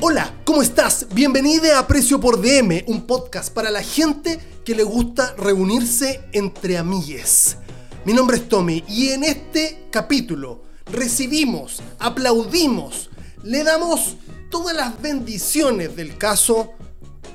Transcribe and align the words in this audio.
Hola, 0.00 0.32
¿cómo 0.44 0.62
estás? 0.62 1.08
Bienvenida 1.12 1.76
a 1.76 1.88
Precio 1.88 2.20
por 2.20 2.40
DM, 2.40 2.84
un 2.86 3.04
podcast 3.04 3.52
para 3.52 3.68
la 3.72 3.82
gente 3.82 4.38
que 4.64 4.76
le 4.76 4.84
gusta 4.84 5.34
reunirse 5.36 6.20
entre 6.32 6.78
amigues. 6.78 7.56
Mi 8.04 8.12
nombre 8.12 8.36
es 8.36 8.48
Tommy 8.48 8.84
y 8.88 9.08
en 9.08 9.24
este 9.24 9.88
capítulo 9.90 10.62
recibimos, 10.92 11.82
aplaudimos, 11.98 13.10
le 13.42 13.64
damos 13.64 14.16
todas 14.52 14.76
las 14.76 15.02
bendiciones 15.02 15.96
del 15.96 16.16
caso 16.16 16.74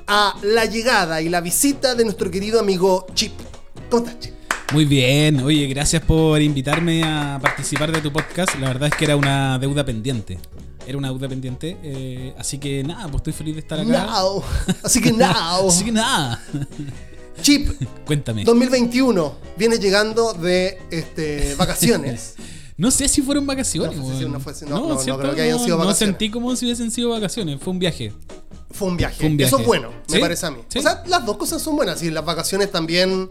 a 0.06 0.34
la 0.42 0.64
llegada 0.64 1.20
y 1.20 1.28
la 1.28 1.42
visita 1.42 1.94
de 1.94 2.04
nuestro 2.04 2.30
querido 2.30 2.60
amigo 2.60 3.06
Chip. 3.12 3.32
¿Cómo 3.90 4.06
estás, 4.06 4.20
Chip? 4.20 4.34
Muy 4.72 4.86
bien, 4.86 5.40
oye, 5.40 5.66
gracias 5.66 6.02
por 6.02 6.40
invitarme 6.40 7.04
a 7.04 7.38
participar 7.42 7.92
de 7.92 8.00
tu 8.00 8.10
podcast. 8.10 8.58
La 8.58 8.68
verdad 8.68 8.88
es 8.88 8.94
que 8.96 9.04
era 9.04 9.16
una 9.16 9.58
deuda 9.58 9.84
pendiente. 9.84 10.38
Era 10.86 10.98
una 10.98 11.08
deuda 11.08 11.28
pendiente. 11.28 11.76
eh, 11.82 12.34
así 12.38 12.58
que 12.58 12.82
nada, 12.84 13.04
pues 13.04 13.16
estoy 13.16 13.32
feliz 13.32 13.54
de 13.54 13.60
estar 13.60 13.78
acá. 13.80 14.06
Now. 14.06 14.42
Así 14.82 15.00
que 15.00 15.12
now. 15.12 15.68
Así 15.68 15.84
que 15.84 15.92
nada. 15.92 16.42
Chip, 17.42 17.70
Cuéntame. 18.06 18.44
2021 18.44 19.34
viene 19.56 19.78
llegando 19.78 20.32
de 20.34 20.78
este, 20.90 21.54
vacaciones. 21.56 22.34
No 22.76 22.90
sé 22.90 23.08
si 23.08 23.22
fueron 23.22 23.46
vacaciones. 23.46 23.96
No 23.96 24.02
no 24.28 24.40
fue- 24.40 24.52
no, 24.68 24.80
no, 24.80 24.88
no 24.88 24.98
¿cierto? 24.98 25.20
creo 25.22 25.34
que 25.34 25.42
hayan 25.42 25.58
sido 25.60 25.76
No 25.78 25.84
vacaciones. 25.84 26.12
sentí 26.12 26.30
como 26.30 26.54
si 26.56 26.64
hubiesen 26.66 26.90
sido 26.90 27.10
vacaciones. 27.10 27.60
Fue 27.60 27.72
un 27.72 27.78
viaje. 27.78 28.12
Fue 28.72 28.88
un 28.88 28.96
viaje. 28.96 29.16
Fue 29.18 29.26
un 29.28 29.36
viaje. 29.36 29.48
Eso 29.54 29.60
es 29.60 29.66
bueno, 29.66 29.90
me 30.10 30.18
parece 30.18 30.46
a 30.46 30.50
mí. 30.50 30.58
¿Sí? 30.68 30.80
O 30.80 30.82
sea, 30.82 31.02
las 31.06 31.24
dos 31.24 31.36
cosas 31.36 31.62
son 31.62 31.76
buenas. 31.76 32.02
Y 32.02 32.10
las 32.10 32.24
vacaciones 32.24 32.72
también 32.72 33.28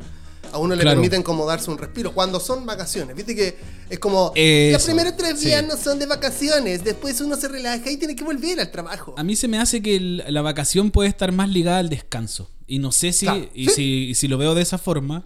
a 0.53 0.57
uno 0.59 0.75
le 0.75 0.81
Claro. 0.81 0.95
permiten 0.97 1.23
como 1.23 1.45
darse 1.45 1.69
un 1.71 1.77
respiro. 1.77 2.13
Cuando 2.13 2.39
son 2.39 2.65
vacaciones, 2.65 3.15
viste 3.15 3.35
que 3.35 3.57
es 3.89 3.99
como 3.99 4.31
Eso, 4.35 4.73
los 4.77 4.83
primeros 4.85 5.17
tres 5.17 5.39
sí. 5.39 5.47
días 5.47 5.65
no 5.65 5.75
son 5.75 5.99
de 5.99 6.05
vacaciones. 6.05 6.83
Después 6.83 7.19
uno 7.21 7.35
se 7.35 7.47
relaja 7.47 7.89
y 7.91 7.97
tiene 7.97 8.15
que 8.15 8.23
volver 8.23 8.59
al 8.59 8.71
trabajo. 8.71 9.15
A 9.17 9.23
mí 9.23 9.35
se 9.35 9.47
me 9.47 9.57
hace 9.59 9.81
que 9.81 9.95
el- 9.95 10.23
la 10.29 10.41
vacación 10.41 10.91
puede 10.91 11.09
estar 11.09 11.31
más 11.31 11.49
ligada 11.49 11.79
al 11.79 11.89
descanso. 11.89 12.49
Y 12.67 12.79
no 12.79 12.91
sé 12.91 13.11
si, 13.13 13.25
Claro. 13.25 13.49
y 13.53 13.65
Sí. 13.69 13.73
si, 13.75 13.83
y 14.09 14.15
si 14.15 14.27
lo 14.27 14.37
veo 14.37 14.55
de 14.55 14.61
esa 14.61 14.77
forma, 14.77 15.23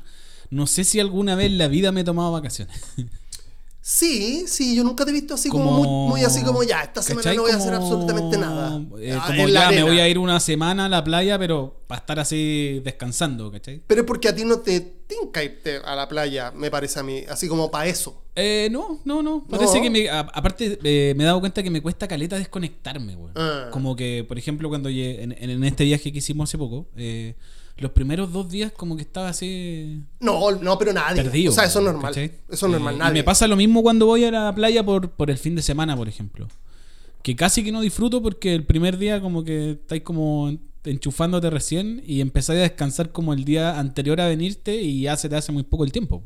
no 0.50 0.66
sé 0.66 0.84
si 0.84 1.00
alguna 1.00 1.36
vez 1.36 1.48
en 1.48 1.58
la 1.58 1.68
vida 1.68 1.92
me 1.92 2.02
he 2.02 2.04
tomado 2.04 2.32
vacaciones. 2.32 2.76
Sí, 3.82 4.44
sí, 4.48 4.76
yo 4.76 4.84
nunca 4.84 5.06
te 5.06 5.12
he 5.12 5.14
visto 5.14 5.36
así 5.36 5.48
como, 5.48 5.64
Como- 5.78 5.84
muy, 6.08 6.10
muy 6.20 6.24
así 6.26 6.44
como 6.44 6.62
ya, 6.62 6.82
esta 6.82 7.02
semana 7.02 7.24
¿Cachai? 7.24 7.38
no 7.38 7.44
voy 7.44 7.52
a 7.52 7.56
hacer 7.56 7.74
absolutamente 7.74 8.38
nada. 8.38 8.82
eh, 9.00 9.14
Ah, 9.18 9.24
como 9.28 9.48
ya 9.48 9.72
me 9.72 9.82
voy 9.84 10.00
a 10.02 10.10
ir 10.10 10.18
una 10.20 10.42
semana 10.42 10.88
a 10.88 10.90
la 10.90 11.02
playa, 11.06 11.40
pero 11.40 11.80
para 11.88 12.00
estar 12.00 12.20
así 12.20 12.82
descansando, 12.84 13.50
¿cachai? 13.50 13.82
Pero 13.88 14.02
es 14.02 14.08
porque 14.08 14.28
a 14.28 14.36
ti 14.36 14.44
no 14.44 14.60
te 14.60 14.97
tinca 15.08 15.44
irte 15.44 15.78
a 15.84 15.96
la 15.96 16.08
playa, 16.08 16.52
me 16.52 16.70
parece 16.70 17.00
a 17.00 17.04
mí, 17.04 17.24
así 17.30 17.48
como 17.48 17.72
para 17.72 17.88
eso. 17.88 18.22
Eh, 18.36 18.68
no, 18.72 19.00
no, 19.06 19.24
no. 19.24 19.46
Parece 19.50 19.78
No. 19.78 19.84
que 19.84 19.90
me, 19.90 20.10
a- 20.10 20.20
aparte 20.20 20.78
eh, 20.84 21.14
me 21.18 21.24
he 21.24 21.26
dado 21.26 21.40
cuenta 21.40 21.64
que 21.64 21.70
me 21.72 21.82
cuesta 21.82 22.08
caleta 22.08 22.38
desconectarme, 22.38 23.16
güey. 23.16 23.32
Ah. 23.36 23.70
Como 23.72 23.96
que, 23.96 24.26
por 24.28 24.38
ejemplo, 24.38 24.70
cuando 24.70 24.90
lle- 24.90 25.20
en, 25.22 25.32
en 25.32 25.64
este 25.64 25.86
viaje 25.86 26.12
que 26.12 26.18
hicimos 26.20 26.50
hace 26.50 26.58
poco, 26.58 26.88
eh, 26.96 27.36
los 27.78 27.92
primeros 27.92 28.32
dos 28.34 28.50
días 28.50 28.72
como 28.72 28.96
que 28.96 29.04
estaba 29.04 29.30
así 29.30 30.02
No, 30.20 30.52
no, 30.52 30.78
pero 30.78 30.94
nadie. 30.94 31.24
perdido. 31.24 31.52
o 31.52 31.56
sea, 31.56 31.64
eso 31.66 31.80
es 31.80 31.86
normal. 31.86 32.12
¿cachai? 32.12 32.32
Eso 32.50 32.66
es 32.66 32.72
normal, 32.72 32.94
Eh, 32.94 32.98
y 32.98 33.00
nadie. 33.00 33.14
me 33.14 33.24
pasa 33.24 33.48
lo 33.48 33.56
mismo 33.56 33.82
cuando 33.84 34.06
voy 34.08 34.24
a 34.26 34.32
la 34.32 34.54
playa 34.54 34.84
por, 34.84 35.12
por 35.12 35.30
el 35.32 35.38
fin 35.38 35.56
de 35.56 35.62
semana, 35.62 35.96
por 35.96 36.08
ejemplo. 36.10 36.48
Que 37.28 37.36
casi 37.36 37.62
que 37.62 37.74
no 37.74 37.82
disfruto 37.82 38.22
porque 38.22 38.56
el 38.56 38.66
primer 38.66 38.98
día 38.98 39.20
como 39.20 39.44
que 39.44 39.72
estáis 39.72 40.02
como 40.02 40.48
en- 40.48 40.62
enchufándote 40.86 41.50
recién 41.50 42.02
y 42.06 42.22
empezáis 42.22 42.60
a 42.60 42.62
descansar 42.62 43.12
como 43.12 43.34
el 43.34 43.44
día 43.44 43.78
anterior 43.78 44.22
a 44.22 44.30
venirte 44.30 44.78
y 44.82 45.02
ya 45.02 45.18
se 45.18 45.28
te 45.28 45.36
hace 45.36 45.52
muy 45.52 45.64
poco 45.64 45.84
el 45.84 45.92
tiempo. 45.92 46.24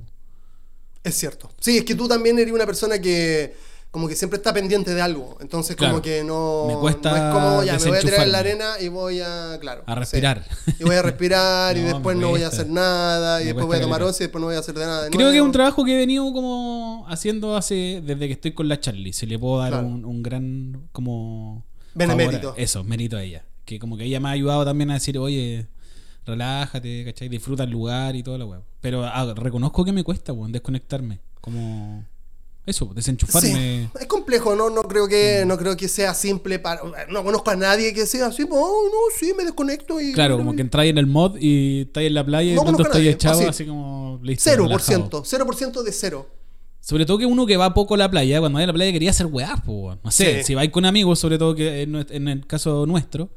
Es 1.03 1.15
cierto. 1.15 1.49
Sí, 1.59 1.79
es 1.79 1.85
que 1.85 1.95
tú 1.95 2.07
también 2.07 2.37
eres 2.37 2.53
una 2.53 2.67
persona 2.67 3.01
que 3.01 3.55
como 3.91 4.07
que 4.07 4.15
siempre 4.15 4.37
está 4.37 4.53
pendiente 4.53 4.93
de 4.95 5.01
algo. 5.01 5.37
Entonces 5.41 5.75
como 5.75 6.01
que 6.01 6.23
no, 6.23 6.65
Me 6.67 6.75
cuesta 6.75 7.11
no 7.11 7.17
es 7.17 7.33
como 7.33 7.63
ya 7.63 7.77
me 7.77 7.85
voy 7.89 7.97
a 7.97 8.01
tirar 8.01 8.21
en 8.25 8.31
la 8.31 8.37
arena 8.39 8.65
y 8.79 8.87
voy 8.87 9.19
a, 9.19 9.57
claro. 9.59 9.83
A 9.85 9.95
respirar. 9.95 10.45
sí. 10.65 10.73
Y 10.79 10.83
voy 10.85 10.95
a 10.95 11.01
respirar 11.01 11.75
y 11.77 11.81
después 11.81 12.15
no 12.17 12.29
voy 12.29 12.43
a 12.43 12.47
hacer 12.47 12.69
nada 12.69 13.41
y 13.41 13.45
después 13.47 13.65
voy 13.65 13.77
a 13.77 13.81
tomar 13.81 14.01
once 14.01 14.23
y 14.23 14.27
después 14.27 14.39
no 14.39 14.47
voy 14.47 14.55
a 14.55 14.59
hacer 14.59 14.75
de 14.75 14.85
nada. 14.85 15.03
de 15.03 15.09
Creo 15.09 15.29
que 15.31 15.37
es 15.37 15.43
un 15.43 15.51
trabajo 15.51 15.83
que 15.83 15.93
he 15.93 15.97
venido 15.97 16.31
como 16.31 17.05
haciendo 17.09 17.55
hace 17.57 18.01
desde 18.05 18.27
que 18.27 18.33
estoy 18.33 18.53
con 18.53 18.67
la 18.69 18.79
Charlie. 18.79 19.11
Se 19.13 19.27
le 19.27 19.37
puedo 19.37 19.59
dar 19.59 19.71
Claro. 19.71 19.87
un, 19.87 20.05
un 20.05 20.23
gran 20.23 20.87
como 20.93 21.65
Benemérito. 21.93 22.53
Eso, 22.57 22.83
mérito 22.85 23.17
a 23.17 23.23
ella. 23.23 23.43
Que 23.65 23.77
como 23.77 23.97
que 23.97 24.05
ella 24.05 24.19
me 24.21 24.29
ha 24.29 24.31
ayudado 24.31 24.63
también 24.65 24.89
a 24.91 24.93
decir, 24.95 25.17
oye, 25.17 25.67
relájate, 26.25 27.03
¿cachai? 27.05 27.27
Disfruta 27.29 27.63
el 27.63 27.69
lugar 27.71 28.15
y 28.15 28.23
todo 28.23 28.37
la 28.37 28.45
weá. 28.45 28.61
Pero 28.79 29.03
ah, 29.05 29.33
reconozco 29.35 29.83
que 29.83 29.91
me 29.91 30.03
cuesta, 30.03 30.33
weón, 30.33 30.51
desconectarme. 30.51 31.19
Como 31.41 32.05
eso, 32.65 32.91
desenchufarme. 32.93 33.49
Sí, 33.49 33.87
es 33.99 34.05
complejo, 34.07 34.55
no, 34.55 34.69
no 34.69 34.83
creo 34.83 35.07
Mm. 35.07 35.09
que 35.09 35.43
no 35.47 35.57
creo 35.57 35.75
que 35.75 35.87
sea 35.87 36.13
simple 36.13 36.59
para 36.59 36.81
no 37.09 37.23
conozco 37.23 37.49
a 37.49 37.55
nadie 37.55 37.93
que 37.93 38.05
sea 38.05 38.27
así, 38.27 38.43
oh, 38.49 38.83
no, 38.91 38.97
sí, 39.19 39.33
me 39.35 39.43
desconecto 39.43 39.99
y 39.99 40.13
Claro, 40.13 40.37
como 40.37 40.53
que 40.55 40.61
entráis 40.61 40.91
en 40.91 40.97
el 40.99 41.07
mod 41.07 41.37
y 41.39 41.81
estáis 41.81 42.07
en 42.07 42.13
la 42.13 42.25
playa 42.25 42.51
y 42.51 42.55
No 42.55 42.61
conozco 42.63 42.83
a 42.83 42.85
estáis 42.87 43.03
nadie, 43.03 43.11
echados 43.11 43.39
así. 43.41 43.47
así 43.49 43.65
como 43.65 44.19
listo. 44.21 44.43
cero 44.49 44.67
por 44.69 44.81
ciento, 44.81 45.23
cero 45.25 45.45
por 45.45 45.55
ciento 45.55 45.83
de 45.83 45.91
cero. 45.91 46.29
Sobre 46.79 47.05
todo 47.05 47.17
que 47.19 47.25
uno 47.27 47.45
que 47.45 47.57
va 47.57 47.73
poco 47.73 47.93
a 47.93 47.97
la 47.97 48.09
playa, 48.09 48.39
cuando 48.39 48.57
va 48.57 48.63
a 48.63 48.67
la 48.67 48.73
playa 48.73 48.91
quería 48.91 49.11
hacer 49.11 49.27
weá, 49.27 49.55
weón. 49.67 49.99
No 50.03 50.09
sé, 50.11 50.39
Sí. 50.39 50.43
si 50.47 50.55
vais 50.55 50.69
con 50.71 50.83
amigos, 50.85 51.19
sobre 51.19 51.37
todo 51.37 51.53
que 51.55 51.83
en, 51.83 51.95
en 52.09 52.27
el 52.27 52.47
caso 52.47 52.85
nuestro, 52.87 53.29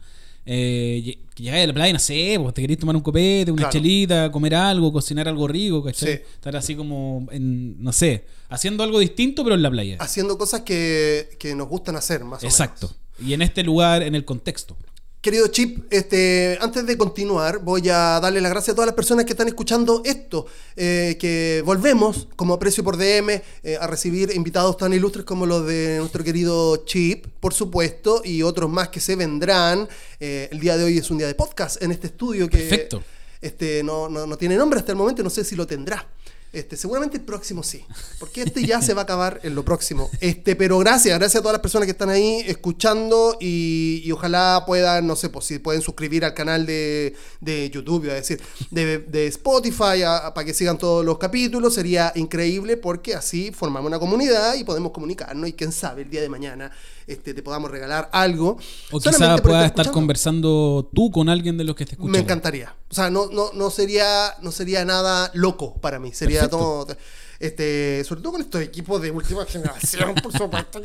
eh, 0.47 1.19
llegáis 1.37 1.65
a 1.65 1.67
la 1.69 1.73
playa, 1.73 1.93
no 1.93 1.99
sé, 1.99 2.37
pues 2.41 2.55
te 2.55 2.61
queréis 2.63 2.79
tomar 2.79 2.95
un 2.97 3.03
copete, 3.03 3.51
una 3.51 3.63
Claro. 3.63 3.73
chelita, 3.73 4.31
comer 4.31 4.55
algo, 4.55 4.93
cocinar 4.93 5.27
algo 5.29 5.49
rico, 5.49 5.83
¿cachai? 5.83 6.17
Sí. 6.17 6.23
Estar 6.35 6.55
así 6.57 6.75
como, 6.75 7.27
en, 7.31 7.83
no 7.83 7.93
sé, 7.93 8.25
haciendo 8.49 8.83
algo 8.85 8.99
distinto, 8.99 9.43
pero 9.43 9.55
en 9.57 9.63
la 9.63 9.71
playa. 9.71 9.97
Haciendo 10.01 10.37
cosas 10.39 10.63
que, 10.63 11.31
que 11.39 11.55
nos 11.55 11.69
gustan 11.69 11.97
hacer, 11.97 12.25
más 12.25 12.43
o 12.43 12.47
Exacto. 12.47 12.89
menos. 12.89 13.29
Y 13.31 13.33
en 13.35 13.43
este 13.43 13.63
lugar, 13.63 14.03
en 14.03 14.15
el 14.15 14.25
contexto. 14.25 14.77
Querido 15.25 15.47
Chip, 15.47 15.91
este, 15.91 16.59
antes 16.61 16.85
de 16.85 16.99
continuar, 16.99 17.61
voy 17.61 17.89
a 17.89 18.21
darle 18.21 18.43
las 18.43 18.51
gracias 18.51 18.75
a 18.75 18.75
todas 18.75 18.89
las 18.89 18.95
personas 18.95 19.25
que 19.25 19.33
están 19.33 19.49
escuchando 19.49 20.03
esto, 20.05 20.45
eh, 20.77 21.17
que 21.19 21.63
volvemos, 21.65 22.29
como 22.37 22.53
aprecio 22.53 22.85
por 22.85 22.99
DM, 22.99 23.41
eh, 23.63 23.79
a 23.81 23.87
recibir 23.87 24.33
invitados 24.35 24.77
tan 24.77 24.93
ilustres 24.93 25.25
como 25.25 25.47
los 25.47 25.67
de 25.67 25.97
nuestro 25.97 26.23
querido 26.23 26.85
Chip, 26.85 27.25
por 27.41 27.55
supuesto, 27.55 28.21
y 28.23 28.43
otros 28.43 28.69
más 28.69 28.91
que 28.91 29.01
se 29.01 29.17
vendrán. 29.17 29.89
Eh, 30.21 30.51
el 30.53 30.61
día 30.61 30.77
de 30.77 30.85
hoy 30.85 30.99
es 30.99 31.11
un 31.11 31.17
día 31.17 31.27
de 31.27 31.35
podcast 31.35 31.83
en 31.83 31.93
este 31.93 32.09
estudio 32.09 32.47
que 32.47 32.59
Perfecto. 32.59 33.03
Este, 33.41 33.83
no, 33.83 34.11
no, 34.11 34.27
no 34.27 34.37
tiene 34.37 34.57
nombre 34.57 34.79
hasta 34.79 34.93
el 34.93 34.99
momento, 34.99 35.23
no 35.23 35.31
sé 35.31 35.43
si 35.43 35.57
lo 35.57 35.67
tendrá. 35.67 36.07
Este, 36.55 36.77
seguramente 36.77 37.17
el 37.17 37.25
próximo 37.25 37.63
sí, 37.63 37.85
porque 38.21 38.43
este 38.43 38.65
ya 38.65 38.81
se 38.81 38.95
va 38.95 39.03
a 39.03 39.05
acabar 39.05 39.41
en 39.43 39.55
lo 39.55 39.65
próximo. 39.65 40.09
Este, 40.21 40.55
pero 40.57 40.79
gracias, 40.79 41.19
gracias 41.19 41.41
a 41.41 41.43
todas 41.43 41.55
las 41.55 41.61
personas 41.63 41.87
que 41.87 41.91
están 41.93 42.11
ahí 42.11 42.43
escuchando 42.47 43.37
y, 43.41 44.09
ojalá 44.13 44.63
puedan, 44.67 45.07
no 45.07 45.17
sé, 45.17 45.29
pues 45.31 45.47
si 45.47 45.59
pueden 45.59 45.83
suscribir 45.83 46.25
al 46.25 46.33
canal 46.35 46.65
de, 46.65 47.15
de 47.41 47.69
YouTube, 47.71 48.09
a 48.11 48.15
decir, 48.15 48.41
de, 48.71 48.99
de 48.99 49.27
Spotify, 49.27 50.03
a- 50.07 50.33
para 50.33 50.45
que 50.45 50.55
sigan 50.55 50.79
todos 50.79 51.05
los 51.05 51.19
capítulos, 51.19 51.75
sería 51.75 52.13
increíble 52.15 52.77
porque 52.77 53.15
así 53.15 53.51
formamos 53.53 53.89
una 53.89 53.99
comunidad 53.99 54.55
y 54.55 54.65
podemos 54.65 54.93
comunicarnos 54.93 55.49
y 55.49 55.53
quién 55.55 55.73
sabe, 55.73 56.03
el 56.03 56.11
día 56.11 56.21
de 56.23 56.29
mañana 56.29 56.71
este, 57.07 57.35
te 57.35 57.43
podamos 57.43 57.71
regalar 57.71 58.09
algo. 58.13 58.59
O 58.91 59.01
Solamente 59.01 59.27
quizá 59.27 59.37
por 59.37 59.51
puedas 59.51 59.67
estar 59.67 59.91
conversando 59.91 60.91
tú 60.95 61.11
con 61.11 61.29
alguien 61.29 61.57
de 61.57 61.65
los 61.65 61.77
que 61.77 61.85
te 61.85 61.93
escuchan. 61.93 62.13
Me 62.13 62.19
encantaría. 62.19 62.75
O 62.91 62.95
sea, 62.95 63.11
no, 63.11 63.27
no, 63.27 63.51
no 63.53 63.71
sería, 63.71 64.35
no 64.41 64.53
sería 64.53 64.85
nada 64.85 65.31
loco 65.35 65.75
para 65.81 65.99
mí. 65.99 66.13
Sería 66.13 66.41
Perfecto. 66.41 66.59
todo. 66.59 66.97
Este, 67.41 68.05
sobre 68.05 68.23
todo 68.23 68.33
con 68.33 68.41
estos 68.41 68.63
equipos 68.63 69.03
de 69.03 69.11
última 69.11 69.45
generación, 69.47 70.15
por 70.23 70.33
supuesto. 70.33 70.81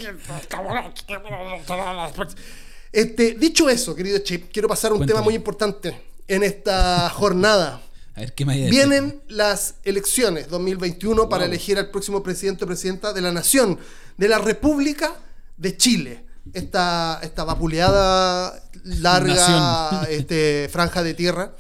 Este, 2.91 3.35
dicho 3.35 3.69
eso, 3.69 3.95
querido 3.95 4.17
Chip, 4.19 4.51
quiero 4.51 4.67
pasar 4.67 4.91
a 4.91 4.93
un 4.95 4.99
Cuéntame. 4.99 5.17
tema 5.19 5.23
muy 5.23 5.35
importante 5.35 6.01
en 6.27 6.43
esta 6.43 7.09
jornada. 7.09 7.81
A 8.15 8.21
ver 8.21 8.33
qué 8.33 8.45
me? 8.45 8.69
Vienen 8.69 9.21
las 9.29 9.75
elecciones 9.83 10.49
2021 10.49 11.29
para 11.29 11.45
elegir 11.45 11.77
al 11.77 11.89
próximo 11.89 12.21
presidente 12.21 12.65
o 12.65 12.67
presidenta 12.67 13.13
de 13.13 13.21
la 13.21 13.31
nación, 13.31 13.79
de 14.17 14.27
la 14.27 14.39
República 14.39 15.15
de 15.59 15.77
Chile. 15.77 16.25
Esta, 16.53 17.19
esta 17.21 17.43
vapuleada, 17.43 18.59
larga 18.83 20.03
este, 20.09 20.67
franja 20.71 21.03
de 21.03 21.13
tierra 21.13 21.55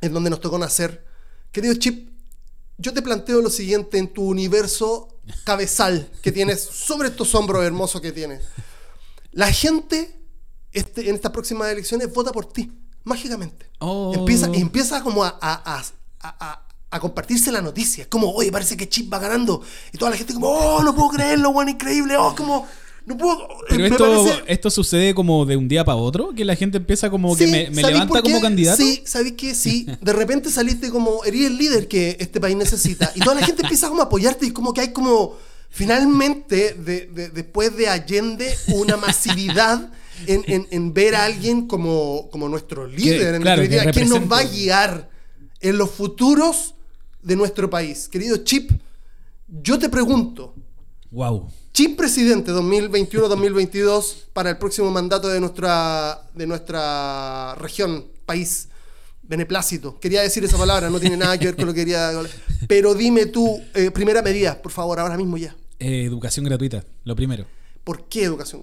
en 0.00 0.14
donde 0.14 0.30
nos 0.30 0.40
tocó 0.40 0.58
nacer. 0.58 1.04
Querido 1.52 1.74
Chip, 1.74 2.08
yo 2.78 2.94
te 2.94 3.02
planteo 3.02 3.42
lo 3.42 3.50
siguiente 3.50 3.98
en 3.98 4.08
tu 4.12 4.22
universo 4.22 5.18
cabezal 5.44 6.10
que 6.22 6.32
tienes 6.32 6.62
sobre 6.62 7.08
estos 7.08 7.34
hombros 7.34 7.62
hermosos 7.64 8.00
que 8.00 8.12
tienes. 8.12 8.42
La 9.32 9.52
gente 9.52 10.16
este, 10.72 11.08
en 11.10 11.14
estas 11.16 11.32
próximas 11.32 11.70
elecciones 11.70 12.10
vota 12.12 12.32
por 12.32 12.46
ti, 12.50 12.72
mágicamente. 13.04 13.66
Oh. 13.80 14.12
Empieza, 14.14 14.46
empieza 14.46 15.02
como 15.02 15.24
a, 15.24 15.38
a- 15.40 15.82
a- 16.90 17.00
compartirse 17.00 17.52
la 17.52 17.60
noticia. 17.62 18.08
Como, 18.08 18.30
oye, 18.32 18.50
parece 18.50 18.76
que 18.76 18.88
Chip 18.88 19.12
va 19.12 19.18
ganando. 19.18 19.62
Y 19.92 19.98
toda 19.98 20.10
la 20.10 20.16
gente 20.16 20.34
como, 20.34 20.48
oh, 20.48 20.82
no 20.82 20.94
puedo 20.94 21.10
creerlo, 21.10 21.52
bueno, 21.52 21.70
increíble. 21.70 22.16
Oh, 22.16 22.34
como, 22.34 22.66
no 23.06 23.16
puedo. 23.16 23.48
Pero 23.68 23.80
me 23.80 23.86
esto, 23.88 24.24
parece- 24.24 24.42
esto 24.46 24.70
sucede 24.70 25.14
como 25.14 25.44
de 25.46 25.56
un 25.56 25.66
día 25.68 25.84
para 25.84 25.96
otro, 25.96 26.32
que 26.34 26.44
la 26.44 26.54
gente 26.56 26.76
empieza 26.78 27.10
como 27.10 27.36
que 27.36 27.46
me, 27.46 27.70
me 27.70 27.80
¿sabéis 27.82 27.98
levanta 28.00 28.22
como 28.22 28.40
candidato. 28.40 28.82
Sí, 28.82 29.02
¿sabéis 29.06 29.32
que 29.34 29.54
Sí, 29.54 29.86
de 30.00 30.12
repente 30.12 30.50
saliste 30.50 30.90
como, 30.90 31.24
eres 31.24 31.46
el 31.46 31.56
líder 31.58 31.88
que 31.88 32.16
este 32.20 32.40
país 32.40 32.56
necesita. 32.56 33.12
Y 33.14 33.20
toda 33.20 33.34
la 33.36 33.46
gente 33.46 33.62
empieza 33.62 33.88
como 33.88 34.02
a 34.02 34.04
apoyarte 34.04 34.46
y 34.46 34.50
como 34.52 34.72
que 34.72 34.82
hay 34.82 34.92
como, 34.92 35.36
finalmente, 35.70 36.74
de- 36.74 37.06
de- 37.06 37.28
después 37.30 37.76
de 37.76 37.88
Allende, 37.88 38.54
una 38.74 38.96
masividad 38.96 39.90
en, 40.26 40.42
en- 40.46 40.66
en 40.70 40.92
ver 40.92 41.14
a 41.16 41.24
alguien 41.24 41.66
como, 41.66 42.28
como 42.30 42.48
nuestro 42.48 42.86
líder, 42.86 43.36
en 43.36 43.42
claro, 43.42 43.62
que 43.62 43.68
definitiva, 43.68 43.92
quien 43.92 44.08
nos 44.10 44.30
va 44.30 44.40
a 44.40 44.44
guiar 44.44 45.08
en 45.60 45.78
los 45.78 45.90
futuros 45.90 46.74
de 47.22 47.36
nuestro 47.36 47.68
país. 47.70 48.08
Querido 48.08 48.36
Chip, 48.38 48.70
yo 49.48 49.78
te 49.78 49.88
pregunto, 49.88 50.54
Wow. 51.10 51.50
Chip 51.72 51.96
presidente 51.96 52.52
2021-2022 52.52 54.26
para 54.32 54.50
el 54.50 54.58
próximo 54.58 54.90
mandato 54.90 55.28
de 55.28 55.40
nuestra, 55.40 56.22
de 56.34 56.46
nuestra 56.46 57.56
región, 57.56 58.06
país, 58.26 58.68
beneplácito. 59.22 59.98
Quería 59.98 60.22
decir 60.22 60.44
esa 60.44 60.56
palabra, 60.56 60.88
no 60.88 61.00
tiene 61.00 61.16
nada 61.16 61.36
que 61.36 61.46
ver 61.46 61.56
con 61.56 61.66
lo 61.66 61.74
que 61.74 61.80
quería. 61.80 62.12
Pero 62.68 62.94
dime 62.94 63.26
tú, 63.26 63.60
eh, 63.74 63.90
primera 63.90 64.22
medida, 64.22 64.60
por 64.62 64.70
favor, 64.70 65.00
ahora 65.00 65.16
mismo 65.16 65.36
ya. 65.36 65.56
Eh, 65.80 66.04
educación 66.04 66.44
gratuita, 66.44 66.84
lo 67.04 67.16
primero. 67.16 67.46
¿Por 67.82 68.04
qué 68.08 68.24
educación? 68.24 68.62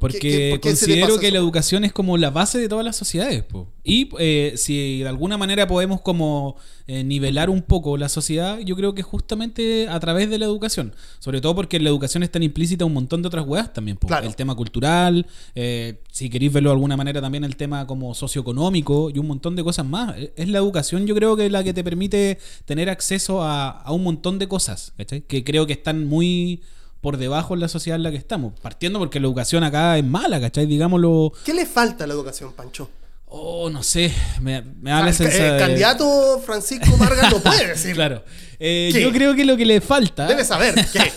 ¿Por 0.00 0.10
qué- 0.10 0.18
Porque 0.18 0.18
qué- 0.20 0.50
por 0.52 0.60
qué 0.60 0.76
se 0.76 0.86
te 0.86 0.92
considero 0.92 1.18
que 1.20 1.26
eso? 1.28 1.34
la 1.34 1.38
educación 1.40 1.84
es 1.84 1.92
como 1.92 2.16
la 2.18 2.30
base 2.30 2.58
de 2.58 2.68
todas 2.68 2.84
las 2.84 2.96
sociedades. 2.96 3.42
po. 3.44 3.68
Y 3.84 4.08
eh, 4.18 4.54
si 4.56 5.00
de 5.00 5.08
alguna 5.08 5.36
manera 5.36 5.66
podemos 5.66 6.00
como 6.00 6.56
eh, 6.86 7.04
nivelar 7.04 7.48
un 7.50 7.62
poco 7.62 7.96
la 7.96 8.08
sociedad, 8.08 8.58
yo 8.60 8.74
creo 8.76 8.94
que 8.94 9.02
justamente 9.02 9.88
a 9.88 9.98
través 10.00 10.28
de 10.30 10.38
la 10.38 10.44
educación. 10.46 10.94
Sobre 11.20 11.40
todo 11.40 11.54
porque 11.54 11.76
en 11.76 11.84
la 11.84 11.90
educación 11.90 12.22
están 12.22 12.42
implícitas 12.42 12.86
un 12.86 12.92
montón 12.94 13.22
de 13.22 13.28
otras 13.28 13.46
weas 13.46 13.72
también. 13.72 13.96
Claro. 13.98 14.26
El 14.26 14.34
tema 14.36 14.54
cultural, 14.54 15.26
eh, 15.54 16.00
si 16.10 16.28
queréis 16.30 16.52
verlo 16.52 16.70
de 16.70 16.74
alguna 16.74 16.96
manera 16.96 17.20
también 17.20 17.44
el 17.44 17.56
tema 17.56 17.86
como 17.86 18.14
socioeconómico 18.14 19.10
y 19.10 19.18
un 19.18 19.26
montón 19.26 19.56
de 19.56 19.62
cosas 19.64 19.86
más. 19.86 20.16
Eh, 20.16 20.32
Es 20.36 20.48
la 20.48 20.58
educación 20.58 21.06
yo 21.06 21.14
creo 21.14 21.36
que 21.36 21.48
la 21.50 21.62
que 21.64 21.72
te 21.74 21.84
permite 21.84 22.38
tener 22.64 22.88
acceso 22.90 23.42
a, 23.42 23.70
a 23.70 23.92
un 23.92 24.02
montón 24.02 24.38
de 24.38 24.48
cosas, 24.48 24.92
¿cachai? 24.96 25.22
Que 25.22 25.44
creo 25.44 25.66
que 25.66 25.72
están 25.72 26.06
muy 26.06 26.62
por 27.02 27.18
debajo 27.18 27.52
en 27.52 27.60
la 27.60 27.68
sociedad 27.68 27.96
en 27.96 28.04
la 28.04 28.10
que 28.10 28.16
estamos. 28.16 28.58
Partiendo 28.60 28.98
porque 28.98 29.20
la 29.20 29.26
educación 29.26 29.64
acá 29.64 29.98
es 29.98 30.04
mala, 30.04 30.40
¿cachai? 30.40 30.64
Digámoslo. 30.66 31.32
¿Qué 31.44 31.52
le 31.52 31.66
falta 31.66 32.04
a 32.04 32.06
la 32.06 32.14
educación, 32.14 32.52
Pancho? 32.54 32.88
Oh, 33.26 33.68
no 33.70 33.82
sé. 33.82 34.12
Me, 34.40 34.62
me 34.62 34.90
da 34.90 35.00
la 35.00 35.08
el, 35.08 35.14
sensación. 35.14 35.54
el 35.54 35.58
candidato 35.58 36.40
Francisco 36.46 36.96
Vargas 36.96 37.30
no 37.30 37.40
puede 37.40 37.66
decir. 37.66 37.94
Claro. 37.96 38.24
Eh, 38.58 38.92
yo 38.94 39.10
creo 39.10 39.34
que 39.34 39.44
lo 39.44 39.56
que 39.56 39.66
le 39.66 39.80
falta. 39.80 40.26
Debe 40.26 40.44
saber. 40.44 40.74
¿Qué? 40.92 41.12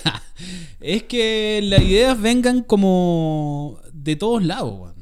es 0.81 1.03
que 1.03 1.61
las 1.63 1.81
ideas 1.81 2.19
vengan 2.19 2.63
como 2.63 3.79
de 3.93 4.15
todos 4.15 4.43
lados. 4.43 4.94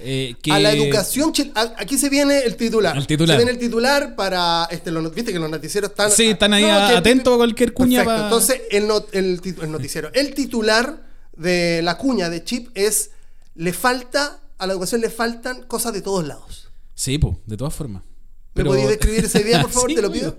Eh, 0.00 0.36
que- 0.40 0.52
A 0.52 0.60
la 0.60 0.72
educación 0.72 1.32
chil- 1.32 1.50
a- 1.54 1.74
Aquí 1.76 1.98
se 1.98 2.08
viene 2.08 2.38
el 2.40 2.56
titular. 2.56 2.96
El 2.96 3.06
titular. 3.06 3.34
Se 3.36 3.44
viene 3.44 3.52
el 3.52 3.58
titular 3.58 4.14
para. 4.14 4.68
Este, 4.70 4.90
los 4.90 5.12
Viste 5.14 5.32
que 5.32 5.38
los 5.38 5.50
noticieros 5.50 5.90
están. 5.90 6.10
Sí, 6.10 6.26
están 6.30 6.52
ahí 6.52 6.62
No, 6.62 6.72
atentos 6.72 7.34
a 7.34 7.36
cualquier 7.36 7.72
cuña 7.72 8.04
Perfecto. 8.04 8.18
pa- 8.20 8.24
Entonces, 8.26 8.60
el, 8.70 8.86
not- 8.86 9.08
el 9.14 9.40
tit- 9.42 9.62
el 9.62 9.70
noticiero. 9.72 10.10
El 10.14 10.34
titular 10.34 11.02
de 11.36 11.80
la 11.82 11.96
cuña 11.98 12.30
de 12.30 12.44
Chip 12.44 12.70
es: 12.74 13.10
le 13.54 13.72
falta. 13.72 14.38
A 14.58 14.66
la 14.66 14.72
educación 14.72 15.00
le 15.00 15.08
faltan 15.10 15.62
cosas 15.64 15.92
de 15.92 16.02
todos 16.02 16.26
lados. 16.26 16.68
Sí, 16.94 17.16
pues, 17.18 17.36
de 17.46 17.56
todas 17.56 17.74
formas. 17.74 18.02
¿Me 18.58 18.64
podías 18.64 18.88
describir 18.88 19.24
esa 19.24 19.40
idea, 19.40 19.62
por 19.62 19.70
favor? 19.72 19.90
Sí, 19.90 19.96
Te 19.96 20.02
lo 20.02 20.12
pido. 20.12 20.38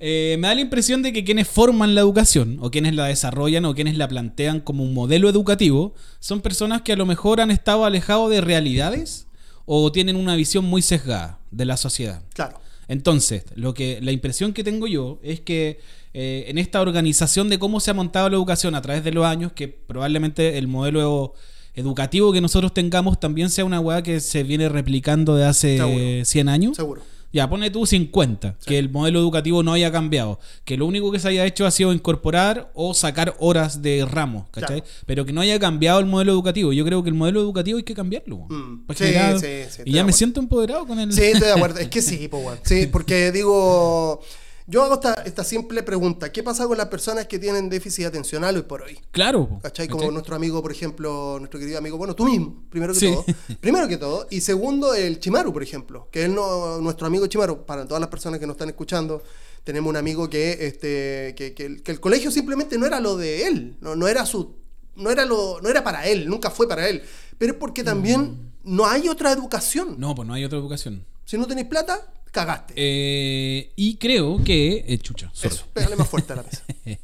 Eh, 0.00 0.36
me 0.38 0.48
da 0.48 0.54
la 0.54 0.60
impresión 0.60 1.02
de 1.02 1.12
que 1.12 1.24
quienes 1.24 1.48
forman 1.48 1.94
la 1.94 2.00
educación, 2.00 2.58
o 2.60 2.70
quienes 2.70 2.94
la 2.94 3.06
desarrollan, 3.06 3.64
o 3.64 3.74
quienes 3.74 3.96
la 3.96 4.06
plantean 4.06 4.60
como 4.60 4.84
un 4.84 4.94
modelo 4.94 5.28
educativo, 5.28 5.94
son 6.20 6.40
personas 6.40 6.82
que 6.82 6.92
a 6.92 6.96
lo 6.96 7.06
mejor 7.06 7.40
han 7.40 7.50
estado 7.50 7.84
alejados 7.84 8.30
de 8.30 8.40
realidades 8.40 9.26
o 9.66 9.90
tienen 9.92 10.16
una 10.16 10.36
visión 10.36 10.64
muy 10.64 10.82
sesgada 10.82 11.40
de 11.50 11.64
la 11.64 11.76
sociedad. 11.76 12.22
Claro. 12.34 12.60
Entonces, 12.86 13.44
lo 13.54 13.74
que, 13.74 13.98
la 14.00 14.12
impresión 14.12 14.54
que 14.54 14.64
tengo 14.64 14.86
yo 14.86 15.18
es 15.22 15.40
que 15.40 15.80
eh, 16.14 16.46
en 16.48 16.56
esta 16.56 16.80
organización 16.80 17.50
de 17.50 17.58
cómo 17.58 17.80
se 17.80 17.90
ha 17.90 17.94
montado 17.94 18.30
la 18.30 18.36
educación 18.36 18.74
a 18.74 18.80
través 18.80 19.04
de 19.04 19.12
los 19.12 19.26
años, 19.26 19.52
que 19.52 19.68
probablemente 19.68 20.56
el 20.56 20.68
modelo 20.68 21.34
educativo 21.74 22.32
que 22.32 22.40
nosotros 22.40 22.72
tengamos 22.72 23.20
también 23.20 23.50
sea 23.50 23.64
una 23.64 23.78
weá 23.78 24.02
que 24.02 24.20
se 24.20 24.42
viene 24.42 24.68
replicando 24.70 25.36
de 25.36 25.44
hace 25.44 25.76
Seguro. 25.76 26.24
100 26.24 26.48
años. 26.48 26.76
Seguro. 26.76 27.02
Ya, 27.32 27.48
pone 27.48 27.70
tú 27.70 27.84
50, 27.84 28.56
que 28.64 28.78
el 28.78 28.90
modelo 28.90 29.18
educativo 29.18 29.62
no 29.62 29.72
haya 29.74 29.92
cambiado, 29.92 30.38
que 30.64 30.76
lo 30.76 30.86
único 30.86 31.12
que 31.12 31.18
se 31.18 31.28
haya 31.28 31.44
hecho 31.44 31.66
ha 31.66 31.70
sido 31.70 31.92
incorporar 31.92 32.70
o 32.74 32.94
sacar 32.94 33.36
horas 33.38 33.82
de 33.82 34.06
ramos, 34.10 34.46
¿cachai? 34.50 34.80
Claro. 34.80 34.94
Pero 35.04 35.26
que 35.26 35.32
no 35.32 35.42
haya 35.42 35.58
cambiado 35.58 36.00
el 36.00 36.06
modelo 36.06 36.32
educativo. 36.32 36.72
Yo 36.72 36.84
creo 36.84 37.02
que 37.02 37.10
el 37.10 37.14
modelo 37.14 37.40
educativo 37.40 37.76
hay 37.76 37.84
que 37.84 37.94
cambiarlo. 37.94 38.46
Mm. 38.48 38.86
Sí, 38.94 39.04
sí, 39.40 39.46
sí, 39.68 39.82
y 39.84 39.92
ya 39.92 40.04
me 40.04 40.12
siento 40.12 40.40
empoderado 40.40 40.86
con 40.86 40.98
el... 40.98 41.12
Sí, 41.12 41.22
estoy 41.22 41.48
de 41.48 41.52
acuerdo. 41.52 41.80
Es 41.80 41.88
que 41.88 42.00
sí, 42.00 42.28
bueno. 42.28 42.60
Sí, 42.62 42.86
porque 42.92 43.30
digo. 43.30 44.22
Yo 44.70 44.82
hago 44.82 44.94
esta, 44.96 45.14
esta 45.24 45.44
simple 45.44 45.82
pregunta: 45.82 46.30
¿qué 46.30 46.42
pasa 46.42 46.66
con 46.66 46.76
las 46.76 46.88
personas 46.88 47.26
que 47.26 47.38
tienen 47.38 47.70
déficit 47.70 48.04
atencional 48.04 48.54
hoy 48.54 48.62
por 48.62 48.82
hoy? 48.82 48.98
Claro. 49.10 49.58
¿Cachai? 49.62 49.88
Como 49.88 50.00
¿cachai? 50.00 50.12
nuestro 50.12 50.36
amigo, 50.36 50.60
por 50.60 50.70
ejemplo, 50.70 51.36
nuestro 51.38 51.58
querido 51.58 51.78
amigo, 51.78 51.96
bueno, 51.96 52.14
tú 52.14 52.26
mismo, 52.26 52.64
primero 52.68 52.92
que 52.92 53.00
Sí. 53.00 53.10
todo. 53.10 53.24
Primero 53.60 53.88
que 53.88 53.96
todo. 53.96 54.26
Y 54.30 54.42
segundo, 54.42 54.92
el 54.94 55.20
Chimaru, 55.20 55.54
por 55.54 55.62
ejemplo, 55.62 56.08
que 56.12 56.24
es 56.24 56.30
no- 56.30 56.80
nuestro 56.82 57.06
amigo 57.06 57.26
Chimaru, 57.26 57.64
para 57.64 57.86
todas 57.88 58.00
las 58.00 58.10
personas 58.10 58.38
que 58.38 58.46
nos 58.46 58.54
están 58.56 58.68
escuchando, 58.68 59.22
tenemos 59.64 59.88
un 59.88 59.96
amigo 59.96 60.28
que, 60.28 60.66
este, 60.66 61.34
que, 61.34 61.54
que 61.54 61.64
el, 61.64 61.82
que 61.82 61.90
el 61.92 62.00
colegio 62.00 62.30
simplemente 62.30 62.76
no 62.76 62.84
era 62.84 63.00
lo 63.00 63.16
de 63.16 63.46
él, 63.46 63.78
no, 63.80 63.96
no 63.96 64.06
era 64.06 64.26
su, 64.26 64.54
no 64.96 65.10
era 65.10 65.24
lo, 65.24 65.62
no 65.62 65.70
era 65.70 65.82
para 65.82 66.06
él, 66.06 66.28
nunca 66.28 66.50
fue 66.50 66.68
para 66.68 66.86
él. 66.90 67.02
Pero 67.38 67.54
es 67.54 67.58
porque 67.58 67.82
también 67.84 68.52
no 68.64 68.84
hay 68.86 69.08
otra 69.08 69.32
educación. 69.32 69.96
No, 69.98 70.14
pues 70.14 70.28
no 70.28 70.34
hay 70.34 70.44
otra 70.44 70.58
educación. 70.58 71.06
Si 71.24 71.38
no 71.38 71.46
tenéis 71.46 71.68
plata, 71.68 72.10
cagaste. 72.32 72.74
Eh, 72.76 73.72
y 73.76 73.96
creo 73.96 74.42
que... 74.44 74.84
eh, 74.86 74.98
chucha, 74.98 75.30
sorry. 75.32 75.54
Eso, 75.54 75.66
pégale 75.72 75.96
más 75.96 76.08
fuerte 76.08 76.32
a 76.32 76.36
la 76.36 76.42
mesa. 76.42 76.62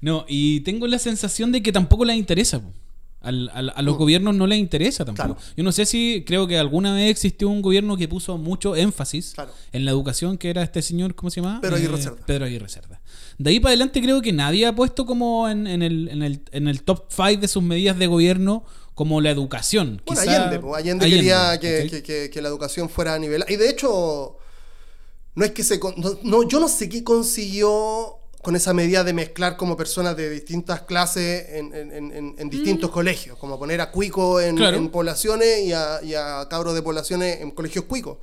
no, 0.00 0.24
y 0.28 0.60
tengo 0.60 0.86
la 0.86 0.98
sensación 0.98 1.52
de 1.52 1.62
que 1.62 1.72
tampoco 1.72 2.04
les 2.04 2.16
interesa. 2.16 2.60
Al- 3.22 3.50
al- 3.52 3.72
a 3.76 3.82
los 3.82 3.96
Mm. 3.96 3.98
gobiernos 3.98 4.34
no 4.34 4.46
les 4.46 4.58
interesa 4.58 5.04
tampoco. 5.04 5.34
Claro. 5.36 5.52
Yo 5.54 5.62
no 5.62 5.72
sé 5.72 5.84
si 5.84 6.24
creo 6.26 6.46
que 6.46 6.56
alguna 6.56 6.94
vez 6.94 7.10
existió 7.10 7.50
un 7.50 7.60
gobierno 7.60 7.98
que 7.98 8.08
puso 8.08 8.38
mucho 8.38 8.74
énfasis 8.76 9.32
Claro. 9.34 9.52
en 9.72 9.84
la 9.84 9.90
educación, 9.90 10.38
que 10.38 10.48
era 10.48 10.62
este 10.62 10.80
señor, 10.80 11.14
¿cómo 11.14 11.28
se 11.30 11.42
llama? 11.42 11.56
Eh, 11.56 11.60
Pedro 11.60 11.76
Aguirre 11.76 12.00
Cerda. 12.02 12.24
Pedro 12.26 12.44
Aguirre 12.46 12.68
Cerda. 12.70 13.00
De 13.36 13.50
ahí 13.50 13.60
para 13.60 13.70
adelante 13.72 14.00
creo 14.00 14.22
que 14.22 14.32
nadie 14.32 14.64
ha 14.64 14.74
puesto 14.74 15.04
como 15.04 15.48
en, 15.50 15.66
en 15.66 15.82
el, 15.82 16.08
en, 16.08 16.22
el, 16.22 16.40
en 16.50 16.66
el 16.68 16.82
top 16.82 17.04
5 17.10 17.42
de 17.42 17.48
sus 17.48 17.62
medidas 17.62 17.98
de 17.98 18.06
gobierno 18.06 18.64
como 18.94 19.20
la 19.20 19.30
educación. 19.30 20.00
Bueno, 20.06 20.22
Quizá- 20.22 20.36
Allende, 20.38 20.58
pues, 20.58 20.82
Allende, 20.82 21.10
quería 21.10 21.58
que, 21.60 21.72
¿cachai? 21.74 21.90
que- 21.90 22.02
que- 22.02 22.30
que 22.30 22.40
la 22.42 22.48
educación 22.48 22.88
fuera 22.88 23.14
a 23.14 23.18
nivel. 23.18 23.44
Y 23.50 23.56
de 23.56 23.68
hecho, 23.68 24.38
no 25.34 25.44
es 25.44 25.52
que 25.52 25.62
se. 25.64 25.78
No, 25.96 26.18
no, 26.22 26.48
yo 26.48 26.60
no 26.60 26.68
sé 26.68 26.88
qué 26.88 27.02
consiguió 27.04 28.16
con 28.42 28.56
esa 28.56 28.72
medida 28.72 29.04
de 29.04 29.12
mezclar 29.12 29.56
como 29.58 29.76
personas 29.76 30.16
de 30.16 30.30
distintas 30.30 30.80
clases 30.82 31.46
en, 31.50 31.74
en- 31.74 32.34
en- 32.38 32.48
distintos 32.50 32.90
colegios, 32.90 33.36
como 33.36 33.58
poner 33.58 33.80
a 33.82 33.90
cuico 33.90 34.40
en, 34.40 34.54
Mm. 34.54 34.58
Claro. 34.58 34.76
en 34.78 34.88
poblaciones 34.88 35.60
y 35.66 35.72
a, 35.74 36.00
y 36.02 36.14
a 36.14 36.46
cabros 36.48 36.74
de 36.74 36.80
poblaciones 36.82 37.40
en 37.42 37.50
colegios 37.50 37.84
cuicos. 37.84 38.16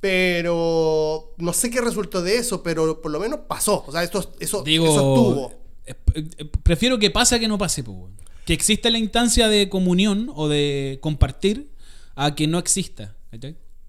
Pero 0.00 1.34
no 1.38 1.52
sé 1.52 1.70
qué 1.70 1.80
resultó 1.80 2.22
de 2.22 2.36
eso, 2.36 2.62
pero 2.62 3.00
por 3.00 3.10
lo 3.12 3.20
menos 3.20 3.40
pasó. 3.46 3.84
O 3.86 3.92
sea, 3.92 4.02
esto, 4.02 4.32
eso, 4.40 4.62
Digo, 4.62 4.84
eso 4.86 4.94
estuvo. 4.96 5.52
eh, 5.86 5.94
eh, 6.14 6.44
prefiero 6.62 6.98
que 6.98 7.10
pase 7.10 7.36
a 7.36 7.38
que 7.38 7.46
no 7.48 7.56
pase, 7.56 7.84
pues. 7.84 7.96
Que 8.44 8.52
exista 8.52 8.90
la 8.90 8.98
instancia 8.98 9.48
de 9.48 9.68
comunión 9.68 10.30
o 10.34 10.48
de 10.48 10.98
compartir 11.00 11.70
a 12.16 12.34
que 12.34 12.46
no 12.48 12.58
exista. 12.58 13.14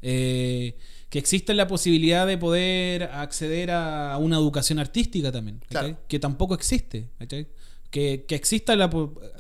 Eh, 0.01 0.75
que 1.13 1.20
exista 1.20 1.53
la 1.53 1.67
posibilidad 1.67 2.25
de 2.25 2.39
poder 2.39 3.03
acceder 3.03 3.70
a 3.70 4.17
una 4.17 4.38
educación 4.38 4.79
artística 4.79 5.32
también. 5.32 5.62
Claro. 5.70 5.96
que 6.08 6.17
tampoco 6.17 6.55
existe. 6.55 7.12
¿cachai? 7.20 7.46
Que, 7.93 8.25
que 8.27 8.33
exista 8.33 8.75
la, 8.75 8.89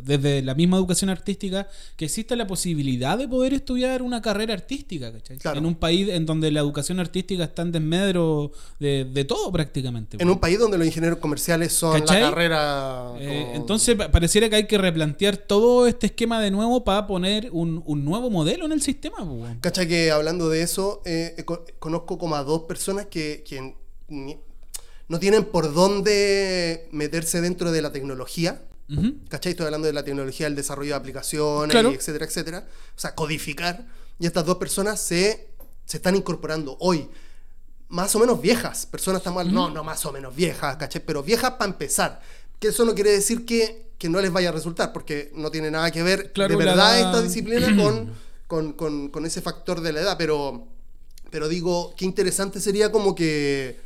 desde 0.03 0.43
la 0.43 0.53
misma 0.53 0.77
educación 0.77 1.09
artística, 1.09 1.67
que 1.97 2.05
exista 2.05 2.35
la 2.35 2.45
posibilidad 2.45 3.17
de 3.17 3.27
poder 3.27 3.51
estudiar 3.51 4.03
una 4.03 4.21
carrera 4.21 4.53
artística, 4.53 5.11
¿cachai? 5.11 5.39
Claro. 5.39 5.57
En 5.57 5.65
un 5.65 5.73
país 5.73 6.07
en 6.09 6.27
donde 6.27 6.51
la 6.51 6.59
educación 6.59 6.99
artística 6.99 7.45
está 7.45 7.63
en 7.63 7.71
desmedro 7.71 8.51
de, 8.79 9.05
de 9.05 9.25
todo 9.25 9.51
prácticamente. 9.51 10.17
En 10.19 10.29
un 10.29 10.39
país 10.39 10.59
donde 10.59 10.77
los 10.77 10.85
ingenieros 10.85 11.17
comerciales 11.17 11.73
son 11.73 11.99
¿Cachai? 11.99 12.21
la 12.21 12.29
carrera. 12.29 13.13
Eh, 13.19 13.53
entonces 13.55 13.95
pa- 13.95 14.11
pareciera 14.11 14.47
que 14.49 14.57
hay 14.57 14.67
que 14.67 14.77
replantear 14.77 15.35
todo 15.35 15.87
este 15.87 16.05
esquema 16.05 16.39
de 16.39 16.51
nuevo 16.51 16.83
para 16.83 17.07
poner 17.07 17.49
un, 17.51 17.81
un 17.87 18.05
nuevo 18.05 18.29
modelo 18.29 18.67
en 18.67 18.71
el 18.73 18.83
sistema. 18.83 19.17
po, 19.17 19.31
weón. 19.33 19.59
Cacha 19.61 19.87
que 19.87 20.11
hablando 20.11 20.47
de 20.49 20.61
eso, 20.61 21.01
eh, 21.05 21.41
co- 21.43 21.65
conozco 21.79 22.19
como 22.19 22.35
a 22.35 22.43
dos 22.43 22.65
personas 22.65 23.07
que, 23.07 23.43
no 25.07 25.19
tienen 25.19 25.45
por 25.45 25.73
dónde 25.73 26.87
meterse 26.91 27.41
dentro 27.41 27.71
de 27.71 27.81
la 27.81 27.91
tecnología. 27.91 28.61
Ujú. 28.89 29.15
¿Cachai? 29.29 29.51
Estoy 29.51 29.65
hablando 29.65 29.87
de 29.87 29.93
la 29.93 30.03
tecnología, 30.03 30.47
el 30.47 30.55
desarrollo 30.55 30.89
de 30.91 30.95
aplicaciones, 30.95 31.71
Claro. 31.71 31.91
y 31.91 31.95
etcétera, 31.95 32.25
etcétera. 32.25 32.67
O 32.95 32.99
sea, 32.99 33.15
codificar. 33.15 33.85
Y 34.19 34.25
estas 34.25 34.45
dos 34.45 34.57
personas 34.57 34.99
se, 35.01 35.47
se 35.85 35.97
están 35.97 36.15
incorporando 36.15 36.77
hoy. 36.79 37.09
Más 37.89 38.15
o 38.15 38.19
menos 38.19 38.41
viejas. 38.41 38.85
Personas 38.85 39.21
tan 39.23 39.33
mal, 39.33 39.53
no, 39.53 39.69
no 39.69 39.83
más 39.83 40.05
o 40.05 40.11
menos 40.11 40.35
viejas, 40.35 40.77
¿cachai? 40.77 41.03
Pero 41.05 41.21
viejas 41.23 41.51
para 41.51 41.71
empezar. 41.71 42.21
Que 42.59 42.69
eso 42.69 42.85
no 42.85 42.93
quiere 42.95 43.11
decir 43.11 43.45
que, 43.45 43.91
que 43.97 44.09
no 44.09 44.19
les 44.21 44.31
vaya 44.31 44.49
a 44.49 44.51
resultar, 44.51 44.91
porque 44.93 45.31
no 45.35 45.51
tiene 45.51 45.69
nada 45.69 45.91
que 45.91 46.01
ver 46.03 46.31
Claro, 46.33 46.57
de 46.57 46.65
la 46.65 46.71
verdad 46.71 46.99
edad- 46.99 47.09
esta 47.11 47.21
disciplina 47.21 47.75
con, 47.83 48.11
con, 48.47 48.73
con- 48.73 49.09
con 49.09 49.25
ese 49.25 49.41
factor 49.41 49.81
de 49.81 49.93
la 49.93 50.01
edad. 50.01 50.15
Pero, 50.17 50.67
pero 51.29 51.47
digo, 51.47 51.93
qué 51.97 52.05
interesante 52.05 52.59
sería 52.59 52.91
como 52.91 53.13
que 53.15 53.79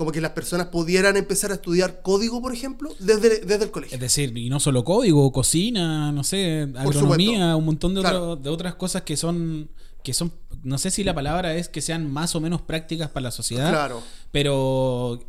como 0.00 0.12
que 0.12 0.20
las 0.22 0.30
personas 0.30 0.68
pudieran 0.68 1.18
empezar 1.18 1.50
a 1.50 1.54
estudiar 1.56 2.00
código, 2.00 2.40
por 2.40 2.54
ejemplo, 2.54 2.90
desde, 2.98 3.40
desde 3.40 3.64
el 3.64 3.70
colegio. 3.70 3.94
Es 3.96 4.00
decir, 4.00 4.34
y 4.34 4.48
no 4.48 4.58
solo 4.58 4.82
código, 4.82 5.30
cocina, 5.30 6.10
no 6.10 6.24
sé, 6.24 6.66
agronomía, 6.74 7.54
un 7.54 7.66
montón 7.66 7.94
de, 7.94 8.00
de 8.00 8.48
otras 8.48 8.76
cosas 8.76 9.02
que 9.02 9.18
son 9.18 9.68
que 10.02 10.14
son, 10.14 10.32
no 10.62 10.78
sé 10.78 10.90
si 10.90 11.04
la 11.04 11.12
palabra 11.14 11.54
es 11.54 11.68
que 11.68 11.82
sean 11.82 12.10
más 12.10 12.34
o 12.34 12.40
menos 12.40 12.62
prácticas 12.62 13.10
para 13.10 13.24
la 13.24 13.30
sociedad, 13.30 13.68
Claro. 13.68 14.02
pero 14.32 15.20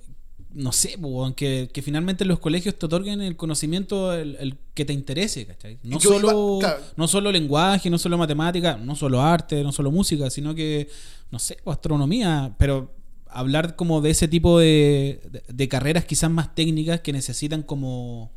no 0.53 0.71
sé, 0.71 0.97
po, 0.97 1.33
que, 1.35 1.69
finalmente 1.83 2.23
los 2.23 2.39
colegios 2.39 2.75
te 2.79 2.85
otorguen 2.85 3.19
el 3.21 3.35
conocimiento 3.35 4.13
el, 4.13 4.37
el 4.39 4.57
que 4.73 4.85
te 4.85 4.93
interese, 4.93 5.45
¿cachai? 5.45 5.77
No 5.83 5.99
solo, 5.99 6.59
iba- 6.59 6.69
claro. 6.69 6.83
no 6.95 7.07
solo 7.09 7.33
lenguaje, 7.33 7.89
no 7.89 7.97
solo 7.97 8.17
matemática, 8.17 8.77
no 8.77 8.95
solo 8.95 9.21
arte, 9.21 9.61
no 9.63 9.73
solo 9.73 9.91
música, 9.91 10.29
sino 10.29 10.55
que, 10.55 10.87
no 11.31 11.39
sé, 11.39 11.57
po, 11.61 11.71
astronomía, 11.73 12.55
pero 12.57 12.93
hablar 13.33 13.75
como 13.75 14.01
de 14.01 14.09
ese 14.11 14.27
tipo 14.27 14.59
de, 14.59 15.21
de- 15.31 15.43
de 15.47 15.67
carreras 15.67 16.05
quizás 16.05 16.29
más 16.31 16.53
técnicas 16.55 17.01
que 17.01 17.13
necesitan 17.13 17.63
como 17.63 18.31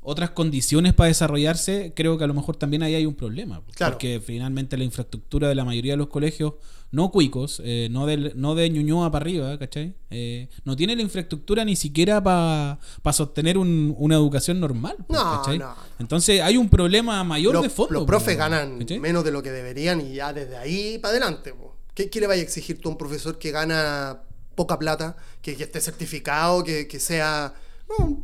otras 0.00 0.30
condiciones 0.30 0.94
para 0.94 1.08
desarrollarse, 1.08 1.92
creo 1.96 2.16
que 2.16 2.22
a 2.22 2.26
lo 2.28 2.34
mejor 2.34 2.54
también 2.56 2.82
ahí 2.84 2.94
hay 2.94 3.06
un 3.06 3.14
problema. 3.14 3.60
Claro. 3.74 3.94
Porque 3.94 4.20
finalmente 4.24 4.76
la 4.76 4.84
infraestructura 4.84 5.48
de 5.48 5.56
la 5.56 5.64
mayoría 5.64 5.94
de 5.94 5.96
los 5.96 6.06
colegios, 6.06 6.54
no 6.92 7.10
cuicos, 7.10 7.60
eh, 7.64 7.88
no, 7.90 8.06
del, 8.06 8.32
no 8.36 8.54
de 8.54 8.70
Ñuñoa 8.70 9.10
para 9.10 9.24
arriba, 9.24 9.58
¿cachai? 9.58 9.94
Eh, 10.10 10.48
no 10.64 10.76
tiene 10.76 10.94
la 10.94 11.02
infraestructura 11.02 11.64
ni 11.64 11.74
siquiera 11.74 12.22
para 12.22 12.78
sostener 13.12 13.58
un- 13.58 13.96
una 13.98 14.14
educación 14.14 14.60
normal. 14.60 14.94
pues, 15.08 15.18
No, 15.20 15.38
¿cachai? 15.38 15.58
no, 15.58 15.66
no. 15.70 15.74
Entonces 15.98 16.40
hay 16.40 16.56
un 16.56 16.68
problema 16.68 17.24
mayor 17.24 17.54
Los, 17.54 17.64
de 17.64 17.70
fondo. 17.70 17.94
los 17.94 18.04
pues, 18.04 18.16
profes 18.18 18.38
ganan 18.38 18.78
¿cachai? 18.78 19.00
menos 19.00 19.24
de 19.24 19.32
lo 19.32 19.42
que 19.42 19.50
deberían 19.50 20.00
y 20.00 20.14
ya 20.14 20.32
desde 20.32 20.56
ahí 20.56 20.98
para 20.98 21.10
adelante. 21.16 21.52
po. 21.52 21.75
¿Qué, 21.96 22.08
qué 22.10 22.20
le 22.20 22.28
vaya 22.28 22.42
a 22.42 22.44
exigir 22.44 22.80
tú 22.80 22.88
a 22.88 22.92
un 22.92 22.98
profesor 22.98 23.38
que 23.38 23.50
gana 23.50 24.20
poca 24.54 24.78
plata, 24.78 25.16
que, 25.42 25.56
que 25.56 25.64
esté 25.64 25.80
certificado, 25.80 26.62
que, 26.62 26.86
que 26.86 27.00
sea... 27.00 27.52
No, 27.88 28.22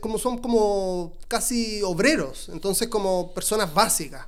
como 0.00 0.18
son 0.18 0.38
como 0.38 1.16
casi 1.28 1.80
obreros, 1.82 2.48
entonces 2.52 2.88
como 2.88 3.32
personas 3.34 3.72
básicas, 3.72 4.26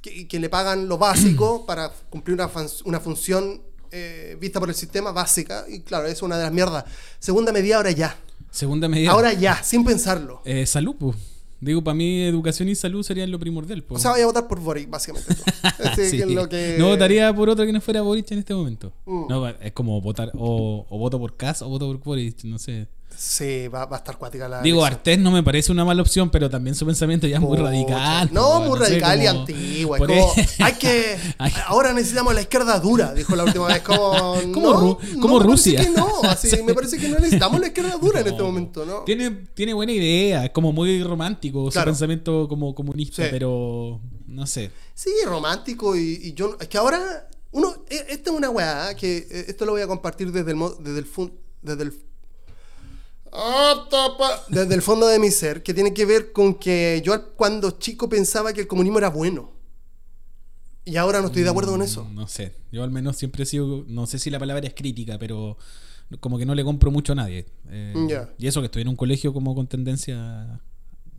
que, 0.00 0.26
que 0.28 0.38
le 0.40 0.48
pagan 0.48 0.88
lo 0.88 0.96
básico 0.98 1.64
para 1.66 1.90
cumplir 2.10 2.34
una, 2.34 2.48
fun- 2.48 2.68
una 2.84 3.00
función 3.00 3.62
eh, 3.90 4.36
vista 4.40 4.58
por 4.60 4.68
el 4.70 4.74
sistema 4.74 5.12
básica, 5.12 5.64
y 5.68 5.80
claro, 5.80 6.06
es 6.06 6.22
una 6.22 6.36
de 6.38 6.44
las 6.44 6.52
mierdas. 6.52 6.84
Segunda 7.18 7.52
medida, 7.52 7.76
ahora 7.76 7.90
ya. 7.90 8.16
Segunda 8.50 8.88
medida. 8.88 9.10
Ahora 9.12 9.32
ya, 9.32 9.62
sin 9.62 9.84
pensarlo. 9.84 10.40
Eh, 10.44 10.66
salud, 10.66 10.94
pues. 10.98 11.16
Digo, 11.62 11.82
para 11.84 11.94
mí 11.94 12.22
educación 12.22 12.68
y 12.68 12.74
salud 12.74 13.04
serían 13.04 13.30
lo 13.30 13.38
primordial. 13.38 13.80
O 13.80 13.86
pues. 13.90 14.02
sea, 14.02 14.10
vaya 14.10 14.24
a 14.24 14.26
votar 14.26 14.48
por 14.48 14.58
Boric, 14.60 14.90
básicamente. 14.90 15.32
Este, 15.78 16.10
Sí. 16.10 16.18
que 16.18 16.26
lo 16.26 16.48
que- 16.48 16.74
No 16.76 16.88
votaría 16.88 17.32
por 17.34 17.48
otro 17.48 17.64
que 17.64 17.72
no 17.72 17.80
fuera 17.80 18.02
Boric 18.02 18.30
en 18.32 18.40
este 18.40 18.52
momento. 18.52 18.92
Mm. 19.06 19.26
No, 19.28 19.48
es 19.48 19.72
como 19.72 20.00
votar 20.00 20.32
o, 20.34 20.84
o 20.90 20.98
voto 20.98 21.20
por 21.20 21.36
Kass 21.36 21.62
o 21.62 21.68
voto 21.68 21.86
por 21.86 21.98
Boric, 22.02 22.42
no 22.44 22.58
sé. 22.58 22.88
Sí, 23.16 23.68
va, 23.68 23.86
va 23.86 23.96
a 23.96 23.98
estar 23.98 24.16
cuática 24.18 24.48
la. 24.48 24.62
Digo, 24.62 24.78
elección. 24.80 24.98
Artés 24.98 25.18
no 25.18 25.30
me 25.30 25.42
parece 25.42 25.70
una 25.72 25.84
mala 25.84 26.02
opción, 26.02 26.30
pero 26.30 26.50
también 26.50 26.74
su 26.74 26.84
pensamiento 26.86 27.26
ya 27.26 27.36
es 27.36 27.42
muy 27.42 27.56
radical. 27.58 28.28
No, 28.32 28.58
pues, 28.58 28.68
muy 28.70 28.78
radical 28.78 29.22
y 29.22 29.26
como- 29.26 29.40
antiguo. 29.40 29.96
Es 29.96 30.00
como, 30.02 30.32
hay 30.66 30.72
que. 30.74 31.16
Ay. 31.38 31.52
Ahora 31.66 31.92
necesitamos 31.92 32.34
la 32.34 32.40
izquierda 32.42 32.78
dura, 32.80 33.14
dijo 33.14 33.36
la 33.36 33.44
última 33.44 33.66
vez. 33.68 33.82
Como, 33.82 34.34
Como 34.52 34.70
no, 34.72 34.80
Ru- 34.80 34.98
no, 35.14 35.20
como 35.20 35.38
me 35.40 35.44
parece 35.46 35.70
Rusia. 35.70 35.84
que 35.84 35.90
no, 35.90 36.08
así, 36.24 36.62
me 36.64 36.74
parece 36.74 36.98
que 36.98 37.08
no 37.08 37.18
necesitamos 37.18 37.60
la 37.60 37.66
izquierda 37.68 37.96
dura 37.98 38.20
en 38.20 38.26
este 38.28 38.42
momento, 38.42 38.84
¿no? 38.84 39.00
Tiene, 39.04 39.30
tiene 39.54 39.74
buena 39.74 39.92
idea, 39.92 40.44
es 40.44 40.50
como 40.50 40.72
muy 40.72 41.02
romántico 41.02 41.70
su 41.70 41.82
pensamiento 41.82 42.48
como 42.48 42.74
comunista, 42.74 43.22
Sí. 43.24 43.28
pero 43.30 44.00
no 44.26 44.46
sé. 44.46 44.70
Sí, 44.94 45.10
romántico 45.26 45.96
y, 45.96 46.18
y 46.22 46.34
yo. 46.34 46.56
Es 46.60 46.68
que 46.68 46.78
ahora. 46.78 47.28
Uno, 47.54 47.74
e- 47.90 48.06
esta 48.08 48.30
es 48.30 48.36
una 48.36 48.48
weá 48.50 48.94
que. 48.96 49.18
eh, 49.30 49.44
Esto 49.48 49.66
lo 49.66 49.72
voy 49.72 49.82
a 49.82 49.86
compartir 49.86 50.32
desde 50.32 50.52
el, 50.52 50.58
desde 50.80 51.00
el, 51.00 51.06
desde 51.62 51.82
el. 51.82 51.92
Desde 54.48 54.74
el 54.74 54.82
fondo 54.82 55.06
de 55.08 55.18
mi 55.18 55.30
ser, 55.30 55.62
que 55.62 55.72
tiene 55.74 55.94
que 55.94 56.04
ver 56.04 56.32
con 56.32 56.54
que 56.54 57.00
yo 57.04 57.34
cuando 57.34 57.72
chico 57.72 58.08
pensaba 58.08 58.52
que 58.52 58.60
el 58.60 58.66
comunismo 58.66 58.98
era 58.98 59.08
bueno. 59.10 59.52
Y 60.84 60.96
ahora 60.96 61.20
no 61.20 61.28
estoy 61.28 61.42
de 61.42 61.48
acuerdo 61.50 61.72
con 61.72 61.82
eso. 61.82 62.04
Mm, 62.04 62.14
No 62.14 62.28
sé, 62.28 62.54
yo 62.72 62.82
al 62.82 62.90
menos 62.90 63.16
siempre 63.16 63.44
he 63.44 63.46
sido, 63.46 63.84
no 63.86 64.06
sé 64.06 64.18
si 64.18 64.30
la 64.30 64.38
palabra 64.38 64.66
es 64.66 64.74
crítica, 64.74 65.16
pero 65.18 65.56
como 66.20 66.38
que 66.38 66.44
no 66.44 66.54
le 66.54 66.64
compro 66.64 66.90
mucho 66.90 67.12
a 67.12 67.16
nadie. 67.16 67.46
Eh, 67.70 67.94
Ya. 68.08 68.30
Y 68.38 68.46
eso 68.48 68.60
que 68.60 68.66
estoy 68.66 68.82
en 68.82 68.88
un 68.88 68.96
colegio 68.96 69.32
como 69.32 69.54
con 69.54 69.66
tendencia... 69.66 70.60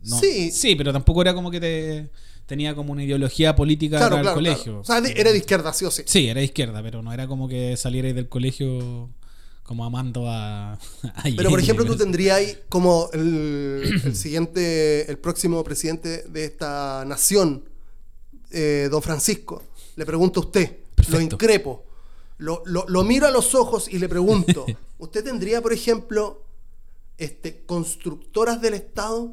no- 0.02 0.18
Sí. 0.20 0.50
Sí, 0.52 0.76
pero 0.76 0.92
tampoco 0.92 1.22
era 1.22 1.34
como 1.34 1.50
que 1.50 1.60
te, 1.60 2.10
tenía 2.46 2.74
como 2.74 2.92
una 2.92 3.02
ideología 3.04 3.56
política 3.56 3.96
Claro, 3.96 4.16
claro, 4.16 4.18
el 4.18 4.22
claro. 4.44 4.54
colegio. 4.58 4.80
O 4.80 4.84
sea, 4.84 5.00
de- 5.00 5.14
era 5.18 5.32
de 5.32 5.38
izquierda, 5.38 5.72
sí 5.72 5.84
o 5.86 5.90
sí. 5.90 6.02
Sí, 6.06 6.28
era 6.28 6.38
de 6.40 6.44
izquierda, 6.44 6.82
pero 6.82 7.02
no 7.02 7.12
era 7.12 7.26
como 7.26 7.48
que 7.48 7.76
salierais 7.76 8.14
del 8.14 8.28
colegio 8.28 9.08
como 9.64 9.84
amando 9.84 10.28
a... 10.28 10.74
a 11.02 11.22
Pero 11.36 11.50
por 11.50 11.58
ejemplo, 11.58 11.84
tú 11.84 11.96
tendrías 11.96 12.36
ahí 12.38 12.56
como 12.68 13.08
el, 13.12 14.00
el 14.04 14.14
siguiente, 14.14 15.10
el 15.10 15.18
próximo 15.18 15.64
presidente 15.64 16.22
de 16.28 16.44
esta 16.44 17.04
nación, 17.06 17.64
eh, 18.50 18.88
don 18.90 19.02
Francisco. 19.02 19.62
Le 19.96 20.06
pregunto 20.06 20.40
a 20.40 20.44
usted, 20.44 20.76
lo 21.08 21.20
increpo, 21.20 21.84
lo, 22.38 22.62
lo- 22.66 22.84
lo 22.88 23.02
miro 23.04 23.26
a 23.26 23.30
los 23.30 23.54
ojos 23.54 23.88
y 23.88 23.98
le 23.98 24.08
pregunto, 24.08 24.66
¿usted 24.98 25.24
tendría, 25.24 25.60
por 25.62 25.72
ejemplo, 25.72 26.42
este, 27.18 27.64
constructoras 27.64 28.60
del 28.60 28.74
Estado? 28.74 29.32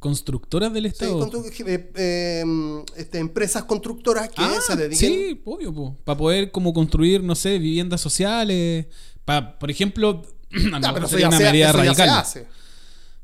Constructoras 0.00 0.72
del 0.72 0.84
Sí, 0.84 0.88
Estado. 0.88 1.20
constru- 1.20 1.66
eh, 1.66 1.90
eh, 1.94 2.84
este, 2.96 3.18
empresas 3.18 3.64
constructoras 3.64 4.28
que 4.30 4.34
Ah, 4.38 4.58
se 4.66 4.74
dediquen... 4.74 4.98
Sí, 4.98 5.42
obvio, 5.44 5.96
para 6.04 6.16
poder 6.18 6.50
como 6.50 6.72
construir, 6.72 7.22
no 7.22 7.34
sé, 7.34 7.58
viviendas 7.58 8.00
sociales. 8.00 8.86
Pa, 9.24 9.58
por 9.58 9.70
ejemplo, 9.70 10.22
mejor 10.50 10.94
pero 10.94 11.06
sería 11.06 11.28
una 11.28 11.38
medida 11.38 11.70
radical. 11.72 12.08
hace. 12.08 12.46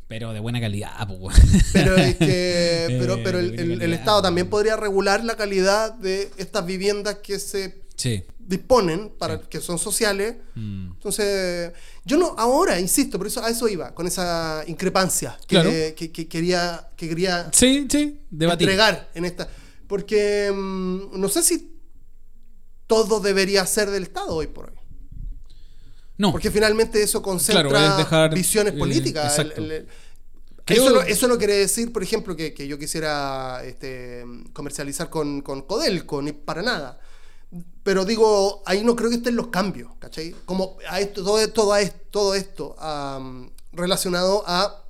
Pero 0.06 0.32
de 0.32 0.38
buena 0.38 0.60
calidad, 0.60 1.08
pues. 1.18 1.36
Pero 1.72 1.96
es 1.96 2.14
que 2.18 2.84
pero, 3.00 3.14
Eh, 3.16 3.20
pero 3.24 3.38
el. 3.40 3.92
Estado 3.92 4.22
también 4.22 4.48
podría 4.48 4.76
regular 4.76 5.24
la 5.24 5.34
calidad 5.36 5.94
de 5.94 6.30
estas 6.36 6.64
viviendas 6.64 7.16
que 7.24 7.38
se 7.40 7.82
Sí. 7.96 8.22
Disponen 8.46 9.10
para 9.18 9.40
que 9.40 9.60
son 9.60 9.78
sociales. 9.78 10.36
Mm. 10.54 10.92
Entonces, 10.92 11.72
yo 12.04 12.16
no 12.16 12.34
ahora 12.38 12.78
insisto, 12.80 13.18
por 13.18 13.26
eso 13.26 13.42
a 13.44 13.50
eso 13.50 13.68
iba 13.68 13.94
con 13.94 14.06
esa 14.06 14.62
increpancia 14.66 15.36
que, 15.40 15.46
Claro. 15.56 15.70
que- 15.70 16.12
que 16.12 16.28
quería 16.28 16.88
que 16.96 17.08
quería 17.08 17.50
Sí, 17.52 17.86
sí, 17.90 18.20
debatir. 18.30 18.68
entregar 18.68 19.10
en 19.14 19.24
esta 19.24 19.48
porque 19.88 20.52
mm, 20.54 21.18
no 21.20 21.28
sé 21.28 21.42
si 21.42 21.72
todo 22.86 23.20
debería 23.20 23.64
ser 23.66 23.90
del 23.90 24.04
Estado 24.04 24.34
hoy 24.34 24.46
por 24.46 24.66
hoy. 24.70 24.76
No, 26.18 26.32
Porque 26.32 26.50
finalmente 26.50 27.02
eso 27.02 27.20
concentra 27.20 27.68
Claro, 27.68 27.96
dejar, 27.98 28.34
visiones 28.34 28.74
eh, 28.74 28.78
políticas. 28.78 29.38
El- 29.38 29.52
el- 29.52 29.88
Eso, 30.66 30.90
no, 30.90 31.02
eso 31.02 31.28
no 31.28 31.36
quiere 31.38 31.54
decir, 31.54 31.92
por 31.92 32.02
ejemplo, 32.02 32.34
que, 32.34 32.52
que 32.54 32.66
yo 32.66 32.78
quisiera 32.78 33.62
este, 33.64 34.24
comercializar 34.52 35.10
con, 35.10 35.42
con 35.42 35.62
Codelco, 35.62 36.20
ni 36.22 36.32
para 36.32 36.62
nada. 36.62 36.98
Pero 37.82 38.04
digo, 38.04 38.62
ahí 38.66 38.82
no 38.82 38.96
creo 38.96 39.10
que 39.10 39.16
estén 39.16 39.36
los 39.36 39.48
cambios, 39.48 39.92
¿cachai? 39.98 40.34
Como 40.44 40.76
a 40.88 41.00
esto, 41.00 41.22
todo, 41.22 41.48
todo, 41.52 41.76
esto, 41.76 42.00
todo 42.10 42.34
esto 42.34 42.76
am, 42.78 43.50
relacionado 43.72 44.42
a 44.46 44.85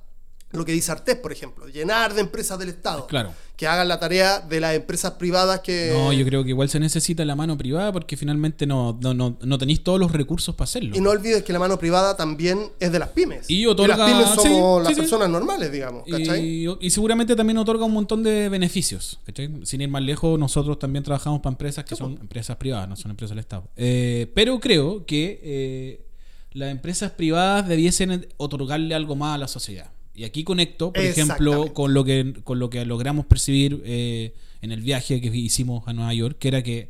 lo 0.51 0.63
que 0.63 0.71
dice 0.71 0.91
Artés, 0.91 1.15
por 1.17 1.31
ejemplo, 1.31 1.67
llenar 1.67 2.13
de 2.13 2.21
empresas 2.21 2.57
del 2.57 2.69
Estado. 2.69 3.05
Claro. 3.07 3.33
Que 3.57 3.65
hagan 3.67 3.87
la 3.87 3.99
tarea 3.99 4.39
de 4.39 4.59
las 4.59 4.75
empresas 4.75 5.13
privadas 5.13 5.61
que... 5.61 5.91
no, 5.91 6.13
yo 6.13 6.23
creo 6.25 6.43
que 6.43 6.51
igual 6.51 6.69
se 6.69 6.79
necesita 6.79 7.25
la 7.25 7.35
mano 7.35 7.57
privada 7.57 7.91
porque 7.91 8.15
finalmente 8.15 8.67
no, 8.67 8.97
no, 9.01 9.15
no, 9.15 9.35
no 9.41 9.57
tenéis 9.57 9.83
todos 9.83 9.99
los 9.99 10.11
recursos 10.11 10.53
para 10.53 10.65
hacerlo. 10.65 10.95
Y 10.95 11.01
no 11.01 11.09
olvides 11.09 11.41
que 11.43 11.51
la 11.53 11.57
mano 11.59 11.79
privada 11.79 12.15
también 12.15 12.71
es 12.79 12.91
de 12.91 12.99
las 12.99 13.09
pymes. 13.09 13.49
Y 13.49 13.65
otorga- 13.65 13.97
las 13.97 14.11
pymes 14.11 14.29
sí, 14.29 14.35
somos 14.35 14.83
las 14.83 14.89
sí, 14.89 14.93
sí. 14.93 15.01
personas 15.01 15.29
normales, 15.29 15.71
digamos, 15.71 16.03
¿cachai? 16.09 16.45
Y, 16.45 16.67
y 16.79 16.89
seguramente 16.91 17.35
también 17.35 17.57
otorga 17.57 17.83
un 17.85 17.93
montón 17.93 18.21
de 18.21 18.47
beneficios. 18.47 19.19
¿cachai? 19.25 19.49
Sin 19.63 19.81
ir 19.81 19.89
más 19.89 20.03
lejos, 20.03 20.37
nosotros 20.39 20.77
también 20.77 21.03
trabajamos 21.03 21.41
para 21.41 21.53
empresas 21.53 21.83
que 21.83 21.95
son 21.95 22.13
empresas 22.21 22.57
privadas, 22.57 22.87
no 22.87 22.95
son 22.95 23.09
empresas 23.09 23.31
del 23.31 23.39
Estado. 23.39 23.67
Eh, 23.75 24.31
pero 24.35 24.59
creo 24.59 25.03
que 25.07 25.41
eh, 25.43 26.05
las 26.51 26.69
empresas 26.69 27.09
privadas 27.11 27.67
debiesen 27.67 28.27
otorgarle 28.37 28.93
algo 28.93 29.15
más 29.15 29.33
a 29.33 29.37
la 29.39 29.47
sociedad. 29.47 29.89
Y 30.17 30.25
aquí 30.25 30.43
conecto, 30.43 30.91
por 30.91 31.03
ejemplo, 31.03 31.73
con 31.73 31.93
lo 31.93 32.03
que, 32.03 32.33
con 32.43 32.59
lo 32.59 32.69
que 32.69 32.83
logramos 32.85 33.25
percibir 33.27 33.81
eh, 33.85 34.33
en 34.61 34.73
el 34.73 34.81
viaje 34.81 35.21
que 35.21 35.27
hicimos 35.27 35.87
a 35.87 35.93
Nueva 35.93 36.13
York, 36.13 36.37
que 36.39 36.47
era 36.49 36.63
que 36.63 36.89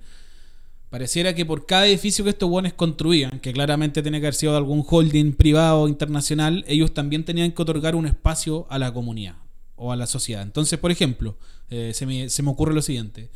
Pareciera 0.89 1.35
que 1.35 1.45
por 1.45 1.65
cada 1.65 1.85
edificio 1.85 2.23
que 2.23 2.29
estos 2.29 2.49
buenos 2.49 2.71
construían, 2.71 3.41
que 3.41 3.51
claramente 3.51 4.01
tiene 4.01 4.21
que 4.21 4.27
haber 4.27 4.35
sido 4.35 4.53
de 4.53 4.59
algún 4.59 4.85
holding 4.87 5.33
privado 5.33 5.89
internacional, 5.89 6.63
ellos 6.65 6.93
también 6.93 7.25
tenían 7.25 7.51
que 7.51 7.61
otorgar 7.61 7.93
un 7.93 8.07
espacio 8.07 8.65
a 8.69 8.79
la 8.79 8.93
comunidad 8.93 9.35
o 9.75 9.91
a 9.91 9.97
la 9.97 10.07
sociedad. 10.07 10.43
Entonces, 10.43 10.79
por 10.79 10.89
ejemplo, 10.89 11.37
eh, 11.69 11.91
se, 11.93 12.05
me, 12.05 12.29
se 12.29 12.41
me 12.41 12.51
ocurre 12.51 12.73
lo 12.73 12.81
siguiente. 12.81 13.29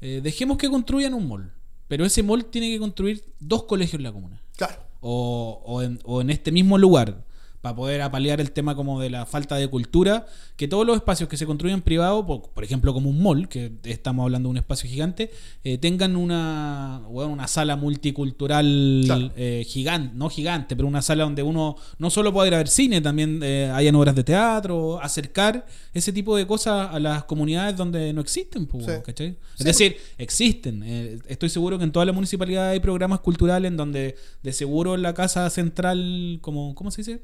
Eh, 0.00 0.20
dejemos 0.22 0.56
que 0.56 0.70
construyan 0.70 1.12
un 1.12 1.28
mall, 1.28 1.52
pero 1.88 2.06
ese 2.06 2.22
mall 2.22 2.46
tiene 2.46 2.70
que 2.70 2.78
construir 2.78 3.22
dos 3.38 3.64
colegios 3.64 4.00
en 4.00 4.04
la 4.04 4.12
comuna. 4.12 4.40
Claro. 4.56 4.82
O, 5.02 5.60
o 5.66 5.82
en, 5.82 6.00
o 6.04 6.22
en 6.22 6.30
este 6.30 6.52
mismo 6.52 6.78
lugar, 6.78 7.22
para 7.64 7.74
poder 7.76 8.02
apalear 8.02 8.42
el 8.42 8.52
tema 8.52 8.74
como 8.76 9.00
de 9.00 9.08
la 9.08 9.24
falta 9.24 9.56
de 9.56 9.66
cultura, 9.68 10.26
que 10.56 10.68
todos 10.68 10.86
los 10.86 10.96
espacios 10.96 11.30
que 11.30 11.38
se 11.38 11.46
construyen 11.46 11.80
privados, 11.80 12.22
por, 12.26 12.50
por 12.50 12.62
ejemplo 12.62 12.92
como 12.92 13.08
un 13.08 13.22
mall, 13.22 13.48
que 13.48 13.72
estamos 13.84 14.22
hablando 14.24 14.48
de 14.48 14.50
un 14.50 14.56
espacio 14.58 14.88
gigante, 14.88 15.30
eh, 15.64 15.78
tengan 15.78 16.14
una, 16.14 17.00
bueno, 17.08 17.32
una 17.32 17.48
sala 17.48 17.76
multicultural 17.76 19.02
Claro. 19.06 19.30
eh, 19.36 19.64
gigante, 19.66 20.12
no 20.14 20.28
gigante, 20.28 20.76
pero 20.76 20.86
una 20.86 21.00
sala 21.00 21.24
donde 21.24 21.42
uno 21.42 21.76
no 21.98 22.10
solo 22.10 22.34
pueda 22.34 22.48
ir 22.48 22.54
a 22.54 22.58
ver 22.58 22.68
cine, 22.68 23.00
también 23.00 23.40
eh, 23.42 23.70
hayan 23.74 23.94
obras 23.94 24.14
de 24.14 24.24
teatro, 24.24 25.00
acercar 25.02 25.64
ese 25.94 26.12
tipo 26.12 26.36
de 26.36 26.46
cosas 26.46 26.90
a 26.92 27.00
las 27.00 27.24
comunidades 27.24 27.76
donde 27.78 28.12
no 28.12 28.20
existen, 28.20 28.66
pues, 28.66 28.84
Sí. 28.84 28.92
¿cachai? 29.06 29.28
Es 29.28 29.36
Sí. 29.58 29.64
decir, 29.64 29.96
existen. 30.18 30.82
eh, 30.84 31.18
estoy 31.28 31.48
seguro 31.48 31.78
que 31.78 31.84
en 31.84 31.92
toda 31.92 32.04
la 32.04 32.12
municipalidad 32.12 32.68
hay 32.68 32.80
programas 32.80 33.20
culturales 33.20 33.70
en 33.70 33.78
donde 33.78 34.16
de 34.42 34.52
seguro 34.52 34.94
en 34.94 35.00
la 35.02 35.14
casa 35.14 35.48
central, 35.48 36.38
como, 36.42 36.74
¿cómo 36.74 36.90
se 36.90 37.00
dice? 37.00 37.22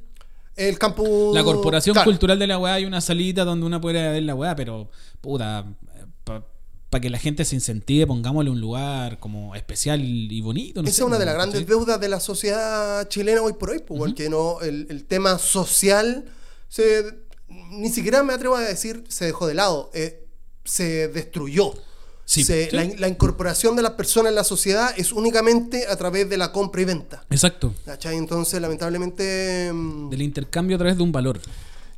El 0.68 0.78
campus. 0.78 1.34
La 1.34 1.42
Corporación 1.42 1.94
Claro. 1.94 2.10
Cultural 2.10 2.38
de 2.38 2.46
la 2.46 2.58
weá 2.58 2.74
hay 2.74 2.84
una 2.84 3.00
salita 3.00 3.44
donde 3.44 3.66
uno 3.66 3.80
puede 3.80 4.10
ver 4.12 4.22
la 4.22 4.34
weá, 4.34 4.54
pero 4.54 4.90
puta, 5.20 5.64
para 6.90 7.00
que 7.00 7.08
la 7.08 7.18
gente 7.18 7.44
se 7.44 7.54
incentive, 7.54 8.06
pongámosle 8.06 8.50
un 8.50 8.60
lugar 8.60 9.18
como 9.20 9.54
especial 9.54 10.00
y 10.02 10.40
bonito. 10.40 10.82
no 10.82 10.88
Esa 10.88 11.02
es 11.02 11.06
una 11.06 11.18
de 11.18 11.24
las 11.24 11.34
grandes 11.34 11.66
deudas 11.66 12.00
de 12.00 12.08
la 12.08 12.18
sociedad 12.18 13.08
chilena 13.08 13.42
hoy 13.42 13.52
por 13.52 13.70
hoy, 13.70 13.78
pues, 13.78 13.98
porque 13.98 14.28
no, 14.28 14.60
el, 14.60 14.86
el 14.90 15.04
tema 15.06 15.38
social 15.38 16.24
se, 16.68 17.04
ni 17.48 17.88
siquiera 17.90 18.22
me 18.22 18.32
atrevo 18.32 18.56
a 18.56 18.60
decir 18.60 19.04
se 19.08 19.24
dejó 19.24 19.46
de 19.46 19.54
lado, 19.54 19.90
eh, 19.94 20.26
se 20.64 21.08
destruyó. 21.08 21.72
Sí, 22.30 22.44
Se- 22.44 22.70
sí. 22.70 22.76
La, 22.76 22.84
la 22.84 23.08
incorporación 23.08 23.74
de 23.74 23.82
las 23.82 23.92
personas 23.92 24.30
en 24.30 24.36
la 24.36 24.44
sociedad 24.44 24.92
es 24.96 25.10
únicamente 25.12 25.88
a 25.88 25.96
través 25.96 26.30
de 26.30 26.36
la 26.36 26.52
compra 26.52 26.80
y 26.80 26.84
venta. 26.84 27.24
Exacto. 27.28 27.74
¿Cachai? 27.84 28.16
Entonces, 28.16 28.60
lamentablemente, 28.60 29.70
mm, 29.72 30.10
Del 30.10 30.22
intercambio 30.22 30.76
a 30.76 30.78
través 30.78 30.96
de 30.96 31.02
un 31.02 31.10
valor. 31.10 31.40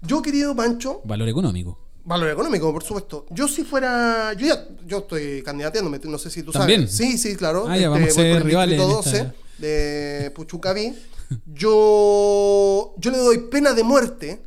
yo, 0.00 0.22
querido 0.22 0.56
Pancho, 0.56 1.02
Valor 1.04 1.28
económico. 1.28 1.78
valor 2.04 2.30
económico, 2.30 2.72
por 2.72 2.82
supuesto. 2.82 3.26
Yo 3.28 3.46
si 3.46 3.62
fuera, 3.62 4.32
yo 4.32 4.46
ya, 4.46 4.66
yo 4.86 4.98
estoy 5.00 5.42
candidateándome, 5.42 6.00
no 6.04 6.16
sé 6.16 6.30
si 6.30 6.42
tú 6.42 6.50
¿También? 6.50 6.88
sabes. 6.88 6.96
Sí, 6.96 7.18
sí, 7.18 7.36
claro. 7.36 7.66
Ah, 7.68 7.76
ya, 7.76 7.90
vamos 7.90 8.08
a 8.08 8.12
ser 8.12 8.42
rivales 8.42 8.80
en 8.80 8.86
distrito 8.88 9.08
esta- 9.10 9.24
12 9.24 9.34
de 9.58 10.30
Puchucaví. 10.34 10.94
Yo, 11.54 12.94
yo 12.98 13.10
le 13.10 13.18
doy 13.18 13.38
pena 13.50 13.72
de 13.74 13.82
muerte 13.82 14.40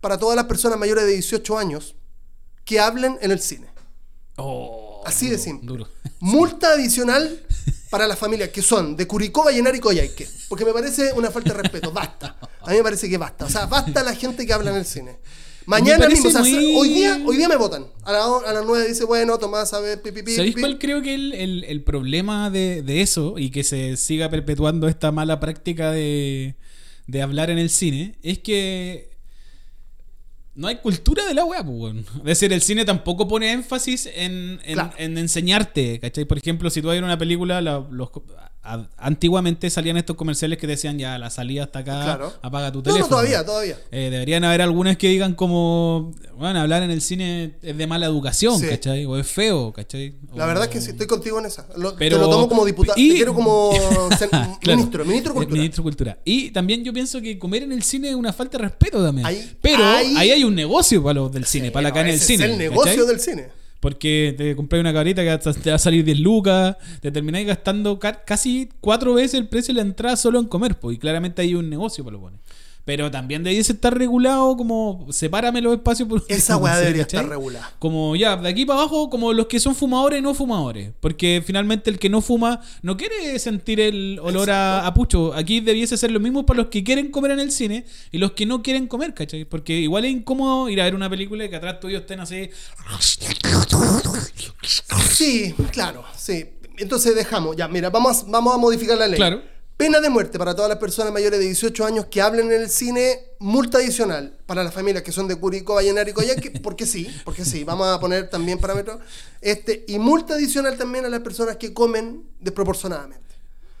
para 0.00 0.18
todas 0.18 0.36
las 0.36 0.44
personas 0.46 0.78
mayores 0.78 1.04
de 1.04 1.12
18 1.14 1.58
años 1.58 1.94
que 2.64 2.78
hablen 2.80 3.18
en 3.22 3.30
el 3.32 3.40
cine. 3.40 3.66
Oh, 4.36 4.85
Así 5.06 5.28
de 5.28 5.38
simple. 5.38 5.66
Duro. 5.66 5.88
Multa 6.20 6.72
adicional 6.72 7.40
para 7.90 8.06
las 8.06 8.18
familias 8.18 8.48
que 8.50 8.62
son 8.62 8.96
de 8.96 9.06
Curicó, 9.06 9.44
Vallenar 9.44 9.74
y 9.76 9.80
Coyhaique. 9.80 10.26
Porque 10.48 10.64
me 10.64 10.72
parece 10.72 11.12
una 11.14 11.30
falta 11.30 11.52
de 11.54 11.62
respeto. 11.62 11.92
Basta. 11.92 12.36
A 12.62 12.70
mí 12.70 12.76
me 12.76 12.82
parece 12.82 13.08
que 13.08 13.16
basta. 13.18 13.44
O 13.44 13.50
sea, 13.50 13.66
basta 13.66 14.02
la 14.02 14.14
gente 14.14 14.44
que 14.46 14.52
habla 14.52 14.70
en 14.70 14.76
el 14.78 14.84
cine. 14.84 15.16
Mañana 15.66 16.08
mismo, 16.08 16.28
o 16.28 16.30
sea, 16.32 16.42
muy- 16.42 16.76
hoy, 16.76 16.88
día, 16.90 17.20
hoy 17.26 17.36
día 17.36 17.48
me 17.48 17.56
votan. 17.56 17.86
A, 18.04 18.12
la- 18.12 18.24
a 18.46 18.52
las 18.52 18.64
9 18.64 18.86
dice, 18.86 19.04
bueno, 19.04 19.36
Tomás, 19.38 19.72
a 19.72 19.80
ver, 19.80 20.00
pipi, 20.00 20.20
pipi, 20.20 20.36
¿Sabéis 20.36 20.54
pipi. 20.54 20.60
cuál 20.62 20.78
creo 20.78 21.02
que 21.02 21.12
el, 21.14 21.32
el- 21.32 21.64
el 21.64 21.82
problema 21.82 22.50
de, 22.50 22.82
de 22.82 23.02
eso 23.02 23.34
y 23.36 23.50
que 23.50 23.64
se 23.64 23.96
siga 23.96 24.30
perpetuando 24.30 24.86
esta 24.86 25.10
mala 25.10 25.40
práctica 25.40 25.90
de, 25.90 26.54
de 27.08 27.22
hablar 27.22 27.50
en 27.50 27.58
el 27.58 27.68
cine? 27.70 28.14
Es 28.22 28.38
que 28.38 29.10
no 30.56 30.66
hay 30.68 30.76
cultura 30.76 31.24
de 31.26 31.34
la 31.34 31.44
wea, 31.44 31.62
pues. 31.64 31.94
Es 32.18 32.24
decir, 32.24 32.52
el 32.52 32.62
cine 32.62 32.84
tampoco 32.84 33.28
pone 33.28 33.52
énfasis 33.52 34.06
en, 34.14 34.58
en- 34.64 34.74
Claro. 34.74 34.92
en 34.98 35.16
enseñarte, 35.18 36.00
¿cachai? 36.00 36.24
Por 36.24 36.38
ejemplo, 36.38 36.70
si 36.70 36.80
tú 36.80 36.88
vas 36.88 36.94
a 36.94 36.96
ir 36.98 37.02
a 37.04 37.06
una 37.06 37.18
película, 37.18 37.60
la- 37.60 37.86
los, 37.90 38.08
a- 38.74 38.88
antiguamente 38.96 39.70
salían 39.70 39.96
estos 39.96 40.16
comerciales 40.16 40.58
que 40.58 40.66
decían 40.66 40.98
ya, 40.98 41.18
la 41.18 41.30
salida 41.30 41.64
está 41.64 41.80
acá, 41.80 42.02
Claro. 42.04 42.32
apaga 42.42 42.72
tu 42.72 42.78
No, 42.78 42.82
teléfono. 42.82 43.04
no, 43.04 43.08
todavía, 43.10 43.44
todavía. 43.44 43.78
Eh, 43.90 44.08
deberían 44.10 44.44
haber 44.44 44.62
algunas 44.62 44.96
que 44.96 45.08
digan 45.08 45.34
como, 45.34 46.12
bueno, 46.36 46.60
hablar 46.60 46.82
en 46.82 46.90
el 46.90 47.00
cine 47.00 47.54
es 47.62 47.76
de 47.76 47.86
mala 47.86 48.06
educación, 48.06 48.58
Sí. 48.60 48.66
¿cachai? 48.68 49.04
O 49.06 49.16
es 49.16 49.26
feo, 49.26 49.72
¿cachai? 49.72 50.14
La 50.34 50.46
verdad 50.46 50.64
es 50.64 50.70
que 50.70 50.80
sí, 50.80 50.90
estoy 50.90 51.06
contigo 51.06 51.38
en 51.38 51.46
esa. 51.46 51.66
Lo, 51.76 51.94
Pero- 51.96 52.16
te 52.16 52.22
lo 52.22 52.28
tomo 52.30 52.48
como 52.48 52.64
diputado. 52.64 52.98
y- 53.00 53.10
Te 53.10 53.14
quiero 53.16 53.34
como 53.34 53.70
Claro. 54.60 54.76
ministro, 54.76 55.04
ministro 55.04 55.34
de 55.34 55.82
Cultura. 55.82 56.18
Y 56.24 56.50
también 56.50 56.84
yo 56.84 56.92
pienso 56.92 57.20
que 57.20 57.38
comer 57.38 57.62
en 57.62 57.72
el 57.72 57.82
cine 57.82 58.08
es 58.10 58.14
una 58.14 58.32
falta 58.32 58.58
de 58.58 58.64
respeto 58.64 59.02
también. 59.02 59.26
Ahí- 59.26 59.56
Pero 59.60 59.84
ahí- 59.84 60.14
ahí 60.16 60.30
hay 60.30 60.44
un 60.44 60.54
negocio 60.54 61.02
para 61.02 61.14
los 61.14 61.32
del 61.32 61.44
cine, 61.44 61.66
Sí, 61.66 61.70
para 61.70 61.84
la 61.84 61.92
cadena 61.92 62.10
del 62.12 62.20
cine. 62.20 62.44
Es 62.44 62.50
el 62.52 62.58
negocio 62.58 62.92
¿cachai? 62.92 63.06
del 63.06 63.20
cine. 63.20 63.48
Porque 63.86 64.34
te 64.36 64.56
compras 64.56 64.80
una 64.80 64.92
cabrita 64.92 65.22
que 65.22 65.52
te 65.62 65.70
va 65.70 65.76
a 65.76 65.78
salir 65.78 66.04
10 66.04 66.18
lucas, 66.18 66.76
te 67.00 67.12
termináis 67.12 67.46
gastando 67.46 68.00
ca- 68.00 68.24
casi 68.24 68.68
cuatro 68.80 69.14
veces 69.14 69.34
el 69.34 69.46
precio 69.46 69.72
de 69.72 69.76
la 69.80 69.86
entrada 69.86 70.16
solo 70.16 70.40
en 70.40 70.46
comer, 70.46 70.76
pues, 70.80 70.96
y 70.96 70.98
claramente 70.98 71.42
hay 71.42 71.54
un 71.54 71.70
negocio 71.70 72.02
para 72.02 72.14
lo 72.16 72.20
poner. 72.22 72.40
Pero 72.86 73.10
también 73.10 73.42
debiese 73.42 73.72
estar 73.72 73.98
regulado 73.98 74.56
como 74.56 75.08
sepárame 75.10 75.60
los 75.60 75.74
espacios 75.74 76.08
por 76.08 76.22
Esa 76.28 76.56
weá 76.56 76.78
debería 76.78 77.02
¿cachai? 77.02 77.18
estar 77.18 77.30
regulada. 77.30 77.72
Como 77.80 78.14
ya, 78.14 78.36
de 78.36 78.48
aquí 78.48 78.64
para 78.64 78.78
abajo, 78.78 79.10
como 79.10 79.32
los 79.32 79.46
que 79.46 79.58
son 79.58 79.74
fumadores 79.74 80.20
y 80.20 80.22
no 80.22 80.34
fumadores. 80.34 80.92
Porque 81.00 81.42
finalmente 81.44 81.90
el 81.90 81.98
que 81.98 82.08
no 82.08 82.20
fuma 82.20 82.60
no 82.82 82.96
quiere 82.96 83.36
sentir 83.40 83.80
el 83.80 84.20
olor 84.22 84.50
a, 84.50 84.86
a 84.86 84.94
pucho. 84.94 85.34
Aquí 85.34 85.58
debiese 85.58 85.96
ser 85.96 86.12
lo 86.12 86.20
mismo 86.20 86.46
para 86.46 86.58
los 86.58 86.68
que 86.68 86.84
quieren 86.84 87.10
comer 87.10 87.32
en 87.32 87.40
el 87.40 87.50
cine 87.50 87.84
y 88.12 88.18
los 88.18 88.32
que 88.32 88.46
no 88.46 88.62
quieren 88.62 88.86
comer, 88.86 89.14
¿cachai? 89.14 89.44
Porque 89.44 89.72
igual 89.80 90.04
es 90.04 90.12
incómodo 90.12 90.68
ir 90.68 90.80
a 90.80 90.84
ver 90.84 90.94
una 90.94 91.10
película 91.10 91.44
y 91.44 91.50
que 91.50 91.56
atrás 91.56 91.80
tuyo 91.80 91.98
estén 91.98 92.20
así. 92.20 92.50
Sí, 95.10 95.54
claro, 95.72 96.04
sí. 96.16 96.50
Entonces 96.78 97.16
dejamos, 97.16 97.56
ya, 97.56 97.66
mira, 97.66 97.90
vamos, 97.90 98.24
vamos 98.28 98.54
a 98.54 98.58
modificar 98.58 98.96
la 98.96 99.08
ley. 99.08 99.16
Claro. 99.16 99.55
Pena 99.76 100.00
de 100.00 100.08
muerte 100.08 100.38
para 100.38 100.54
todas 100.56 100.70
las 100.70 100.78
personas 100.78 101.12
mayores 101.12 101.38
de 101.38 101.44
18 101.44 101.84
años 101.84 102.06
que 102.06 102.22
hablen 102.22 102.50
en 102.50 102.62
el 102.62 102.70
cine, 102.70 103.20
multa 103.38 103.76
adicional 103.76 104.34
para 104.46 104.64
las 104.64 104.72
familias 104.72 105.02
que 105.02 105.12
son 105.12 105.28
de 105.28 105.36
Curicó, 105.36 105.74
Vallenar 105.74 106.08
y 106.08 106.14
Coyhaique, 106.14 106.50
porque 106.62 106.86
sí, 106.86 107.14
porque 107.26 107.44
sí, 107.44 107.62
vamos 107.62 107.86
a 107.86 108.00
poner 108.00 108.30
también 108.30 108.58
parámetros, 108.58 109.00
este, 109.42 109.84
y 109.86 109.98
multa 109.98 110.32
adicional 110.32 110.78
también 110.78 111.04
a 111.04 111.10
las 111.10 111.20
personas 111.20 111.56
que 111.56 111.74
comen 111.74 112.24
desproporcionadamente. 112.40 113.22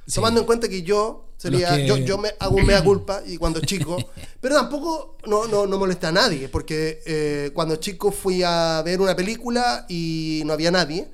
Sí. 0.06 0.16
Tomando 0.16 0.40
en 0.40 0.46
cuenta 0.46 0.68
que 0.68 0.82
yo 0.82 1.30
sería, 1.38 1.74
que- 1.76 1.86
yo, 1.86 1.96
yo 1.96 2.18
me 2.18 2.34
hago 2.40 2.56
un 2.56 2.66
mea 2.66 2.84
culpa 2.84 3.22
y 3.26 3.38
cuando 3.38 3.60
chico, 3.60 3.96
pero 4.42 4.54
tampoco 4.54 5.16
no, 5.26 5.46
no, 5.46 5.66
no 5.66 5.78
molesta 5.78 6.08
a 6.08 6.12
nadie, 6.12 6.50
porque 6.50 7.00
eh, 7.06 7.50
cuando 7.54 7.76
chico 7.76 8.12
fui 8.12 8.42
a 8.44 8.82
ver 8.84 9.00
una 9.00 9.16
película 9.16 9.86
y 9.88 10.42
no 10.44 10.52
había 10.52 10.70
nadie, 10.70 11.10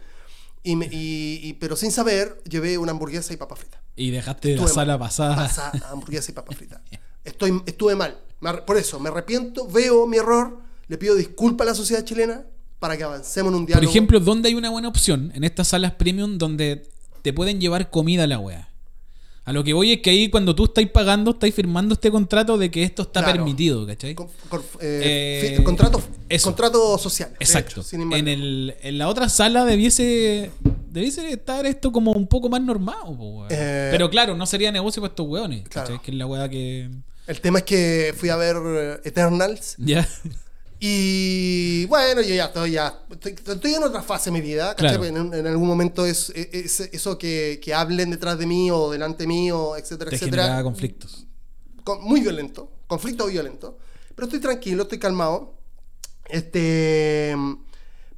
y, 0.64 0.74
me- 0.74 0.86
y- 0.90 1.38
y- 1.40 1.52
pero 1.54 1.76
sin 1.76 1.92
saber 1.92 2.42
llevé 2.48 2.76
una 2.78 2.90
hamburguesa 2.90 3.32
y 3.32 3.36
papa 3.36 3.54
frita. 3.54 3.80
Y 4.02 4.10
dejaste 4.10 4.48
la 4.48 4.54
Estuve 4.56 4.68
sala 4.74 4.98
mal. 4.98 5.06
pasada. 5.08 5.36
Pasa 5.36 5.72
hamburguesa 5.90 6.30
y 6.30 6.34
papa 6.34 6.52
frita. 6.54 6.80
Estoy, 7.24 7.62
estuve 7.66 7.94
mal. 7.94 8.18
Por 8.66 8.76
eso, 8.76 8.98
me 8.98 9.08
arrepiento, 9.10 9.68
veo 9.68 10.06
mi 10.06 10.16
error, 10.16 10.58
le 10.88 10.98
pido 10.98 11.14
disculpas 11.14 11.66
a 11.66 11.70
la 11.70 11.74
sociedad 11.76 12.04
chilena 12.04 12.42
para 12.80 12.96
que 12.96 13.04
avancemos 13.04 13.50
en 13.50 13.54
un 13.54 13.62
Por 13.62 13.66
diálogo. 13.68 13.90
ejemplo, 13.90 14.18
¿dónde 14.18 14.48
hay 14.48 14.54
una 14.56 14.70
buena 14.70 14.88
opción? 14.88 15.30
En 15.36 15.44
estas 15.44 15.68
salas 15.68 15.92
premium 15.92 16.38
donde 16.38 16.88
te 17.22 17.32
pueden 17.32 17.60
llevar 17.60 17.90
comida 17.90 18.24
a 18.24 18.26
la 18.26 18.40
wea. 18.40 18.68
A 19.44 19.52
lo 19.52 19.62
que 19.64 19.72
voy 19.72 19.92
es 19.92 20.00
que 20.02 20.10
ahí 20.10 20.30
cuando 20.30 20.54
tú 20.56 20.64
estáis 20.64 20.88
pagando, 20.90 21.32
estáis 21.32 21.54
firmando 21.54 21.94
este 21.94 22.10
contrato 22.10 22.58
de 22.58 22.70
que 22.70 22.82
esto 22.84 23.02
está 23.02 23.20
Claro. 23.22 23.36
permitido, 23.38 23.86
¿cachai? 23.86 24.14
Con- 24.16 24.28
con- 24.48 24.62
eh, 24.80 25.56
Eh, 25.58 25.62
contrato, 25.64 26.02
eso. 26.28 26.44
contrato 26.48 26.98
social. 26.98 27.30
Exacto. 27.38 27.80
hecho, 27.82 27.96
en, 27.96 28.26
el, 28.28 28.74
en 28.82 28.98
la 28.98 29.08
otra 29.08 29.28
sala 29.28 29.64
debiese, 29.64 30.50
debiese 30.92 31.32
estar 31.32 31.64
esto 31.66 31.90
como 31.90 32.12
un 32.12 32.26
poco 32.26 32.48
más 32.48 32.60
normado. 32.60 33.16
po, 33.16 33.24
weón. 33.38 33.48
Eh, 33.50 33.88
Pero 33.90 34.08
claro, 34.10 34.36
no 34.36 34.46
sería 34.46 34.70
negocio 34.70 35.00
para 35.02 35.10
estos 35.12 35.26
weones. 35.26 35.68
Claro. 35.68 35.88
¿cachai? 35.88 36.02
Que 36.04 36.10
es 36.12 36.16
la 36.16 36.26
wea 36.26 36.48
que. 36.48 36.90
El 37.26 37.40
tema 37.40 37.58
es 37.60 37.64
que 37.64 38.14
fui 38.16 38.28
a 38.28 38.36
ver 38.36 38.56
eh, 38.64 39.00
Eternals 39.04 39.76
Ya. 39.78 40.06
y 40.80 41.86
bueno, 41.86 42.20
yo 42.22 42.34
ya 42.34 42.46
estoy, 42.46 42.72
ya, 42.72 42.98
estoy, 43.10 43.32
estoy 43.46 43.74
en 43.74 43.84
otra 43.84 44.02
fase 44.02 44.30
de 44.30 44.32
mi 44.32 44.40
vida. 44.40 44.74
Claro. 44.74 45.04
En, 45.04 45.32
en 45.32 45.46
algún 45.46 45.68
momento 45.68 46.04
es, 46.04 46.30
es- 46.30 46.80
eso 46.80 47.16
que, 47.18 47.60
que 47.62 47.72
hablen 47.72 48.10
detrás 48.10 48.36
de 48.38 48.46
mí 48.46 48.70
o 48.72 48.90
delante 48.90 49.26
mío, 49.28 49.76
etcétera, 49.76 50.10
Te 50.10 50.16
etcétera. 50.16 50.62
conflictos. 50.64 51.26
con- 51.84 52.02
muy 52.02 52.20
violento, 52.20 52.70
conflicto 52.88 53.26
violento. 53.26 53.78
Pero 54.16 54.26
estoy 54.26 54.40
tranquilo, 54.40 54.82
estoy 54.82 54.98
calmado. 54.98 55.54
Este, 56.28 57.34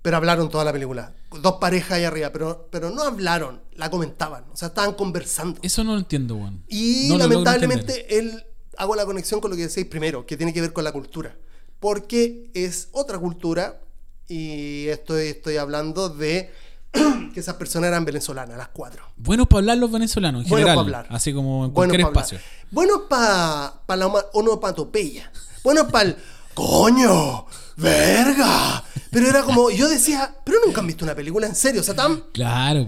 pero 0.02 0.16
hablaron 0.16 0.48
toda 0.48 0.64
la 0.64 0.72
película. 0.72 1.12
Dos 1.40 1.54
parejas 1.60 1.92
ahí 1.92 2.04
arriba, 2.04 2.30
pero, 2.32 2.68
pero 2.70 2.90
no 2.90 3.02
hablaron, 3.02 3.60
la 3.74 3.90
comentaban. 3.90 4.44
O 4.52 4.56
sea, 4.56 4.68
estaban 4.68 4.94
conversando. 4.94 5.60
Eso 5.62 5.84
no 5.84 5.92
lo 5.92 5.98
entiendo, 5.98 6.36
weón. 6.36 6.62
Y 6.68 7.06
No 7.08 7.18
lamentablemente 7.18 8.18
él 8.18 8.44
hago 8.76 8.94
la 8.96 9.04
conexión 9.06 9.40
con 9.40 9.50
lo 9.50 9.56
que 9.56 9.62
decéis 9.64 9.86
primero, 9.86 10.26
que 10.26 10.36
tiene 10.36 10.52
que 10.52 10.60
ver 10.60 10.72
con 10.72 10.84
la 10.84 10.92
cultura. 10.92 11.36
Porque 11.80 12.50
es 12.54 12.88
otra 12.92 13.18
cultura 13.18 13.80
y 14.28 14.86
estoy, 14.88 15.28
estoy 15.28 15.56
hablando 15.58 16.08
de 16.08 16.50
que 16.92 17.40
esas 17.40 17.56
personas 17.56 17.88
eran 17.88 18.04
venezolanas, 18.04 18.56
las 18.56 18.68
cuatro. 18.68 19.02
Buenos 19.16 19.46
para 19.48 19.58
hablar 19.60 19.78
los 19.78 19.90
venezolanos, 19.92 20.44
en 20.44 20.48
Buenos 20.50 20.70
general. 20.70 20.76
pa' 20.76 20.98
hablar. 20.98 21.06
Así 21.10 21.32
como 21.34 21.66
en 21.66 21.72
Buenos 21.72 21.74
cualquier 21.74 22.00
pa' 22.02 22.08
hablar. 22.08 22.24
espacio. 22.24 22.48
Buenos 22.70 23.00
para 23.08 23.96
la 23.96 24.06
oma- 24.06 24.24
onomatopeya. 24.32 25.30
Buenos 25.62 25.90
para 25.90 26.10
el 26.10 26.16
coño, 26.54 27.46
verga. 27.76 28.82
Pero 29.10 29.28
era 29.28 29.42
como, 29.42 29.70
yo 29.70 29.88
decía, 29.88 30.34
pero 30.44 30.58
nunca 30.64 30.80
han 30.80 30.86
visto 30.86 31.04
una 31.04 31.14
película 31.14 31.46
en 31.46 31.54
serio, 31.54 31.80
o 31.82 31.84
sea, 31.84 31.94
tan... 31.94 32.20
Claro. 32.32 32.86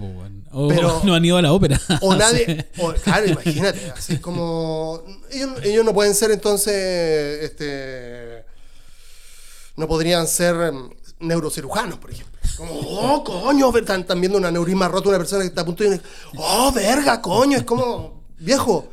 O 0.51 0.67
Pero- 0.67 1.01
no 1.05 1.13
han 1.13 1.23
ido 1.23 1.37
a 1.37 1.41
la 1.41 1.53
ópera. 1.53 1.79
O 2.01 2.15
nadie, 2.17 2.67
o- 2.79 2.93
claro, 2.93 3.27
imagínate, 3.27 3.91
así 3.95 4.17
como 4.17 5.01
ellos, 5.31 5.51
ellos 5.63 5.85
no 5.85 5.93
pueden 5.93 6.15
ser 6.15 6.31
entonces, 6.31 7.43
este, 7.43 8.45
no 9.75 9.87
podrían 9.87 10.27
ser 10.27 10.55
em, 10.55 10.89
neurocirujanos, 11.19 11.99
por 11.99 12.11
ejemplo. 12.11 12.37
Como, 12.57 12.73
oh, 12.73 13.23
coño, 13.23 13.71
están 13.77 14.19
viendo 14.19 14.37
una 14.37 14.49
neurisma 14.49 14.87
rota 14.87 15.09
una 15.09 15.19
persona 15.19 15.41
que 15.43 15.49
está 15.49 15.61
a 15.61 15.65
punto 15.65 15.83
de, 15.83 16.01
oh, 16.37 16.71
verga, 16.71 17.21
coño, 17.21 17.57
es 17.57 17.63
como, 17.63 18.23
viejo, 18.39 18.89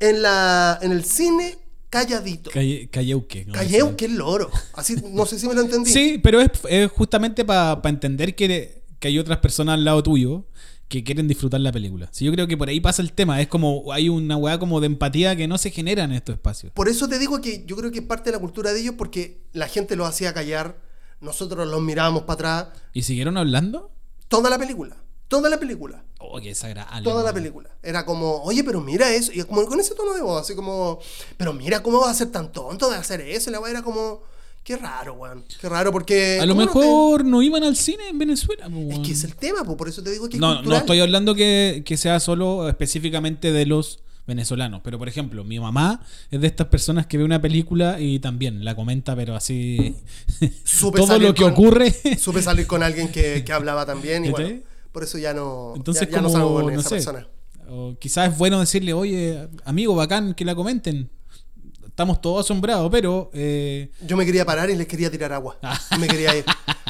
en 0.00 0.22
la, 0.22 0.78
en 0.82 0.90
el 0.92 1.04
cine, 1.04 1.56
calladito, 2.04 2.50
Calle- 2.50 2.88
Calleuque. 2.90 3.44
¿no? 3.46 3.52
calleu, 3.52 3.96
que 3.96 4.08
loro, 4.08 4.50
así, 4.74 4.96
no 5.12 5.26
sé 5.26 5.38
si 5.38 5.46
me 5.48 5.54
lo 5.54 5.62
entendí. 5.62 5.90
Sí, 5.90 6.18
pero 6.22 6.40
es, 6.40 6.50
es 6.68 6.90
justamente 6.90 7.44
para 7.44 7.80
entender 7.88 8.34
que, 8.34 8.82
que 8.98 9.08
hay 9.08 9.18
otras 9.18 9.38
personas 9.38 9.74
al 9.74 9.84
lado 9.84 10.02
tuyo 10.02 10.44
que 10.88 11.02
quieren 11.02 11.26
disfrutar 11.26 11.60
la 11.60 11.72
película. 11.72 12.08
Sí, 12.12 12.24
yo 12.24 12.30
creo 12.32 12.46
que 12.46 12.56
por 12.56 12.68
ahí 12.68 12.78
pasa 12.80 13.02
el 13.02 13.12
tema. 13.12 13.40
Es 13.40 13.48
como, 13.48 13.92
hay 13.92 14.08
una 14.08 14.36
weá 14.36 14.56
como 14.58 14.80
de 14.80 14.86
empatía 14.86 15.34
que 15.34 15.48
no 15.48 15.58
se 15.58 15.70
genera 15.72 16.04
en 16.04 16.12
estos 16.12 16.34
espacios. 16.36 16.72
Por 16.74 16.88
eso 16.88 17.08
te 17.08 17.18
digo 17.18 17.40
que 17.40 17.64
yo 17.66 17.74
creo 17.76 17.90
que 17.90 17.98
es 17.98 18.04
parte 18.04 18.30
de 18.30 18.36
la 18.36 18.40
cultura 18.40 18.72
de 18.72 18.80
ellos 18.80 18.94
porque 18.96 19.40
la 19.52 19.66
gente 19.66 19.96
los 19.96 20.08
hacía 20.08 20.32
callar, 20.32 20.78
nosotros 21.20 21.66
los 21.66 21.82
mirábamos 21.82 22.22
para 22.22 22.58
atrás, 22.60 22.78
¿Y 22.92 23.02
siguieron 23.02 23.36
hablando? 23.36 23.90
toda 24.28 24.48
la 24.48 24.58
película, 24.58 24.96
toda 25.28 25.48
la 25.50 25.58
película, 25.58 26.02
Oh, 26.18 26.40
qué 26.40 26.48
desagradable. 26.48 27.04
toda 27.04 27.22
la 27.22 27.32
película. 27.32 27.68
Era 27.82 28.04
como, 28.04 28.42
oye, 28.42 28.64
pero 28.64 28.80
mira 28.80 29.10
eso, 29.14 29.30
y 29.32 29.42
como 29.44 29.64
con 29.66 29.78
ese 29.80 29.94
tono 29.94 30.12
de 30.14 30.22
voz, 30.22 30.42
así 30.42 30.54
como, 30.54 30.98
pero 31.36 31.52
mira 31.52 31.82
cómo 31.82 32.00
va 32.00 32.10
a 32.10 32.14
ser 32.14 32.28
tan 32.32 32.50
tonto 32.52 32.90
de 32.90 32.96
hacer 32.96 33.20
eso, 33.20 33.50
y 33.50 33.52
la 33.52 33.60
weá 33.60 33.70
era 33.70 33.82
como, 33.82 34.22
qué 34.64 34.76
raro, 34.76 35.14
weón, 35.14 35.44
qué 35.60 35.68
raro, 35.68 35.92
porque... 35.92 36.40
A 36.40 36.46
lo 36.46 36.54
¿cómo 36.54 36.66
no 36.66 36.72
te- 36.72 36.78
mejor 36.78 37.24
no 37.24 37.42
iban 37.42 37.62
al 37.62 37.76
cine 37.76 38.08
en 38.08 38.18
Venezuela. 38.18 38.68
po, 38.68 38.90
Es 38.90 38.98
que 39.00 39.12
es 39.12 39.24
el 39.24 39.36
tema, 39.36 39.62
pues, 39.64 39.76
por 39.76 39.88
eso 39.88 40.02
te 40.02 40.10
digo 40.10 40.28
que 40.28 40.36
es 40.36 40.40
No, 40.40 40.62
no 40.62 40.76
estoy 40.76 41.00
hablando 41.00 41.34
que, 41.34 41.82
que 41.86 41.96
sea 41.96 42.18
solo 42.18 42.68
específicamente 42.68 43.52
de 43.52 43.66
los 43.66 44.00
venezolanos, 44.26 44.80
pero 44.82 44.98
por 44.98 45.08
ejemplo, 45.08 45.44
mi 45.44 45.60
mamá 45.60 46.04
es 46.32 46.40
de 46.40 46.46
estas 46.48 46.66
personas 46.66 47.06
que 47.06 47.16
ve 47.18 47.22
una 47.22 47.40
película 47.40 48.00
y 48.00 48.18
también 48.18 48.64
la 48.64 48.74
comenta, 48.74 49.14
pero 49.14 49.36
así 49.36 49.94
todo 50.80 51.18
lo 51.20 51.32
que 51.34 51.42
con- 51.44 51.52
ocurre. 51.52 51.94
Supe 52.18 52.42
salir 52.42 52.66
con 52.66 52.82
alguien 52.82 53.12
que, 53.12 53.44
que 53.44 53.52
hablaba 53.52 53.86
también 53.86 54.24
y 54.24 54.30
bueno. 54.30 54.60
Por 54.96 55.04
eso 55.04 55.18
ya 55.18 55.34
no, 55.34 55.74
Entonces, 55.76 56.08
ya, 56.08 56.14
ya 56.16 56.22
no 56.22 56.30
salgo 56.30 56.54
con 56.54 56.72
no 56.72 56.80
esa 56.80 56.88
sé, 56.88 56.94
persona. 56.94 57.28
o 57.68 57.94
quizás 57.98 58.32
es 58.32 58.38
bueno 58.38 58.58
decirle, 58.58 58.94
oye, 58.94 59.46
amigo, 59.66 59.94
bacán, 59.94 60.32
que 60.32 60.42
la 60.42 60.54
comenten. 60.54 61.10
Estamos 61.86 62.22
todos 62.22 62.46
asombrados, 62.46 62.88
pero 62.90 63.30
eh, 63.34 63.90
Yo 64.06 64.16
me 64.16 64.24
quería 64.24 64.46
parar 64.46 64.70
y 64.70 64.74
les 64.74 64.86
quería 64.86 65.10
tirar 65.10 65.34
agua. 65.34 65.58
Ah. 65.62 65.78
Me 66.00 66.08
quería 66.08 66.34
ir. 66.34 66.46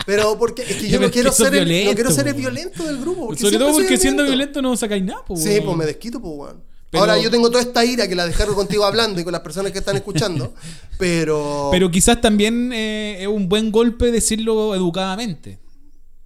Pero 0.06 0.38
porque 0.38 0.62
es 0.62 0.76
que 0.76 0.88
yo 0.92 1.00
no 1.00 1.10
quiero 1.10 1.32
ser 1.32 1.52
el, 1.52 1.62
no 1.62 1.66
violento, 1.66 1.94
quiero 1.96 2.10
ser 2.12 2.28
el 2.28 2.34
violento 2.34 2.84
del 2.84 3.00
grupo. 3.00 3.34
sobre 3.36 3.58
todo 3.58 3.72
porque 3.72 3.96
siendo 3.96 4.22
violento 4.22 4.62
no 4.62 4.76
sacáis 4.76 5.02
nada. 5.02 5.24
po, 5.24 5.34
Sí, 5.36 5.60
pues 5.64 5.76
me 5.76 5.84
desquito, 5.84 6.20
pues, 6.22 6.32
weón. 6.32 6.62
Pero- 6.92 7.00
Ahora 7.00 7.18
yo 7.20 7.28
tengo 7.28 7.50
toda 7.50 7.62
esta 7.64 7.84
ira 7.84 8.06
que 8.06 8.14
la 8.14 8.24
descargo 8.24 8.54
contigo 8.54 8.84
hablando 8.84 9.20
y 9.20 9.24
con 9.24 9.32
las 9.32 9.40
personas 9.42 9.72
que 9.72 9.80
están 9.80 9.96
escuchando, 9.96 10.54
pero... 10.96 11.70
Pero 11.72 11.90
quizás 11.90 12.20
también 12.20 12.72
eh, 12.72 13.22
es 13.22 13.26
un 13.26 13.48
buen 13.48 13.72
golpe 13.72 14.12
decirlo 14.12 14.76
educadamente. 14.76 15.58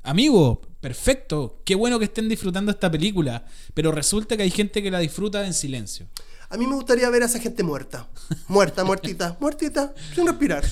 Amigo, 0.02 0.60
perfecto, 0.80 1.60
qué 1.64 1.74
bueno 1.74 1.98
que 1.98 2.06
estén 2.06 2.28
disfrutando 2.28 2.70
esta 2.72 2.90
película, 2.90 3.44
pero 3.74 3.92
resulta 3.92 4.36
que 4.36 4.42
hay 4.42 4.50
gente 4.50 4.82
que 4.82 4.90
la 4.90 4.98
disfruta 4.98 5.46
en 5.46 5.54
silencio. 5.54 6.06
A 6.48 6.56
mí 6.56 6.66
me 6.66 6.74
gustaría 6.74 7.08
ver 7.10 7.22
a 7.22 7.26
esa 7.26 7.38
gente 7.38 7.62
muerta. 7.62 8.08
Muerta, 8.48 8.82
muertita, 8.82 9.36
muertita, 9.38 9.94
sin 10.14 10.26
respirar. 10.26 10.64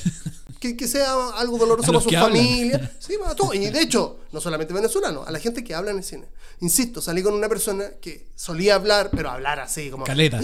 Que, 0.59 0.77
que 0.77 0.89
sea 0.89 1.15
algo 1.37 1.57
doloroso 1.57 1.91
A 1.93 1.95
para 1.95 2.01
su 2.03 2.09
hablan. 2.09 2.33
familia. 2.33 2.93
Sí, 2.99 3.15
para 3.23 3.37
todo. 3.37 3.55
Y 3.55 3.71
de 3.71 3.81
hecho, 3.81 4.19
no 4.33 4.41
solamente 4.41 4.75
venezolanos, 4.75 5.29
a 5.29 5.31
la 5.31 5.39
gente 5.39 5.63
que 5.63 5.77
habla 5.77 5.93
en 5.93 5.99
el 5.99 6.03
cine. 6.03 6.27
Insisto, 6.63 7.01
salí 7.01 7.23
con 7.23 7.33
una 7.35 7.49
persona 7.49 7.91
que 8.01 8.27
solía 8.35 8.75
hablar, 8.75 9.11
pero 9.15 9.31
hablar 9.31 9.61
así, 9.61 9.89
como... 9.89 10.03
Caleta. 10.05 10.41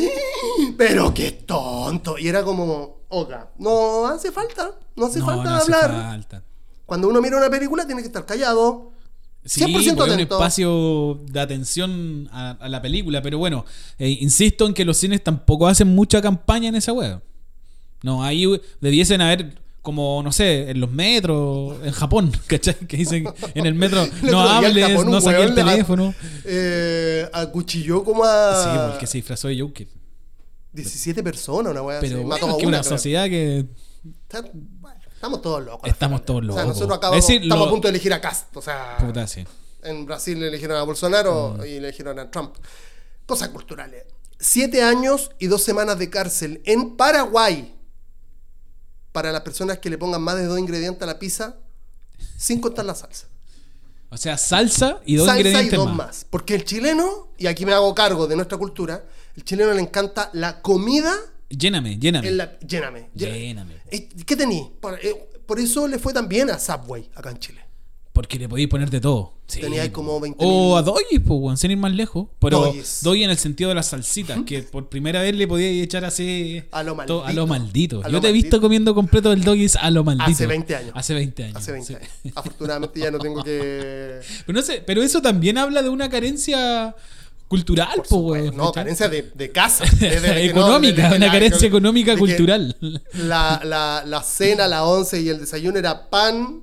Pero 0.79 1.12
qué 1.12 1.33
tonto. 1.33 2.16
Y 2.16 2.29
era 2.29 2.44
como, 2.44 2.98
oga, 3.09 3.50
no 3.59 4.07
hace 4.07 4.31
falta, 4.31 4.79
no 4.94 5.07
hace 5.07 5.18
No, 5.18 5.27
falta 5.27 5.50
no 5.50 5.57
hace 5.57 5.72
hablar. 5.74 5.90
falta. 5.90 6.42
Cuando 6.87 7.09
uno 7.09 7.20
mira 7.20 7.37
una 7.37 7.50
película 7.50 7.85
tiene 7.87 8.03
que 8.03 8.07
estar 8.07 8.24
callado. 8.24 8.92
Sí, 9.44 9.61
100% 9.61 9.72
pues, 9.72 9.87
es 9.87 9.92
un 9.92 10.00
atento. 10.00 10.35
espacio 10.37 11.20
de 11.30 11.40
atención 11.40 12.28
a, 12.33 12.52
a 12.52 12.68
la 12.68 12.80
película, 12.80 13.20
pero 13.22 13.37
bueno, 13.38 13.64
eh, 13.98 14.09
insisto 14.09 14.66
en 14.66 14.72
que 14.74 14.85
los 14.85 14.96
cines 14.96 15.22
tampoco 15.22 15.66
hacen 15.68 15.88
mucha 15.88 16.22
campaña 16.22 16.68
en 16.70 16.76
esa 16.76 16.92
web. 16.92 17.20
No, 18.02 18.24
ahí 18.24 18.46
debiesen 18.80 19.20
haber 19.20 19.62
como, 19.83 20.22
no 20.22 20.33
sé, 20.33 20.70
en 20.70 20.80
los 20.80 20.90
metros, 20.90 21.76
en 21.85 21.92
Japón, 21.92 22.33
¿cachai? 22.46 22.74
Que 22.88 22.96
dicen 22.96 23.26
en 23.54 23.66
el 23.66 23.74
metro, 23.74 24.07
no 24.22 24.40
hables, 24.40 24.88
Japón, 24.88 25.11
no 25.11 25.20
saques 25.20 25.44
el 25.50 25.54
teléfono. 25.54 26.14
Eh, 26.46 27.28
acuchilló 27.33 28.02
como 28.02 28.24
a 28.24 28.62
Sí, 28.62 28.90
porque 28.92 29.07
se 29.07 29.18
disfrazó 29.18 29.48
de 29.48 29.61
Joker. 29.61 29.87
17 30.72 31.22
personas, 31.22 31.70
una 31.72 31.83
wea 31.83 32.00
Pero 32.00 32.16
así. 32.16 32.24
bueno, 32.24 32.48
es 32.50 32.57
que 32.57 32.66
una, 32.66 32.80
creo. 32.80 32.90
sociedad 32.90 33.26
que 33.26 33.66
Está- 34.28 34.44
estamos 35.24 35.42
todos 35.42 35.64
locos. 35.64 35.88
Estamos 35.90 36.24
todos 36.24 36.40
O 36.40 36.46
sea, 36.46 36.48
locos. 36.62 36.66
nosotros 36.68 36.98
acabamos, 36.98 37.18
Es 37.18 37.26
decir, 37.26 37.42
estamos 37.42 37.64
lo- 37.64 37.68
a 37.68 37.70
punto 37.72 37.88
de 37.88 37.90
elegir 37.90 38.12
a 38.12 38.20
Cast. 38.20 38.56
O 38.56 38.62
sea, 38.62 38.96
puta, 38.98 39.26
sí. 39.26 39.44
en 39.82 40.06
Brasil 40.06 40.38
le 40.40 40.48
eligieron 40.48 40.76
a 40.76 40.82
Bolsonaro 40.82 41.56
Mm. 41.58 41.64
y 41.64 41.68
le 41.80 41.88
eligieron 41.88 42.18
a 42.18 42.30
Trump. 42.30 42.54
Cosas 43.26 43.48
culturales. 43.50 44.04
Siete 44.38 44.82
años 44.82 45.30
y 45.38 45.46
dos 45.46 45.62
semanas 45.62 45.98
de 45.98 46.10
cárcel 46.10 46.60
en 46.66 46.96
Paraguay 46.96 47.74
para 49.12 49.32
las 49.32 49.42
personas 49.42 49.78
que 49.78 49.88
le 49.90 49.96
pongan 49.98 50.20
más 50.22 50.37
de 50.37 50.44
dos 50.46 50.58
ingredientes 50.58 51.02
a 51.02 51.06
la 51.06 51.18
pizza 51.18 51.56
sin 52.37 52.60
contar 52.60 52.84
la 52.84 52.94
salsa. 52.94 53.28
O 54.10 54.16
sea, 54.16 54.37
salsa 54.38 55.00
y 55.06 55.16
dos 55.16 55.26
salsa 55.26 55.38
y 55.38 55.40
ingredientes 55.46 55.78
dos 55.78 55.88
más. 55.88 55.96
más. 55.96 56.26
Porque 56.28 56.54
el 56.54 56.64
chileno, 56.64 57.28
y 57.38 57.46
aquí 57.46 57.64
me 57.66 57.72
hago 57.72 57.94
cargo 57.94 58.26
de 58.26 58.37
nuestra 58.37 58.58
cultura, 58.58 59.04
el 59.37 59.44
chileno 59.44 59.72
le 59.72 59.80
encanta 59.80 60.30
la 60.34 60.60
comida 60.62 61.12
Lléname, 61.48 61.98
lléname. 61.98 62.28
en 62.28 62.37
la... 62.37 62.58
Lléname. 62.58 63.10
lléname. 63.14 63.38
Lléname. 63.40 63.74
Eh, 63.94 64.09
¿Qué 64.26 64.37
tení? 64.37 64.70
Por, 64.80 64.94
eh, 65.02 65.28
por 65.46 65.61
eso 65.61 65.87
le 65.87 65.98
fue 65.98 66.12
tan 66.12 66.28
bien 66.28 66.50
a 66.50 66.59
Subway 66.59 67.09
acá 67.14 67.30
en 67.30 67.38
Chile. 67.38 67.61
Porque 68.12 68.38
le 68.38 68.48
podéis 68.48 68.68
ponerte 68.68 69.00
todo. 69.00 69.33
Sí, 69.48 69.61
Tenía 69.61 69.83
ahí 69.83 69.88
po. 69.88 69.94
como 69.96 70.20
20.000. 70.20 70.37
O 70.38 70.76
a 70.76 70.83
Doggies, 70.83 71.20
pues, 71.26 71.40
weón, 71.40 71.57
sin 71.57 71.72
ir 71.72 71.76
más 71.76 71.92
lejos. 71.92 72.28
Pero. 72.38 72.72
Doggy 73.02 73.24
en 73.24 73.30
el 73.30 73.38
sentido 73.38 73.68
de 73.70 73.74
las 73.74 73.87
salsitas, 73.88 74.38
que 74.46 74.62
por 74.62 74.88
primera 74.88 75.20
vez 75.20 75.35
le 75.35 75.48
podía 75.48 75.68
echar 75.83 76.04
así. 76.04 76.62
A 76.70 76.83
lo 76.85 76.92
to- 76.92 76.96
maldito. 76.96 77.24
A 77.24 77.33
lo 77.33 77.46
maldito. 77.48 78.00
A 78.04 78.07
Yo 78.07 78.12
lo 78.12 78.20
te 78.20 78.28
he 78.28 78.33
visto 78.33 78.61
comiendo 78.61 78.94
completo 78.94 79.33
el 79.33 79.42
Doggies 79.42 79.74
a 79.76 79.90
lo 79.90 80.04
maldito. 80.04 80.30
Hace 80.30 80.46
20 80.46 80.76
años. 80.76 80.92
Hace 80.94 81.14
20 81.14 81.44
años. 81.44 81.57
Hace 81.57 81.72
20 81.72 81.87
sí. 81.88 81.94
años. 81.96 82.37
Afortunadamente 82.37 83.00
ya 83.00 83.11
no 83.11 83.18
tengo 83.18 83.42
que... 83.42 84.20
Pero, 84.46 84.57
no 84.59 84.62
sé, 84.64 84.83
pero 84.87 85.02
eso 85.02 85.20
también 85.20 85.59
habla 85.59 85.83
de 85.83 85.88
una 85.88 86.09
carencia 86.09 86.94
cultural, 87.48 87.90
supuesto. 88.04 88.16
weón. 88.18 88.57
No, 88.57 88.72
carencia 88.72 89.09
de, 89.09 89.30
de 89.35 89.52
casa. 89.52 89.85
no, 90.00 90.07
económica, 90.35 91.12
una 91.14 91.30
carencia 91.30 91.66
económica 91.68 92.16
cultural. 92.16 92.76
La, 93.14 93.61
la, 93.64 94.02
la 94.07 94.22
cena, 94.22 94.66
la 94.66 94.85
once 94.85 95.20
y 95.20 95.28
el 95.28 95.40
desayuno 95.40 95.78
era 95.78 96.09
pan, 96.11 96.62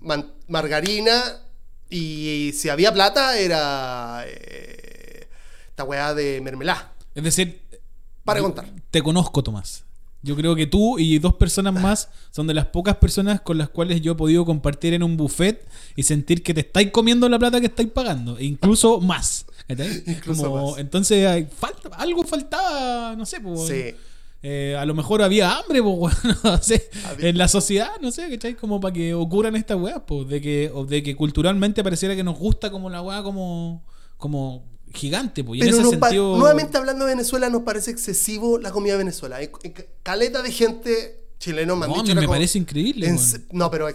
man- 0.00 0.32
margarina 0.48 1.22
y, 1.90 2.52
si 2.54 2.68
había 2.68 2.92
plata 2.92 3.38
era 3.38 4.24
eh, 4.26 5.28
esta 5.70 5.84
weá 5.84 6.14
de 6.14 6.40
mermelada. 6.40 6.92
Es 7.14 7.22
decir, 7.24 7.62
Para 8.24 8.40
contar. 8.40 8.66
Te 8.90 9.02
conozco, 9.02 9.42
Tomás. 9.42 9.84
Yo 10.22 10.34
creo 10.34 10.56
que 10.56 10.66
tú 10.66 10.98
y 10.98 11.18
dos 11.20 11.34
personas 11.34 11.74
más 11.80 12.08
son 12.32 12.46
de 12.48 12.54
las 12.54 12.66
pocas 12.66 12.96
personas 12.96 13.40
con 13.40 13.56
las 13.56 13.68
cuales 13.68 14.00
yo 14.00 14.12
he 14.12 14.14
podido 14.16 14.44
compartir 14.44 14.92
en 14.94 15.02
un 15.04 15.16
buffet 15.16 15.64
y 15.94 16.02
sentir 16.02 16.42
que 16.42 16.52
te 16.54 16.60
estáis 16.60 16.90
comiendo 16.90 17.28
la 17.28 17.38
plata 17.38 17.60
que 17.60 17.66
estáis 17.66 17.88
pagando, 17.90 18.36
e 18.36 18.44
incluso 18.44 19.00
más. 19.00 19.46
Incluso 20.06 20.44
Como- 20.50 20.70
más. 20.72 20.78
Entonces, 20.80 21.26
hay- 21.26 21.44
falta, 21.46 21.90
algo 21.96 22.24
faltaba, 22.24 23.14
no 23.16 23.24
sé, 23.26 23.40
pues, 23.40 23.66
Sí. 23.68 23.94
eh, 24.42 24.76
a 24.78 24.84
lo 24.86 24.94
mejor 24.94 25.22
había 25.22 25.56
hambre, 25.56 25.82
pues, 25.82 25.94
weón, 26.24 26.36
no 26.42 26.62
sé, 26.62 26.88
en 27.20 27.36
la 27.38 27.46
sociedad, 27.48 27.90
no 28.00 28.10
sé, 28.10 28.28
¿cachai? 28.30 28.54
Como 28.54 28.80
para 28.80 28.92
que 28.94 29.14
ocurran 29.14 29.54
estas 29.56 29.76
weas, 29.78 30.00
pues, 30.06 30.26
de 30.28 30.40
que, 30.40 30.70
o 30.74 30.84
de 30.84 31.02
que 31.02 31.14
culturalmente 31.14 31.84
pareciera 31.84 32.16
que 32.16 32.24
nos 32.24 32.38
gusta 32.38 32.70
como 32.70 32.88
la 32.90 33.02
wea 33.02 33.22
como, 33.22 33.84
como 34.16 34.64
gigante, 34.94 35.44
pues, 35.44 35.58
y 35.58 35.62
en 35.62 35.68
Pero 35.70 35.80
ese 35.80 35.90
sentido... 35.98 36.36
nuevamente 36.36 36.76
hablando 36.78 37.04
de 37.04 37.12
Venezuela, 37.14 37.48
nos 37.50 37.62
parece 37.62 37.90
excesivo 37.90 38.58
la 38.58 38.70
comida 38.70 38.92
de 38.92 38.98
Venezuela. 38.98 39.36
Hay- 39.36 39.50
caleta 40.02 40.42
de 40.42 40.50
gente 40.52 41.24
chileno 41.38 41.76
me 41.76 41.86
No, 41.86 41.94
dicho 41.94 42.14
me 42.14 42.22
como- 42.22 42.28
parece 42.34 42.58
increíble, 42.58 43.06
en 43.08 43.18
No, 43.52 43.70
pero 43.70 43.86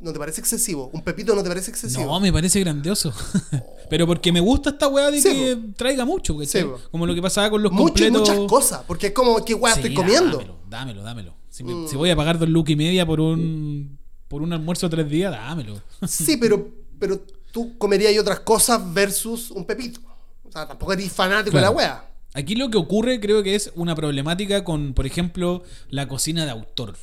¿no 0.00 0.12
te 0.12 0.18
parece 0.18 0.40
excesivo? 0.40 0.90
¿Un 0.92 1.02
pepito 1.02 1.34
no 1.34 1.42
te 1.42 1.48
parece 1.48 1.70
excesivo? 1.70 2.04
No, 2.06 2.20
me 2.20 2.32
parece 2.32 2.60
grandioso. 2.60 3.12
Pero 3.90 4.06
porque 4.06 4.30
me 4.30 4.38
gusta 4.40 4.70
esta 4.70 4.86
weá 4.86 5.10
de 5.10 5.18
Sí, 5.20 5.28
que 5.30 5.58
traiga 5.74 6.04
mucho. 6.04 6.36
Sí. 6.44 6.58
Como 6.90 7.06
lo 7.06 7.14
que 7.14 7.22
pasaba 7.22 7.48
con 7.50 7.62
los 7.62 7.72
Mucho 7.72 8.04
y 8.04 8.08
completos. 8.10 8.20
muchas 8.36 8.38
cosas, 8.50 8.82
porque 8.86 9.06
es 9.08 9.12
como, 9.14 9.42
¿qué 9.44 9.54
weá 9.54 9.72
Sí, 9.74 9.80
estoy 9.80 9.94
comiendo? 9.94 10.36
Dámelo, 10.38 10.58
dámelo, 10.68 11.02
dámelo. 11.02 11.34
Si, 11.48 11.64
me- 11.64 11.72
Mm. 11.74 11.88
si 11.88 11.96
voy 11.96 12.10
a 12.10 12.16
pagar 12.16 12.38
dos 12.38 12.48
lucas 12.50 12.72
y 12.72 12.76
media 12.76 13.06
por 13.06 13.18
un 13.20 13.98
por 14.28 14.42
un 14.42 14.52
almuerzo 14.52 14.88
de 14.88 14.96
tres 14.96 15.08
días, 15.10 15.32
dámelo. 15.32 15.80
Sí, 16.06 16.36
pero, 16.36 16.68
pero 16.98 17.18
tú 17.50 17.78
comerías 17.78 18.12
y 18.12 18.18
otras 18.18 18.40
cosas 18.40 18.78
versus 18.92 19.50
un 19.50 19.64
pepito. 19.64 20.00
O 20.48 20.52
sea, 20.52 20.66
tampoco 20.66 20.92
eres 20.92 21.12
fanático 21.12 21.50
Claro. 21.52 21.68
de 21.68 21.72
la 21.72 21.76
wea. 21.76 22.04
Aquí 22.34 22.54
lo 22.54 22.70
que 22.70 22.78
ocurre 22.78 23.20
creo 23.20 23.42
que 23.42 23.54
es 23.54 23.72
una 23.74 23.94
problemática 23.94 24.64
con, 24.64 24.94
por 24.94 25.06
ejemplo, 25.06 25.62
la 25.90 26.08
cocina 26.08 26.44
de 26.44 26.50
autor. 26.50 26.96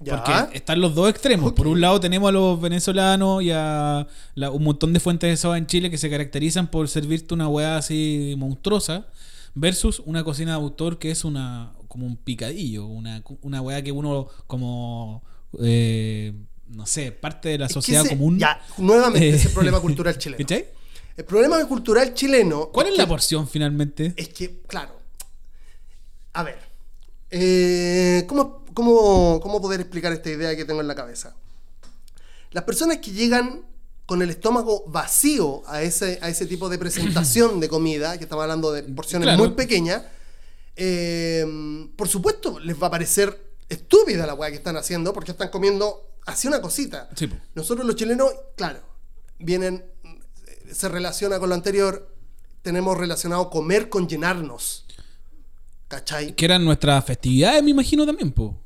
Ya. 0.00 0.16
Porque 0.22 0.56
están 0.58 0.80
los 0.80 0.94
dos 0.94 1.08
extremos. 1.08 1.52
Por 1.54 1.66
un 1.66 1.80
lado 1.80 1.98
tenemos 2.00 2.28
a 2.28 2.32
los 2.32 2.60
venezolanos 2.60 3.42
y 3.42 3.50
a 3.50 4.06
la- 4.34 4.50
un 4.50 4.62
montón 4.62 4.92
de 4.92 5.00
fuentes 5.00 5.30
de 5.30 5.36
soda 5.38 5.56
en 5.56 5.66
Chile 5.66 5.90
que 5.90 5.96
se 5.96 6.10
caracterizan 6.10 6.66
por 6.70 6.88
servirte 6.88 7.32
una 7.32 7.48
weá 7.48 7.78
así 7.78 8.34
monstruosa. 8.36 9.06
Versus 9.54 10.02
una 10.04 10.22
cocina 10.22 10.50
de 10.50 10.56
autor 10.58 10.98
que 10.98 11.10
es 11.10 11.24
una 11.24 11.72
como 11.88 12.04
un 12.06 12.16
picadillo. 12.18 12.84
Una, 12.86 13.22
una 13.40 13.62
weá 13.62 13.80
que 13.82 13.90
uno 13.92 14.28
como... 14.46 15.22
eh, 15.62 16.34
no 16.68 16.84
sé, 16.84 17.12
parte 17.12 17.48
de 17.50 17.58
la 17.58 17.66
Es 17.66 17.72
sociedad 17.72 18.04
ese- 18.04 18.16
común. 18.16 18.38
Ya, 18.38 18.60
nuevamente, 18.76 19.30
Eh, 19.30 19.34
ese 19.36 19.48
problema 19.50 19.80
cultural 19.80 20.18
chileno. 20.18 20.38
¿Cachai? 20.44 20.66
El 21.16 21.24
problema 21.24 21.64
cultural 21.66 22.12
chileno. 22.14 22.68
¿Cuál 22.68 22.88
es 22.88 22.92
que- 22.92 22.98
la 22.98 23.08
porción 23.08 23.48
finalmente? 23.48 24.12
Es 24.16 24.28
que, 24.28 24.60
claro. 24.66 24.96
A 26.34 26.42
ver. 26.42 26.58
eh, 27.30 28.24
¿cómo, 28.28 28.64
cómo, 28.74 29.40
cómo 29.42 29.60
poder 29.60 29.80
explicar 29.80 30.12
esta 30.12 30.30
idea 30.30 30.54
que 30.54 30.64
tengo 30.64 30.80
en 30.80 30.86
la 30.88 30.94
cabeza? 30.94 31.34
Las 32.52 32.64
personas 32.64 32.98
que 32.98 33.10
llegan 33.12 33.64
con 34.04 34.22
el 34.22 34.30
estómago 34.30 34.84
vacío 34.86 35.62
a 35.66 35.82
ese, 35.82 36.18
a 36.22 36.28
ese 36.28 36.46
tipo 36.46 36.68
de 36.68 36.78
presentación 36.78 37.58
de 37.58 37.68
comida, 37.68 38.16
que 38.18 38.24
estamos 38.24 38.42
hablando 38.44 38.70
de 38.72 38.82
porciones 38.84 39.26
Claro. 39.26 39.38
muy 39.38 39.50
pequeñas, 39.54 40.02
eh, 40.76 41.44
por 41.96 42.06
supuesto 42.08 42.60
les 42.60 42.80
va 42.80 42.86
a 42.88 42.90
parecer 42.90 43.54
estúpida 43.68 44.26
la 44.26 44.34
weá 44.34 44.50
que 44.50 44.56
están 44.56 44.76
haciendo 44.76 45.12
porque 45.12 45.32
están 45.32 45.48
comiendo 45.48 46.08
así 46.26 46.46
una 46.46 46.60
cosita. 46.60 47.08
Sí. 47.16 47.28
Nosotros 47.54 47.84
los 47.86 47.96
chilenos, 47.96 48.30
claro, 48.56 48.80
vienen, 49.38 49.84
se 50.72 50.88
relaciona 50.88 51.38
con 51.38 51.48
lo 51.48 51.54
anterior, 51.54 52.14
tenemos 52.62 52.96
relacionado 52.96 53.50
comer 53.50 53.88
con 53.88 54.08
llenarnos. 54.08 54.84
¿Cachai? 55.88 56.34
Que 56.34 56.44
eran 56.44 56.64
nuestras 56.64 57.04
festividades, 57.04 57.62
me 57.62 57.70
imagino 57.70 58.04
también, 58.04 58.32
po. 58.32 58.58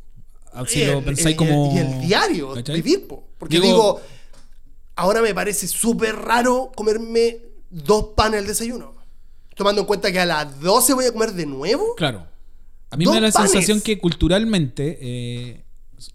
Ah, 0.53 0.65
Si 0.67 0.81
Y 0.81 0.87
lo 0.87 0.99
el- 0.99 1.05
pensáis 1.05 1.37
como. 1.37 1.73
y 1.75 1.79
el 1.79 2.01
diario, 2.01 2.55
¿Cachai? 2.55 2.77
vivir, 2.81 3.07
po. 3.07 3.29
Porque 3.39 3.57
Digo- 3.61 3.67
digo, 3.67 4.01
ahora 4.97 5.21
me 5.23 5.35
parece 5.35 5.69
súper 5.69 6.17
raro 6.17 6.73
comerme 6.75 7.39
dos 7.71 8.07
panes 8.17 8.41
al 8.41 8.47
desayuno. 8.47 8.95
Tomando 9.55 9.83
en 9.83 9.87
cuenta 9.87 10.11
que 10.11 10.19
a 10.21 10.27
las 10.27 10.61
12 10.61 10.95
voy 10.95 11.05
a 11.05 11.13
comer 11.13 11.33
de 11.33 11.45
nuevo. 11.47 11.95
Claro. 11.97 12.27
A 12.89 12.97
mí 12.97 13.05
me 13.07 13.13
da 13.13 13.21
la 13.21 13.31
panes. 13.31 13.51
sensación 13.53 13.81
que 13.83 13.99
culturalmente, 13.99 14.99
eh, 15.01 15.65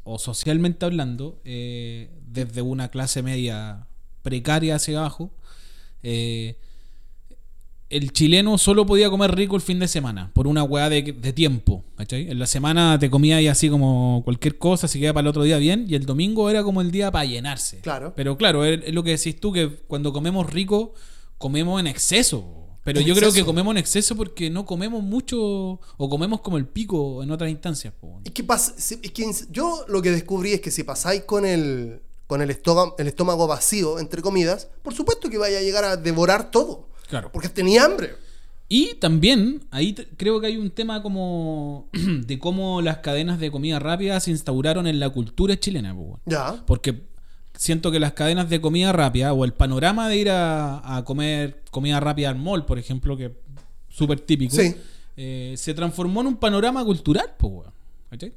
o 0.04 0.18
socialmente 0.18 0.86
hablando, 0.86 1.40
eh, 1.46 2.10
desde 2.28 2.62
una 2.64 2.90
clase 2.90 3.22
media 3.22 3.88
precaria 4.24 4.76
hacia 4.76 4.98
abajo, 5.00 5.32
eh, 6.08 6.56
el 7.90 8.12
chileno 8.12 8.58
solo 8.58 8.86
podía 8.86 9.10
comer 9.10 9.36
rico 9.36 9.56
el 9.56 9.62
fin 9.62 9.80
de 9.80 9.88
semana, 9.88 10.32
por 10.34 10.48
una 10.48 10.64
weá 10.64 10.90
de, 10.90 11.02
de 11.02 11.34
tiempo. 11.34 11.84
¿cachai? 11.96 12.30
En 12.30 12.40
la 12.40 12.48
semana 12.48 12.98
te 13.00 13.10
comía 13.10 13.42
y 13.42 13.48
así 13.48 13.70
como 13.70 14.22
cualquier 14.24 14.58
cosa, 14.58 14.88
se 14.88 15.00
queda 15.00 15.14
para 15.14 15.22
el 15.22 15.28
otro 15.28 15.44
día 15.44 15.58
bien, 15.58 15.86
y 15.88 15.96
el 15.96 16.06
domingo 16.06 16.50
era 16.50 16.64
como 16.64 16.82
el 16.82 16.92
día 16.92 17.12
para 17.12 17.26
llenarse. 17.26 17.80
Claro. 17.80 18.14
Pero 18.16 18.38
claro, 18.38 18.66
es, 18.66 18.82
es 18.86 18.94
lo 18.94 19.04
que 19.04 19.12
decís 19.12 19.40
tú, 19.40 19.52
que 19.52 19.68
cuando 19.88 20.14
comemos 20.14 20.52
rico, 20.52 20.94
comemos 21.38 21.80
en 21.80 21.88
exceso. 21.88 22.62
Pero 22.84 23.00
En 23.00 23.08
yo 23.08 23.16
creo 23.16 23.34
que 23.34 23.44
comemos 23.44 23.72
en 23.72 23.78
exceso 23.78 24.16
porque 24.16 24.52
no 24.52 24.64
comemos 24.66 25.02
mucho 25.02 25.80
o 25.98 26.10
comemos 26.10 26.42
como 26.42 26.58
el 26.58 26.68
pico 26.68 27.24
en 27.24 27.32
otras 27.32 27.50
instancias. 27.50 27.94
po. 28.00 28.22
Es 28.24 28.32
que, 28.32 28.46
es 28.48 29.12
que 29.12 29.26
yo 29.50 29.86
lo 29.88 30.04
que 30.04 30.12
descubrí 30.12 30.54
es 30.54 30.62
que 30.62 30.70
si 30.70 30.84
pasáis 30.84 31.24
con 31.24 31.46
el, 31.48 32.02
con 32.28 32.42
el, 32.42 32.50
estómago, 32.50 32.96
el 32.98 33.08
estómago 33.08 33.48
vacío, 33.48 34.00
entre 34.00 34.22
comidas, 34.22 34.68
por 34.82 34.94
supuesto 34.94 35.30
que 35.30 35.38
vaya 35.38 35.60
a 35.60 35.62
llegar 35.62 35.84
a 35.84 35.98
devorar 35.98 36.50
todo. 36.52 36.88
Claro. 37.08 37.30
Porque 37.32 37.50
tenía 37.50 37.86
hambre. 37.86 38.16
Y 38.68 38.96
también, 38.96 39.64
ahí 39.70 39.94
creo 40.18 40.42
que 40.42 40.48
hay 40.48 40.58
un 40.58 40.72
tema 40.72 41.04
como 41.04 41.88
de 41.94 42.40
cómo 42.40 42.82
las 42.82 42.98
cadenas 42.98 43.40
de 43.40 43.52
comida 43.52 43.78
rápida 43.78 44.20
se 44.20 44.32
instauraron 44.32 44.88
en 44.88 45.00
la 45.00 45.10
cultura 45.10 45.60
chilena. 45.60 45.94
po, 45.94 46.02
weón. 46.02 46.20
Ya. 46.26 46.64
Porque 46.66 47.04
siento 47.56 47.92
que 47.92 48.00
las 48.00 48.14
cadenas 48.14 48.50
de 48.50 48.60
comida 48.60 48.92
rápida 48.92 49.32
o 49.34 49.46
el 49.46 49.54
panorama 49.54 50.10
de 50.10 50.18
ir 50.18 50.30
a, 50.32 50.98
a 50.98 51.06
comer 51.06 51.62
comida 51.70 52.00
rápida 52.00 52.30
al 52.30 52.38
mall, 52.38 52.66
por 52.66 52.80
ejemplo, 52.80 53.16
que 53.16 53.26
es 53.26 53.32
súper 53.90 54.20
típico, 54.20 54.56
Sí. 54.56 54.76
eh, 55.16 55.54
se 55.58 55.74
transformó 55.76 56.22
en 56.22 56.28
un 56.28 56.38
panorama 56.38 56.84
cultural. 56.84 57.36
po, 57.38 57.48
weón. 57.48 57.74
¿Cachai? 58.10 58.34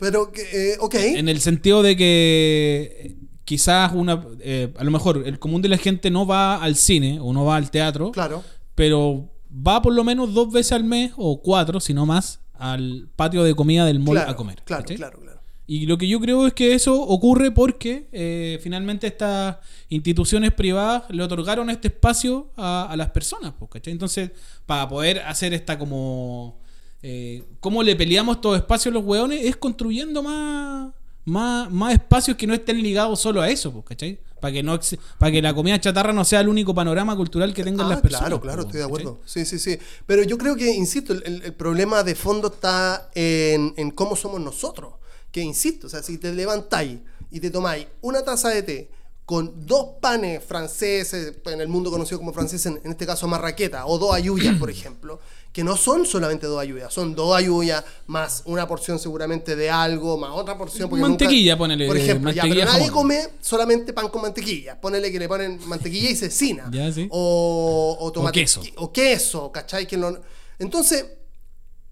Pero, 0.00 0.32
eh, 0.52 0.76
ok. 0.80 0.94
En 0.94 1.28
el 1.28 1.40
sentido 1.40 1.82
de 1.82 1.96
que 1.96 3.16
quizás 3.44 3.92
una 3.94 4.24
eh, 4.40 4.72
a 4.78 4.84
lo 4.84 4.90
mejor 4.90 5.22
el 5.26 5.38
común 5.38 5.60
de 5.62 5.68
la 5.68 5.76
gente 5.76 6.10
no 6.10 6.26
va 6.26 6.62
al 6.62 6.76
cine 6.76 7.18
o 7.20 7.32
no 7.32 7.44
va 7.44 7.56
al 7.56 7.70
teatro, 7.70 8.10
Claro. 8.12 8.42
pero 8.74 9.28
va 9.52 9.82
por 9.82 9.92
lo 9.92 10.04
menos 10.04 10.32
dos 10.34 10.52
veces 10.52 10.72
al 10.72 10.84
mes 10.84 11.12
o 11.16 11.42
cuatro, 11.42 11.80
si 11.80 11.92
no 11.92 12.06
más, 12.06 12.40
al 12.54 13.08
patio 13.16 13.42
de 13.42 13.54
comida 13.54 13.84
del 13.86 13.98
mall 14.00 14.16
claro, 14.16 14.30
a 14.30 14.36
comer. 14.36 14.62
Claro, 14.64 14.84
claro, 14.84 15.20
claro. 15.20 15.40
Y 15.66 15.86
lo 15.86 15.98
que 15.98 16.08
yo 16.08 16.18
creo 16.20 16.46
es 16.48 16.52
que 16.52 16.74
eso 16.74 17.00
ocurre 17.00 17.52
porque 17.52 18.08
eh, 18.12 18.58
finalmente 18.60 19.06
estas 19.06 19.58
instituciones 19.88 20.52
privadas 20.52 21.04
le 21.10 21.22
otorgaron 21.22 21.70
este 21.70 21.88
espacio 21.88 22.50
a, 22.56 22.88
a 22.90 22.96
las 22.96 23.10
personas. 23.10 23.52
pues, 23.58 23.70
¿cachai? 23.70 23.92
Entonces, 23.92 24.30
para 24.66 24.88
poder 24.88 25.20
hacer 25.20 25.52
esta 25.54 25.78
como... 25.78 26.58
Eh, 27.02 27.44
¿Cómo 27.60 27.82
le 27.82 27.96
peleamos 27.96 28.36
estos 28.36 28.56
espacios 28.56 28.92
a 28.92 28.94
los 28.98 29.04
hueones? 29.04 29.44
Es 29.44 29.56
construyendo 29.56 30.22
más, 30.22 30.92
más, 31.24 31.70
más 31.70 31.92
espacios 31.94 32.36
que 32.36 32.46
no 32.46 32.54
estén 32.54 32.82
ligados 32.82 33.20
solo 33.20 33.40
a 33.40 33.48
eso, 33.48 33.72
pues, 33.72 33.84
¿cachai? 33.86 34.20
Para 34.40 34.52
que, 34.54 34.62
no, 34.62 34.78
para 35.18 35.32
que 35.32 35.42
la 35.42 35.54
comida 35.54 35.78
chatarra 35.78 36.12
no 36.14 36.24
sea 36.24 36.40
el 36.40 36.48
único 36.48 36.74
panorama 36.74 37.14
cultural 37.16 37.52
que 37.52 37.62
tengan 37.62 37.86
Ah, 37.86 37.90
las 37.90 38.00
personas. 38.00 38.28
Claro, 38.28 38.40
claro, 38.40 38.62
pues, 38.62 38.74
estoy 38.74 38.80
de 38.80 38.86
¿cachai? 38.88 39.02
acuerdo. 39.06 39.20
Sí, 39.26 39.44
sí, 39.44 39.58
sí. 39.58 39.78
Pero 40.06 40.22
yo 40.24 40.38
creo 40.38 40.56
que, 40.56 40.74
insisto, 40.74 41.12
el 41.12 41.52
problema 41.54 42.02
de 42.02 42.14
fondo 42.14 42.48
está 42.48 43.10
en, 43.14 43.74
en 43.76 43.90
cómo 43.90 44.16
somos 44.16 44.40
nosotros. 44.40 44.94
Que, 45.30 45.42
insisto, 45.42 45.86
o 45.86 45.90
sea, 45.90 46.02
si 46.02 46.18
te 46.18 46.32
levantáis 46.32 46.98
y 47.30 47.38
te 47.40 47.50
tomáis 47.50 47.86
una 48.00 48.22
taza 48.24 48.48
de 48.48 48.62
té 48.62 48.90
con 49.26 49.64
dos 49.64 49.90
panes 50.00 50.42
franceses, 50.42 51.34
en 51.44 51.60
el 51.60 51.68
mundo 51.68 51.90
conocido 51.90 52.18
como 52.18 52.32
franceses, 52.32 52.66
en, 52.66 52.80
en 52.82 52.90
este 52.90 53.06
caso 53.06 53.28
marraqueta, 53.28 53.86
o 53.86 53.96
dos 53.98 54.12
ayuyas, 54.12 54.56
por 54.56 54.70
ejemplo, 54.70 55.20
que 55.52 55.64
no 55.64 55.76
son 55.76 56.06
solamente 56.06 56.46
dos 56.46 56.60
ayuyas, 56.60 56.92
son 56.94 57.14
dos 57.14 57.36
ayuyas 57.36 57.84
más 58.06 58.42
una 58.44 58.68
porción 58.68 58.98
seguramente 59.00 59.56
de 59.56 59.68
algo, 59.68 60.16
más 60.16 60.30
otra 60.32 60.56
porción. 60.56 60.88
porque 60.88 61.02
Mantequilla, 61.02 61.58
ponele, 61.58 61.86
Por 61.88 61.96
ejemplo, 61.96 62.30
ya, 62.30 62.42
pero 62.42 62.64
nadie 62.64 62.90
come 62.90 63.20
solamente 63.40 63.92
pan 63.92 64.08
con 64.10 64.22
mantequilla. 64.22 64.80
Ponele 64.80 65.10
que 65.10 65.18
le 65.18 65.26
ponen 65.28 65.58
mantequilla 65.66 66.10
y 66.10 66.16
cecina. 66.16 66.68
Ya, 66.72 66.92
sí. 66.92 67.08
O, 67.10 67.96
o 67.98 68.12
tomate. 68.12 68.38
O 68.38 68.42
queso. 68.42 68.62
O 68.76 68.92
queso, 68.92 69.50
¿cachai? 69.52 69.86
Que 69.88 69.96
no- 69.96 70.16
entonces, 70.60 71.04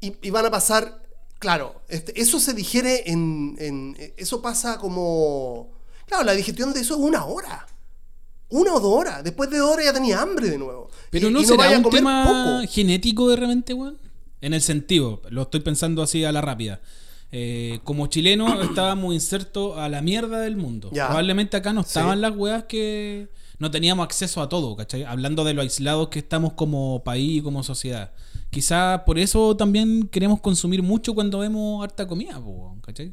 y, 0.01 0.15
y 0.23 0.31
van 0.31 0.47
a 0.47 0.51
pasar, 0.53 1.03
claro, 1.41 1.83
este, 1.89 2.21
eso 2.21 2.39
se 2.39 2.53
digiere 2.55 3.11
en, 3.11 3.57
en- 3.59 4.13
Eso 4.17 4.41
pasa 4.41 4.79
como... 4.79 5.73
Claro, 6.07 6.23
la 6.25 6.33
digestión 6.33 6.73
de 6.73 6.81
eso 6.81 6.95
es 6.95 7.01
una 7.01 7.25
hora. 7.25 7.67
Una 8.51 8.75
o 8.75 8.81
dos 8.81 8.93
horas. 8.93 9.23
Después 9.25 9.51
de 9.51 9.59
dos 9.59 9.71
horas 9.73 9.85
ya 9.87 9.93
tenía 9.93 10.21
hambre 10.23 10.49
de 10.51 10.59
nuevo. 10.59 10.89
Pero 11.11 11.29
Y- 11.29 11.33
no 11.33 11.41
y 11.41 11.45
será 11.45 11.69
un 11.77 11.91
tema 11.91 12.25
poco. 12.25 12.73
genético 12.73 13.29
de 13.29 13.37
repente, 13.37 13.75
weón. 13.75 13.99
En 14.41 14.55
el 14.55 14.63
sentido, 14.63 15.21
lo 15.31 15.43
estoy 15.43 15.61
pensando 15.61 16.03
así 16.03 16.25
a 16.25 16.33
la 16.33 16.41
rápida. 16.41 16.81
Eh, 17.31 17.81
como 17.85 18.07
chileno 18.07 18.47
estábamos 18.63 19.13
insertos 19.15 19.77
a 19.79 19.89
la 19.89 20.01
mierda 20.01 20.41
del 20.41 20.57
mundo. 20.57 20.91
Ya. 20.93 21.07
Probablemente 21.07 21.57
acá 21.57 21.73
no 21.73 21.83
estaban 21.83 22.17
Sí. 22.19 22.23
las 22.23 22.37
weas 22.37 22.65
que 22.65 23.29
no 23.59 23.71
teníamos 23.71 24.05
acceso 24.05 24.41
a 24.41 24.49
todo, 24.49 24.77
¿cachai? 24.77 25.03
Hablando 25.05 25.45
de 25.45 25.53
lo 25.53 25.61
aislados 25.63 26.09
que 26.09 26.21
estamos 26.21 26.53
como 26.55 27.03
país 27.05 27.39
y 27.39 27.43
como 27.43 27.63
sociedad. 27.63 28.13
Quizás 28.51 29.01
por 29.03 29.19
eso 29.19 29.57
también 29.57 30.09
queremos 30.09 30.41
consumir 30.41 30.83
mucho 30.83 31.15
cuando 31.15 31.41
vemos 31.41 31.83
harta 31.85 32.07
comida, 32.07 32.41
¿cachai? 32.83 33.13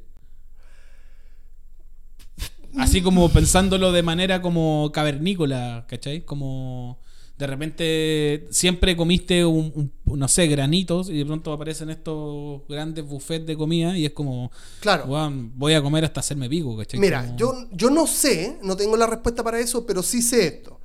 Así 2.78 3.02
como 3.02 3.30
pensándolo 3.30 3.92
de 3.92 4.04
manera 4.04 4.42
como 4.42 4.92
cavernícola, 4.94 5.86
¿cachai? 5.88 6.26
Como 6.26 7.00
de 7.38 7.48
repente 7.48 8.48
siempre 8.50 8.96
comiste 8.96 9.44
un, 9.46 9.92
un- 10.06 10.18
no 10.20 10.28
sé, 10.28 10.48
granitos 10.48 11.10
y 11.10 11.18
de 11.18 11.26
pronto 11.26 11.52
aparecen 11.52 11.90
estos 11.90 12.62
grandes 12.70 13.06
buffets 13.06 13.46
de 13.46 13.58
comida 13.58 13.98
y 13.98 14.06
es 14.06 14.12
como, 14.12 14.52
Claro. 14.80 15.06
"Weón, 15.06 15.52
voy 15.58 15.74
a 15.74 15.82
comer 15.82 16.06
hasta 16.06 16.22
hacerme 16.22 16.50
pico, 16.50 16.78
¿cachai? 16.78 17.00
Mira, 17.00 17.26
Como- 17.26 17.38
yo, 17.38 17.54
yo 17.72 17.90
no 17.90 18.08
sé, 18.08 18.58
no 18.64 18.78
tengo 18.78 18.96
la 18.98 19.08
respuesta 19.08 19.44
para 19.44 19.60
eso, 19.60 19.86
pero 19.86 20.02
sí 20.02 20.22
sé 20.22 20.48
esto. 20.48 20.80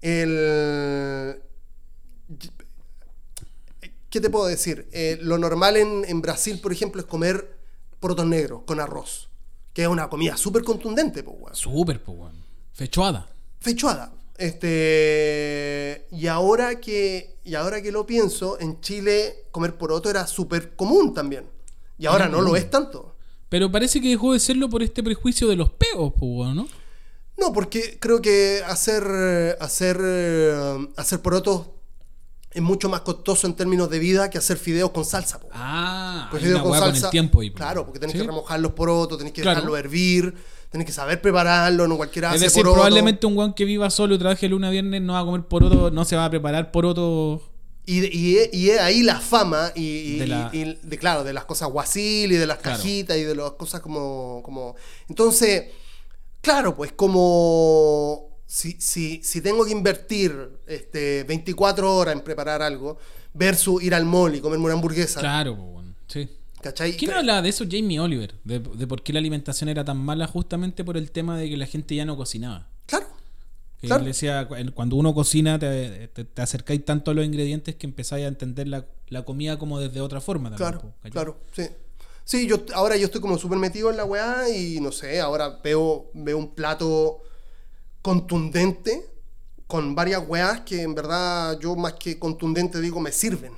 El... 0.00 1.36
¿Qué 4.10 4.20
te 4.20 4.30
puedo 4.30 4.46
decir? 4.46 4.88
Eh, 4.92 5.18
lo 5.20 5.36
normal 5.38 5.76
en, 5.76 6.04
en 6.06 6.22
Brasil, 6.22 6.60
por 6.62 6.72
ejemplo, 6.72 7.00
es 7.00 7.06
comer 7.06 7.58
porotos 8.00 8.26
negros 8.26 8.62
con 8.64 8.80
arroz, 8.80 9.27
que 9.78 9.84
es 9.84 9.88
una 9.88 10.10
comida 10.10 10.36
súper 10.36 10.64
contundente, 10.64 11.22
pues, 11.22 11.36
weón. 11.38 11.54
Súper, 11.54 12.02
pues, 12.02 12.18
weón. 12.18 12.32
Fechuada. 12.72 13.28
Fechuada. 13.60 14.12
Este, 14.36 16.08
y 16.10 16.26
ahora 16.26 16.80
que 16.80 17.36
y 17.44 17.54
ahora 17.54 17.80
que 17.80 17.92
lo 17.92 18.04
pienso, 18.04 18.58
en 18.58 18.80
Chile 18.80 19.46
comer 19.52 19.78
poroto 19.78 20.10
era 20.10 20.26
súper 20.26 20.74
común 20.74 21.14
también. 21.14 21.44
Y 21.96 22.06
ahora 22.06 22.26
no 22.28 22.40
lo 22.40 22.56
es 22.56 22.68
tanto. 22.68 23.14
Pero 23.48 23.70
parece 23.70 24.00
que 24.00 24.08
dejó 24.08 24.32
de 24.32 24.40
serlo 24.40 24.68
por 24.68 24.82
este 24.82 25.00
prejuicio 25.00 25.46
de 25.46 25.54
los 25.54 25.70
peos, 25.70 26.12
pues, 26.18 26.56
¿no? 26.56 26.66
No, 27.36 27.52
porque 27.52 27.98
creo 28.00 28.20
que 28.20 28.64
hacer 28.66 29.04
hacer 29.60 29.96
eh, 30.02 30.88
hacer 30.96 31.22
porotos 31.22 31.68
es 32.50 32.62
mucho 32.62 32.88
más 32.88 33.00
costoso 33.02 33.46
en 33.46 33.54
términos 33.54 33.90
de 33.90 33.98
vida 33.98 34.30
que 34.30 34.38
hacer 34.38 34.56
fideos 34.56 34.90
con 34.90 35.04
salsa. 35.04 35.38
po. 35.38 35.48
Ah, 35.52 36.28
Pues 36.30 36.42
fideos 36.42 36.62
con 36.62 36.72
salsa. 36.78 37.06
el 37.06 37.10
tiempo 37.10 37.40
claro, 37.54 37.84
porque 37.84 38.00
tenés 38.00 38.14
¿Sí? 38.14 38.20
que 38.20 38.26
remojar 38.26 38.58
los 38.60 38.72
porotos, 38.72 39.18
tenés 39.18 39.32
que 39.32 39.42
Claro. 39.42 39.56
dejarlo 39.56 39.76
hervir, 39.76 40.34
tenés 40.70 40.86
que 40.86 40.92
saber 40.92 41.20
prepararlo, 41.20 41.86
no 41.86 41.96
cualquiera 41.96 42.28
Es 42.30 42.36
hace 42.36 42.44
decir, 42.44 42.62
poroto. 42.62 42.74
probablemente 42.76 43.26
un 43.26 43.36
weón 43.36 43.52
que 43.54 43.64
viva 43.64 43.90
solo 43.90 44.14
y 44.14 44.18
trabaje 44.18 44.48
lunes 44.48 44.68
a 44.68 44.70
viernes 44.70 45.02
no 45.02 45.12
va 45.14 45.20
a 45.20 45.24
comer 45.24 45.42
poroto, 45.42 45.90
no 45.90 46.04
se 46.04 46.16
va 46.16 46.24
a 46.24 46.30
preparar 46.30 46.70
poroto. 46.72 47.42
Y, 47.86 48.04
y, 48.04 48.38
y 48.52 48.70
es 48.70 48.80
ahí 48.80 49.02
la 49.02 49.18
fama 49.18 49.72
y, 49.74 49.82
y- 49.82 50.18
De 50.18 50.26
la- 50.26 50.50
y 50.52 50.74
de, 50.82 50.98
claro, 50.98 51.24
de 51.24 51.32
las 51.32 51.46
cosas 51.46 51.70
guasil 51.70 52.30
y 52.32 52.36
de 52.36 52.46
las 52.46 52.58
Claro. 52.58 52.76
cajitas 52.76 53.16
y 53.16 53.22
de 53.24 53.34
las 53.34 53.52
cosas 53.52 53.80
como, 53.80 54.42
como... 54.44 54.74
Entonces, 55.08 55.66
claro, 56.42 56.76
pues 56.76 56.92
como 56.92 58.27
si, 58.50 58.72
si, 58.80 59.22
si 59.22 59.42
tengo 59.42 59.64
que 59.66 59.72
invertir 59.72 60.32
este, 60.66 61.22
24 61.24 61.94
horas 61.96 62.14
en 62.14 62.22
preparar 62.22 62.62
algo 62.62 62.96
versus 63.34 63.82
ir 63.82 63.94
al 63.94 64.06
mall 64.06 64.34
y 64.34 64.40
comerme 64.40 64.64
una 64.64 64.74
hamburguesa, 64.74 65.20
Claro. 65.20 65.82
Sí. 66.06 66.26
¿cachai? 66.62 66.96
¿Quién 66.96 67.12
hablaba 67.12 67.42
de 67.42 67.50
eso? 67.50 67.64
Jamie 67.70 68.00
Oliver. 68.00 68.34
De, 68.44 68.58
de 68.58 68.86
por 68.86 69.02
qué 69.02 69.12
la 69.12 69.18
alimentación 69.18 69.68
era 69.68 69.84
tan 69.84 69.98
mala 69.98 70.26
justamente 70.26 70.82
por 70.82 70.96
el 70.96 71.10
tema 71.10 71.36
de 71.38 71.50
que 71.50 71.56
la 71.58 71.66
gente 71.66 71.94
ya 71.94 72.06
no 72.06 72.16
cocinaba. 72.16 72.66
Claro, 72.86 73.06
Claro. 73.82 74.04
decía, 74.04 74.48
cuando 74.74 74.96
uno 74.96 75.14
cocina 75.14 75.58
te, 75.58 76.08
te, 76.08 76.24
te 76.24 76.42
acercáis 76.42 76.84
tanto 76.84 77.10
a 77.10 77.14
los 77.14 77.24
ingredientes 77.26 77.74
que 77.76 77.86
empezáis 77.86 78.24
a 78.24 78.28
entender 78.28 78.66
la, 78.66 78.86
la 79.08 79.24
comida 79.26 79.58
como 79.58 79.78
desde 79.78 80.00
otra 80.00 80.20
forma 80.22 80.48
también. 80.50 80.80
claro, 80.80 80.94
claro, 81.12 81.36
sí. 81.52 81.64
Sí, 82.24 82.46
yo 82.46 82.64
ahora 82.74 82.96
yo 82.96 83.04
estoy 83.06 83.20
como 83.20 83.38
súper 83.38 83.58
metido 83.58 83.90
en 83.90 83.96
la 83.96 84.04
weá 84.04 84.48
y 84.50 84.80
no 84.80 84.90
sé, 84.90 85.20
ahora 85.20 85.60
veo, 85.62 86.10
veo 86.12 86.36
un 86.38 86.54
plato 86.54 87.22
contundente 88.02 89.04
con 89.66 89.94
varias 89.94 90.22
weas 90.26 90.60
que 90.62 90.82
en 90.82 90.94
verdad 90.94 91.58
yo 91.60 91.76
más 91.76 91.94
que 91.94 92.18
contundente 92.18 92.80
digo 92.80 93.00
me 93.00 93.12
sirven. 93.12 93.52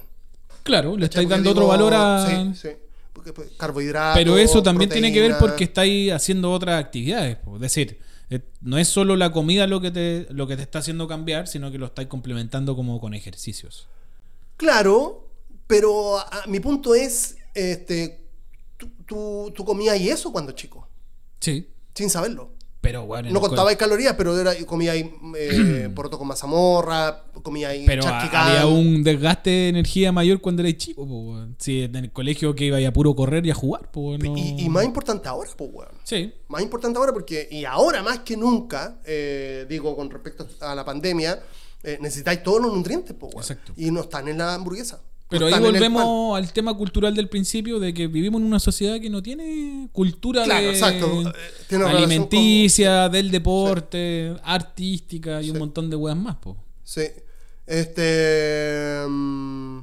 Claro, 0.63 0.97
le 0.97 1.07
estáis 1.07 1.29
dando 1.29 1.51
digo, 1.51 1.61
otro 1.65 1.69
valor 1.69 1.95
a... 1.95 2.27
Sí, 2.55 2.61
sí. 2.61 2.69
Porque, 3.13 3.33
pues, 3.33 3.51
carbohidratos. 3.57 4.19
Pero 4.19 4.39
eso 4.39 4.63
también 4.63 4.89
tiene 4.91 5.13
que 5.13 5.21
ver 5.21 5.37
porque 5.39 5.65
estáis 5.65 6.13
haciendo 6.13 6.51
otras 6.53 6.83
actividades. 6.83 7.39
Es 7.55 7.61
decir, 7.61 7.99
eh, 8.31 8.41
no 8.61 8.79
es 8.79 8.89
solo 8.89 9.17
la 9.17 9.31
comida 9.33 9.67
lo 9.67 9.81
que, 9.81 9.91
te, 9.91 10.27
lo 10.31 10.47
que 10.47 10.57
te 10.57 10.63
está 10.63 10.79
haciendo 10.79 11.07
cambiar, 11.09 11.47
sino 11.49 11.71
que 11.71 11.79
lo 11.79 11.87
estáis 11.87 12.09
complementando 12.09 12.77
como 12.77 13.01
con 13.01 13.13
ejercicios. 13.15 13.89
Claro, 14.57 15.29
pero 15.67 16.19
a- 16.19 16.45
mi 16.47 16.61
punto 16.61 16.95
es, 16.95 17.37
este, 17.55 18.27
tú, 18.77 18.91
tú, 19.07 19.53
tú 19.55 19.65
comías 19.65 19.99
y 20.01 20.09
eso 20.09 20.33
cuando 20.33 20.53
chico, 20.53 20.89
Sí. 21.41 21.69
sin 21.95 22.09
saberlo. 22.11 22.53
Pero 22.83 23.05
bueno, 23.05 23.29
en 23.29 23.35
No 23.35 23.41
el 23.41 23.43
co- 23.43 23.49
contabais 23.49 23.77
calorías, 23.77 24.15
pero 24.17 24.39
era, 24.41 24.55
comía 24.65 24.93
ahí 24.93 25.13
eh, 25.37 25.91
poroto 25.95 26.17
con 26.19 26.27
mazamorra, 26.29 27.25
comía 27.43 27.69
ahí 27.69 27.85
Pero 27.87 28.03
había 28.07 28.67
un 28.67 29.03
desgaste 29.05 29.51
de 29.51 29.69
energía 29.69 30.13
mayor 30.13 30.41
cuando 30.41 30.63
erais 30.63 30.79
chico. 30.79 31.03
weón. 31.05 31.57
Si 31.59 31.83
en 31.83 31.95
el 31.97 32.11
colegio 32.11 32.55
que 32.55 32.65
iba 32.65 32.79
a 32.79 32.93
puro 32.93 33.15
correr 33.15 33.45
y 33.45 33.51
a 33.51 33.55
jugar. 33.55 33.91
po, 33.91 34.17
no- 34.17 34.35
y, 34.37 34.63
y 34.63 34.69
más 34.71 34.85
importante 34.85 35.29
ahora, 35.29 35.51
pues, 35.57 35.71
weón. 35.73 35.91
Sí. 36.05 36.33
Más 36.49 36.63
importante 36.63 36.99
ahora 36.99 37.13
porque, 37.13 37.49
y 37.51 37.65
ahora 37.67 38.03
más 38.03 38.21
que 38.21 38.37
nunca, 38.37 38.99
eh, 39.05 39.67
digo, 39.69 39.95
con 39.95 40.09
respecto 40.11 40.47
a 40.61 40.75
la 40.75 40.85
pandemia, 40.85 41.39
eh, 41.83 41.99
necesitáis 42.01 42.43
todos 42.43 42.63
los 42.63 42.75
nutrientes, 42.75 43.15
pues, 43.19 43.35
weón. 43.35 43.43
Exacto. 43.43 43.73
Y 43.77 43.91
no 43.91 44.01
están 44.01 44.27
en 44.29 44.39
la 44.39 44.55
hamburguesa. 44.55 45.01
Pero 45.31 45.47
ahí 45.47 45.61
volvemos 45.61 46.37
al 46.37 46.53
tema 46.53 46.75
cultural 46.77 47.15
del 47.15 47.29
principio 47.29 47.79
de 47.79 47.95
que 47.95 48.07
vivimos 48.09 48.41
en 48.41 48.47
una 48.47 48.59
sociedad 48.59 49.01
que 49.01 49.09
no 49.09 49.23
tiene 49.23 49.89
cultura 49.93 50.43
Claro, 50.45 50.65
de 50.67 50.71
exacto. 50.71 51.23
Eh, 51.29 51.33
tiene 51.69 51.85
alimenticia, 51.85 53.09
del 53.09 53.31
deporte, 53.31 54.35
artística 54.43 55.41
y 55.41 55.51
un 55.51 55.59
montón 55.59 55.89
de 55.89 55.97
weas 55.97 56.17
más, 56.17 56.37
po. 56.37 56.57
Sí. 56.83 57.03
Este. 57.67 59.05
mm, 59.09 59.79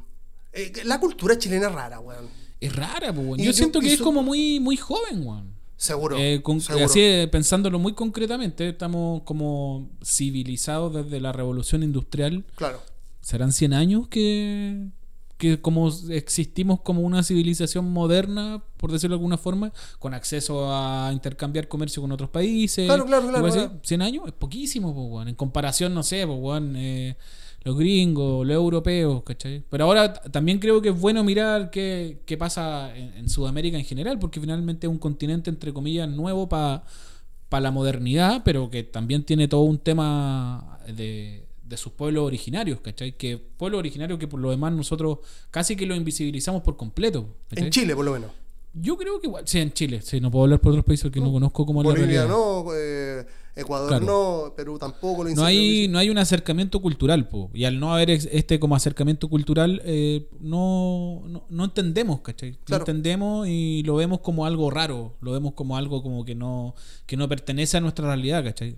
eh, 0.53 0.73
la 0.85 0.99
cultura 0.99 1.37
chilena 1.37 1.67
es 1.67 1.73
rara, 1.73 1.99
weón. 1.99 2.27
Es 2.59 2.75
rara, 2.75 3.13
po, 3.13 3.21
weón. 3.21 3.37
Yo 3.39 3.45
yo- 3.45 3.53
siento 3.53 3.79
que 3.79 3.91
es 3.93 3.97
su- 3.99 4.03
como 4.03 4.23
muy, 4.23 4.59
muy 4.59 4.75
joven, 4.77 5.25
weón. 5.25 5.55
Seguro. 5.77 6.17
Eh, 6.17 6.41
con- 6.41 6.59
seguro. 6.59 6.85
así 6.85 7.27
pensándolo 7.31 7.77
muy 7.79 7.93
concretamente, 7.93 8.67
estamos 8.69 9.21
como 9.23 9.89
civilizados 10.03 10.93
desde 10.93 11.19
la 11.21 11.31
revolución 11.31 11.83
industrial. 11.83 12.43
Claro. 12.55 12.81
¿Serán 13.21 13.51
100 13.53 13.73
años 13.73 14.07
que, 14.07 14.87
que 15.37 15.61
como 15.61 15.89
existimos 16.09 16.81
como 16.81 17.01
una 17.01 17.23
civilización 17.23 17.91
moderna, 17.91 18.63
por 18.77 18.91
decirlo 18.91 19.15
de 19.15 19.19
alguna 19.19 19.37
forma, 19.37 19.71
con 19.99 20.13
acceso 20.13 20.73
a 20.73 21.11
intercambiar 21.13 21.67
comercio 21.67 22.01
con 22.01 22.11
otros 22.11 22.29
países? 22.29 22.85
Claro, 22.85 23.05
claro, 23.05 23.29
claro, 23.29 23.47
claro. 23.47 23.79
100 23.83 24.01
años 24.01 24.23
es 24.27 24.33
poquísimo, 24.33 24.93
po, 24.93 25.03
weón. 25.05 25.27
En 25.27 25.35
comparación, 25.35 25.93
no 25.93 26.03
sé, 26.03 26.25
po, 26.25 26.33
weón, 26.33 26.75
eh, 26.75 27.15
los 27.63 27.77
gringos, 27.77 28.47
los 28.47 28.55
europeos, 28.55 29.23
¿cachai? 29.23 29.63
Pero 29.69 29.85
ahora 29.85 30.13
también 30.13 30.59
creo 30.59 30.81
que 30.81 30.89
es 30.89 30.99
bueno 30.99 31.23
mirar 31.23 31.69
qué, 31.69 32.21
qué 32.25 32.37
pasa 32.37 32.95
en, 32.95 33.13
en 33.13 33.29
Sudamérica 33.29 33.77
en 33.77 33.85
general, 33.85 34.17
porque 34.19 34.39
finalmente 34.39 34.87
es 34.87 34.91
un 34.91 34.99
continente, 34.99 35.49
entre 35.49 35.71
comillas, 35.71 36.09
nuevo 36.09 36.49
para 36.49 36.83
la 37.51 37.71
modernidad, 37.71 38.41
pero 38.43 38.69
que 38.69 38.83
también 38.83 39.23
tiene 39.23 39.47
todo 39.47 39.61
un 39.61 39.77
tema 39.77 40.79
de, 40.87 41.46
de 41.67 41.77
sus 41.77 41.91
pueblos 41.93 42.23
originarios, 42.25 42.79
¿cachai? 42.81 43.17
Que 43.17 43.37
pueblos 43.37 43.79
originarios 43.79 44.19
que 44.19 44.27
por 44.27 44.39
lo 44.39 44.49
demás 44.51 44.71
nosotros 44.73 45.19
casi 45.51 45.75
que 45.75 45.85
los 45.85 45.97
invisibilizamos 45.97 46.61
por 46.63 46.77
completo. 46.77 47.35
¿cachai? 47.49 47.65
En 47.65 47.71
Chile, 47.71 47.95
por 47.95 48.05
lo 48.05 48.13
menos. 48.13 48.31
Yo 48.79 48.95
creo 48.95 49.19
que 49.19 49.25
igual, 49.27 49.43
sí, 49.47 49.57
en 49.59 49.73
Chile, 49.73 50.01
sí, 50.03 50.21
no 50.21 50.29
puedo 50.29 50.43
hablar 50.43 50.59
por 50.61 50.71
otros 50.71 50.85
países 50.85 51.03
porque 51.05 51.19
no, 51.19 51.31
conozco 51.31 51.65
la 51.67 51.73
Bolivia 51.73 52.05
realidad. 52.05 52.27
no, 52.27 52.65
eh, 52.75 53.25
Ecuador 53.55 53.87
Claro. 53.89 54.05
no, 54.05 54.53
Perú 54.55 54.77
tampoco. 54.77 55.23
Lo 55.23 55.31
No 55.33 55.43
hay, 55.43 55.87
no 55.87 55.97
hay 55.97 56.11
un 56.11 56.19
acercamiento 56.19 56.79
cultural, 56.79 57.27
po. 57.27 57.49
y 57.55 57.63
al 57.65 57.79
no 57.79 57.91
haber 57.91 58.11
este 58.11 58.59
como 58.59 58.75
acercamiento 58.75 59.29
cultural, 59.29 59.81
eh, 59.83 60.29
no, 60.39 61.23
no, 61.25 61.45
no 61.49 61.65
entendemos, 61.65 62.21
¿cachai? 62.21 62.51
No 62.51 62.57
Claro. 62.65 62.81
entendemos 62.83 63.47
y 63.47 63.81
lo 63.81 63.95
vemos 63.95 64.19
como 64.19 64.45
algo 64.45 64.69
raro, 64.69 65.15
lo 65.21 65.31
vemos 65.31 65.53
como 65.53 65.75
algo 65.75 66.03
como 66.03 66.23
que 66.23 66.35
no, 66.35 66.75
que 67.07 67.17
no 67.17 67.27
pertenece 67.27 67.77
a 67.77 67.81
nuestra 67.81 68.05
realidad, 68.05 68.43
¿cachai? 68.43 68.77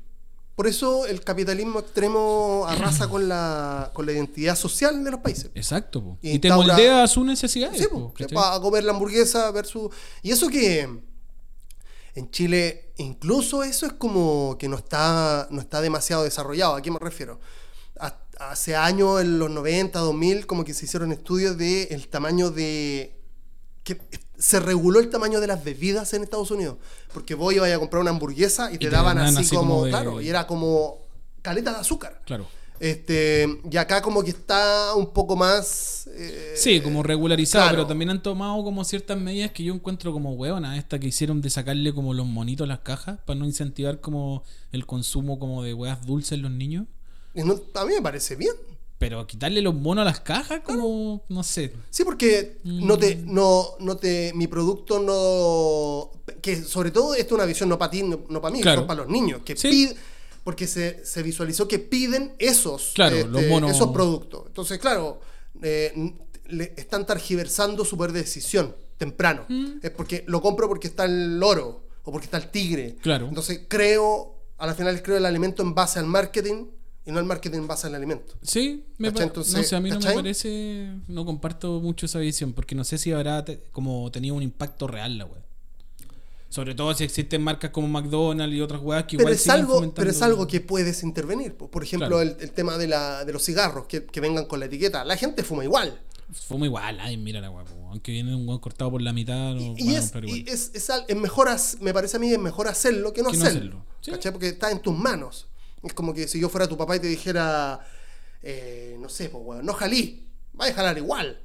Por 0.60 0.68
eso 0.68 1.06
el 1.06 1.24
capitalismo 1.24 1.80
extremo 1.80 2.66
arrasa 2.68 3.08
con 3.08 3.30
la, 3.30 3.92
con 3.94 4.06
la 4.06 4.12
identidad 4.12 4.58
social 4.58 5.06
de 5.06 5.12
los 5.12 5.22
países. 5.22 5.52
Exacto, 5.56 6.04
po. 6.04 6.18
Y 6.22 6.32
y, 6.32 6.40
te 6.40 6.52
moldea 6.52 7.04
a 7.04 7.08
sus 7.08 7.26
necesidades. 7.26 7.80
Sí, 7.80 7.88
po, 7.90 8.14
po, 8.14 8.28
para 8.34 8.60
comer 8.60 8.84
la 8.84 8.92
hamburguesa 8.92 9.50
versus. 9.52 9.90
Y 10.22 10.32
eso 10.32 10.50
que 10.50 10.82
en 12.14 12.32
Chile, 12.32 12.92
incluso 12.98 13.64
eso 13.64 13.86
es 13.86 13.94
como 13.94 14.58
que 14.60 14.68
no 14.68 14.76
está, 14.76 15.48
no 15.50 15.62
está 15.62 15.80
demasiado 15.80 16.26
desarrollado. 16.26 16.76
¿A 16.76 16.82
qué 16.82 16.92
me 16.92 17.00
refiero? 17.00 17.40
Ha- 17.98 18.20
Hace 18.40 18.76
años, 18.76 19.22
en 19.22 19.40
los 19.40 19.50
90, 19.50 19.98
2000, 19.98 20.46
como 20.46 20.66
que 20.66 20.74
se 20.74 20.84
hicieron 20.84 21.14
estudios 21.14 21.58
de 21.58 21.84
el 21.84 22.10
tamaño 22.10 22.52
de. 22.52 23.18
que 23.86 23.98
se 24.40 24.60
reguló 24.60 25.00
el 25.00 25.10
tamaño 25.10 25.40
de 25.40 25.48
las 25.48 25.64
bebidas 25.64 26.14
en 26.14 26.24
Estados 26.24 26.50
Unidos. 26.50 26.78
Porque 27.14 27.36
vos 27.36 27.54
ibas 27.54 27.72
a 27.72 27.78
comprar 27.80 28.02
una 28.02 28.10
hamburguesa 28.12 28.70
y 28.72 28.78
te, 28.80 28.86
te 28.86 28.90
daban 28.90 29.18
daban 29.18 29.36
así, 29.36 29.46
así 29.46 29.56
como. 29.56 29.74
como 29.76 29.86
de- 29.86 29.92
Claro, 29.92 30.22
y 30.22 30.30
era 30.30 30.48
como 30.48 30.98
caleta 31.42 31.72
de 31.74 31.78
azúcar. 31.80 32.22
Claro. 32.26 32.48
Este, 32.80 33.46
y 33.70 33.76
acá 33.76 34.02
como 34.02 34.24
que 34.24 34.30
está 34.30 34.96
un 34.96 35.12
poco 35.12 35.36
más... 35.36 36.08
eh, 36.14 36.54
Sí, 36.56 36.80
como 36.80 37.04
regularizado, 37.04 37.66
claro. 37.66 37.76
pero 37.80 37.88
también 37.88 38.10
han 38.10 38.24
tomado 38.24 38.64
como 38.64 38.86
ciertas 38.86 39.18
medidas 39.20 39.52
que 39.52 39.66
yo 39.66 39.74
encuentro 39.74 40.14
como 40.14 40.32
huevona, 40.36 40.78
esta 40.78 40.98
que 40.98 41.08
hicieron 41.08 41.42
de 41.42 41.50
sacarle 41.50 41.94
como 41.94 42.14
los 42.14 42.26
monitos 42.26 42.64
a 42.64 42.68
las 42.70 42.80
cajas 42.80 43.20
para 43.26 43.38
no 43.38 43.44
incentivar 43.46 44.00
como 44.00 44.44
el 44.72 44.86
consumo 44.86 45.40
como 45.40 45.62
de 45.62 45.74
huevas 45.74 46.06
dulces 46.06 46.32
en 46.34 46.44
los 46.44 46.52
niños. 46.52 46.86
no- 47.36 47.60
a 47.74 47.86
mí 47.86 47.94
me 47.96 48.02
parece 48.02 48.38
bien. 48.38 48.54
Pero 49.00 49.26
quitarle 49.26 49.62
los 49.62 49.74
monos 49.74 50.02
a 50.02 50.06
las 50.06 50.20
cajas, 50.20 50.60
como, 50.64 51.24
no 51.30 51.42
sé. 51.44 51.74
Sí, 51.90 52.04
porque 52.04 52.60
no 52.66 52.98
te, 52.98 53.16
no, 53.16 53.70
no 53.80 53.96
te, 53.98 54.34
mi 54.36 54.46
producto 54.48 55.00
no, 55.00 56.12
que 56.42 56.58
sobre 56.62 56.92
todo 56.92 57.16
esto 57.16 57.28
es 57.36 57.40
una 57.40 57.46
visión 57.46 57.70
no 57.70 57.78
para 57.80 57.92
ti, 57.92 58.04
no, 58.04 58.42
para 58.42 58.52
mí, 58.54 58.62
Claro. 58.62 58.86
para 58.86 59.02
los 59.04 59.10
niños, 59.10 59.42
que 59.44 59.56
Sí. 59.56 59.70
pid- 59.70 59.96
porque 60.44 60.68
se, 60.68 61.06
se 61.06 61.24
visualizó 61.24 61.68
que 61.68 61.80
piden 61.80 62.34
esos, 62.40 62.82
este, 62.90 62.96
Claro, 62.96 63.28
los 63.28 63.44
monos. 63.48 63.72
esos 63.72 63.90
productos. 63.92 64.44
Entonces, 64.48 64.80
claro, 64.80 65.22
eh, 65.62 66.14
le 66.48 66.74
están 66.76 67.06
targiversando 67.06 67.86
su 67.86 67.96
poder 67.98 68.12
de 68.14 68.22
decisión 68.22 68.76
temprano. 68.98 69.46
Mm. 69.48 69.78
Es 69.82 69.92
porque 69.92 70.24
lo 70.28 70.42
compro 70.42 70.68
porque 70.68 70.88
está 70.88 71.06
el 71.06 71.40
loro 71.40 71.84
o 72.04 72.12
porque 72.12 72.26
está 72.26 72.38
el 72.38 72.50
tigre. 72.52 72.96
Claro. 73.02 73.28
Entonces 73.28 73.62
creo, 73.68 74.36
a 74.58 74.68
la 74.68 74.74
final 74.76 75.02
creo 75.04 75.18
el 75.18 75.26
alimento 75.26 75.62
en 75.62 75.74
base 75.76 76.00
al 76.00 76.06
marketing 76.06 76.66
y 77.10 77.12
no 77.12 77.20
el 77.20 77.26
marketing 77.26 77.58
en 77.60 77.68
base 77.68 77.88
al 77.88 77.96
alimento. 77.96 78.36
Sí, 78.42 78.86
me 78.98 79.12
pa- 79.12 79.20
no 79.22 79.26
Entonces, 79.26 79.68
sé, 79.68 79.76
a 79.76 79.80
mí 79.80 79.90
no 79.90 80.00
me 80.00 80.14
parece, 80.14 80.92
no 81.08 81.26
comparto 81.26 81.80
mucho 81.82 82.06
esa 82.06 82.20
visión, 82.20 82.54
porque 82.54 82.76
no 82.76 82.84
sé 82.84 82.98
si 82.98 83.12
habrá 83.12 83.44
te- 83.44 83.64
como 83.72 84.10
tenido 84.12 84.36
un 84.36 84.44
impacto 84.44 84.88
real 84.88 85.18
la 85.18 85.26
web. 85.26 85.42
Sobre 86.50 86.74
todo 86.74 86.94
si 86.96 87.04
existen 87.04 87.44
marcas 87.44 87.70
como 87.70 87.88
McDonald's 87.88 88.56
y 88.56 88.62
otras 88.62 88.82
weas 88.82 89.04
que 89.04 89.18
pero 89.18 89.30
igual 89.30 89.34
es, 89.36 89.50
algo, 89.50 89.76
fomentando- 89.76 89.94
pero 89.96 90.10
es 90.10 90.22
algo 90.24 90.48
que 90.48 90.62
puedes 90.62 91.04
intervenir. 91.04 91.54
Por 91.56 91.84
ejemplo, 91.84 92.08
Claro. 92.08 92.22
el, 92.22 92.38
el 92.40 92.52
tema 92.52 92.78
de, 92.78 92.88
la, 92.88 93.24
de 93.24 93.34
los 93.34 93.44
cigarros, 93.44 93.86
que, 93.88 94.06
que 94.06 94.20
vengan 94.20 94.46
con 94.46 94.60
la 94.60 94.66
etiqueta. 94.66 95.06
La 95.06 95.16
gente 95.16 95.44
fuma 95.44 95.64
igual. 95.64 96.00
Fuma 96.32 96.66
igual, 96.68 97.00
ay, 97.02 97.18
mira 97.18 97.40
la 97.42 97.50
wea, 97.50 97.66
aunque 97.90 98.12
viene 98.12 98.36
un 98.36 98.48
weón 98.48 98.60
cortado 98.60 98.92
por 98.92 99.02
la 99.02 99.12
mitad, 99.14 99.54
no 99.56 99.74
Y, 99.78 99.96
a 99.96 100.00
es, 100.00 100.12
y 100.28 100.46
es, 100.48 100.72
es 100.76 100.92
es 101.08 101.16
mejor, 101.16 101.50
me 101.82 101.92
parece 101.92 102.18
a 102.18 102.20
mí, 102.20 102.32
es 102.32 102.38
mejor 102.40 102.68
hacerlo 102.68 103.14
que 103.14 103.24
no 103.24 103.32
Que 103.32 103.38
no 103.38 103.46
hacerlo. 103.46 103.84
hacerlo. 104.00 104.22
Sí. 104.22 104.30
Porque 104.32 104.50
está 104.50 104.70
en 104.72 104.80
tus 104.80 104.96
manos. 104.96 105.48
Es 105.84 105.94
como 105.94 106.14
que 106.14 106.28
si 106.28 106.40
yo 106.40 106.50
fuera 106.50 106.68
tu 106.68 106.78
papá 106.78 106.96
y 106.96 107.00
te 107.00 107.08
dijera, 107.08 107.80
eh, 108.42 108.98
no 109.00 109.10
sé, 109.10 109.30
pues, 109.30 109.44
weón, 109.46 109.66
no 109.66 109.74
jalí, 109.74 110.28
vaya 110.54 110.74
a 110.74 110.76
jalar 110.76 110.98
igual. 110.98 111.42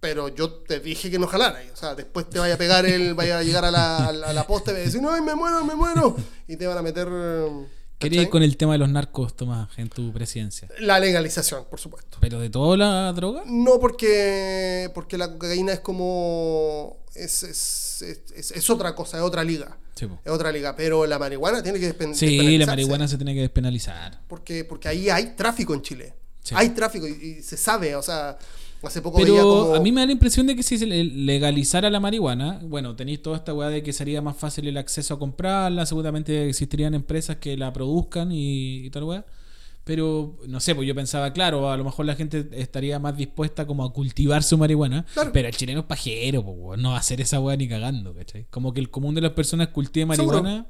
Pero 0.00 0.28
yo 0.28 0.50
te 0.50 0.80
dije 0.80 1.10
que 1.10 1.18
no 1.18 1.26
jalara. 1.26 1.62
O 1.72 1.76
sea, 1.76 1.94
después 1.94 2.28
te 2.28 2.38
vaya 2.38 2.54
a 2.54 2.58
pegar 2.58 2.84
el, 2.84 3.14
vaya 3.14 3.38
a 3.38 3.42
llegar 3.42 3.64
a 3.64 3.70
la, 3.70 4.08
a 4.08 4.12
la, 4.12 4.40
a 4.40 4.46
posta 4.46 4.72
y 4.72 4.74
a 4.74 4.78
decir, 4.78 5.00
no, 5.00 5.10
me 5.22 5.34
muero, 5.34 5.64
me 5.64 5.74
muero. 5.74 6.14
Y 6.46 6.56
te 6.56 6.66
van 6.66 6.76
a 6.76 6.82
meter. 6.82 7.08
Quería 7.98 8.22
ir 8.22 8.28
con 8.28 8.42
el 8.42 8.56
tema 8.56 8.72
de 8.72 8.78
los 8.78 8.88
narcos, 8.88 9.34
Tomás, 9.36 9.68
en 9.78 9.88
tu 9.88 10.12
presidencia. 10.12 10.68
La 10.80 10.98
legalización, 11.00 11.64
por 11.70 11.80
supuesto. 11.80 12.18
¿Pero 12.20 12.38
de 12.40 12.50
toda 12.50 12.76
la 12.76 13.12
droga? 13.12 13.42
No 13.46 13.78
porque, 13.80 14.90
porque 14.94 15.16
la 15.16 15.32
cocaína 15.32 15.72
es 15.72 15.80
como... 15.80 16.98
Es, 17.14 17.42
es, 17.44 18.02
es, 18.34 18.50
es- 18.50 18.70
otra 18.70 18.94
cosa, 18.94 19.16
es 19.18 19.22
otra 19.22 19.44
liga. 19.44 19.78
Sí. 19.94 20.06
Es 20.24 20.32
otra 20.32 20.50
liga. 20.50 20.74
Pero 20.76 21.06
la 21.06 21.18
marihuana 21.18 21.62
tiene 21.62 21.78
que 21.78 21.96
despen- 21.96 22.12
Sí, 22.14 22.26
la 22.26 22.32
despenalizarse. 22.32 22.66
marihuana 22.66 23.08
se 23.08 23.16
tiene 23.16 23.34
que 23.34 23.40
despenalizar. 23.40 24.20
Porque, 24.26 24.64
porque 24.64 24.88
ahí 24.88 25.08
hay 25.08 25.34
tráfico 25.36 25.72
en 25.74 25.82
Chile. 25.82 26.14
Sí. 26.42 26.54
Hay 26.58 26.70
tráfico 26.70 27.06
y, 27.06 27.12
y 27.12 27.42
se 27.42 27.56
sabe. 27.56 27.94
O 27.96 28.02
sea, 28.02 28.36
hace 28.88 29.02
poco 29.02 29.18
Pero 29.18 29.36
como... 29.36 29.74
a 29.74 29.80
mí 29.80 29.92
me 29.92 30.00
da 30.00 30.06
la 30.06 30.12
impresión 30.12 30.46
de 30.46 30.54
que 30.56 30.62
si 30.62 30.78
se 30.78 30.86
le- 30.86 31.04
legalizara 31.04 31.90
la 31.90 32.00
marihuana, 32.00 32.60
bueno, 32.64 32.94
tenéis 32.96 33.22
toda 33.22 33.36
esta 33.36 33.52
weá 33.54 33.68
de 33.68 33.82
que 33.82 33.92
sería 33.92 34.20
más 34.22 34.36
fácil 34.36 34.66
el 34.68 34.76
acceso 34.76 35.14
a 35.14 35.18
comprarla, 35.18 35.86
seguramente 35.86 36.48
existirían 36.48 36.94
empresas 36.94 37.36
que 37.36 37.56
la 37.56 37.72
produzcan 37.72 38.32
y, 38.32 38.86
y 38.86 38.90
tal 38.90 39.04
weá. 39.04 39.24
Pero, 39.84 40.38
no 40.48 40.60
sé, 40.60 40.74
pues 40.74 40.88
yo 40.88 40.94
pensaba, 40.94 41.32
claro, 41.34 41.70
a 41.70 41.76
lo 41.76 41.84
mejor 41.84 42.06
la 42.06 42.14
gente 42.16 42.48
estaría 42.52 42.98
más 42.98 43.16
dispuesta 43.18 43.66
como 43.66 43.84
a 43.84 43.92
cultivar 43.92 44.42
su 44.42 44.56
marihuana, 44.56 45.04
Claro. 45.12 45.30
pero 45.32 45.46
el 45.48 45.54
chileno 45.54 45.80
es 45.80 45.86
pajero, 45.86 46.42
pues, 46.42 46.80
no 46.80 46.90
va 46.90 46.96
a 46.96 47.00
hacer 47.00 47.20
esa 47.20 47.38
weá 47.38 47.54
ni 47.58 47.68
cagando, 47.68 48.14
¿cachai? 48.14 48.46
Como 48.48 48.72
que 48.72 48.80
el 48.80 48.88
común 48.88 49.14
de 49.14 49.20
las 49.20 49.32
personas 49.32 49.68
cultive 49.68 50.14
Seguro. 50.16 50.42
marihuana, 50.42 50.66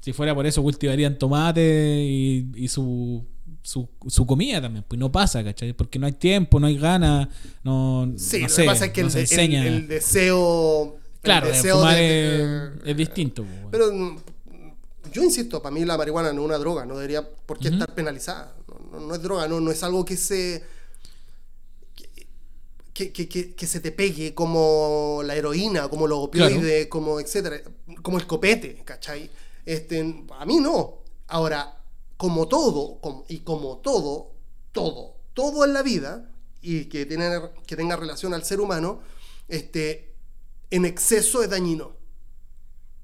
si 0.00 0.12
fuera 0.12 0.34
por 0.34 0.46
eso 0.46 0.62
cultivarían 0.64 1.16
tomate 1.16 2.02
y, 2.04 2.50
y 2.56 2.66
su, 2.66 3.24
su, 3.62 3.88
su 4.06 4.26
comida 4.26 4.60
también, 4.60 4.84
pues 4.88 4.98
no 4.98 5.12
pasa, 5.12 5.44
¿cachai? 5.44 5.72
Porque 5.74 5.98
no 5.98 6.06
hay 6.06 6.12
tiempo, 6.12 6.58
no 6.60 6.66
hay 6.66 6.78
ganas, 6.78 7.28
no, 7.62 8.12
Sí, 8.16 8.40
no 8.42 8.48
lo 8.48 8.54
que 8.56 8.64
pasa 8.64 8.84
es 8.86 8.92
que 8.92 9.02
no 9.02 9.08
el, 9.08 9.16
el- 9.16 9.66
el 9.66 9.88
deseo... 9.88 10.94
el 10.96 11.20
claro, 11.22 11.46
de 11.48 11.52
deseo 11.52 11.76
fumar 11.76 11.96
de- 11.96 12.42
es, 12.42 12.70
es 12.86 12.96
distinto. 12.96 13.44
pues. 13.44 13.58
Pero 13.70 13.92
mm, 13.92 14.18
yo 15.12 15.22
insisto, 15.24 15.60
para 15.62 15.74
mí 15.74 15.84
la 15.84 15.96
marihuana 15.98 16.32
no 16.32 16.40
es 16.42 16.46
una 16.46 16.58
droga, 16.58 16.86
no 16.86 16.94
debería 16.96 17.28
por 17.46 17.58
qué 17.58 17.68
estar 17.68 17.94
penalizada. 17.94 18.54
No, 18.92 19.00
no- 19.00 19.14
es 19.14 19.22
droga, 19.22 19.46
no, 19.46 19.60
no 19.60 19.70
es 19.70 19.82
algo 19.82 20.04
que 20.04 20.16
se. 20.16 20.64
Que, 22.92 23.12
que- 23.12 23.28
que- 23.28 23.54
que 23.54 23.66
se 23.66 23.80
te 23.80 23.92
pegue 23.92 24.34
como 24.34 25.22
la 25.24 25.34
heroína, 25.34 25.88
como 25.88 26.06
los 26.06 26.18
opioides, 26.18 26.86
como 26.88 27.18
etcétera, 27.20 27.60
como 28.02 28.18
el 28.18 28.26
copete, 28.26 28.82
¿cachai? 28.84 29.30
Este, 29.64 30.24
a 30.38 30.44
mí 30.44 30.58
no. 30.60 30.96
Ahora, 31.28 31.76
como 32.20 32.48
todo, 32.48 33.00
como- 33.00 33.24
y 33.28 33.38
como 33.40 33.78
todo, 33.78 34.32
todo, 34.72 35.16
todo 35.32 35.64
en 35.64 35.72
la 35.72 35.82
vida, 35.82 36.30
y 36.60 36.84
que, 36.84 37.06
tiene, 37.06 37.30
que 37.66 37.76
tenga 37.76 37.96
relación 37.96 38.34
al 38.34 38.44
ser 38.44 38.60
humano, 38.60 39.00
este, 39.48 40.14
en 40.70 40.84
exceso 40.84 41.42
es 41.42 41.48
dañino. 41.48 41.96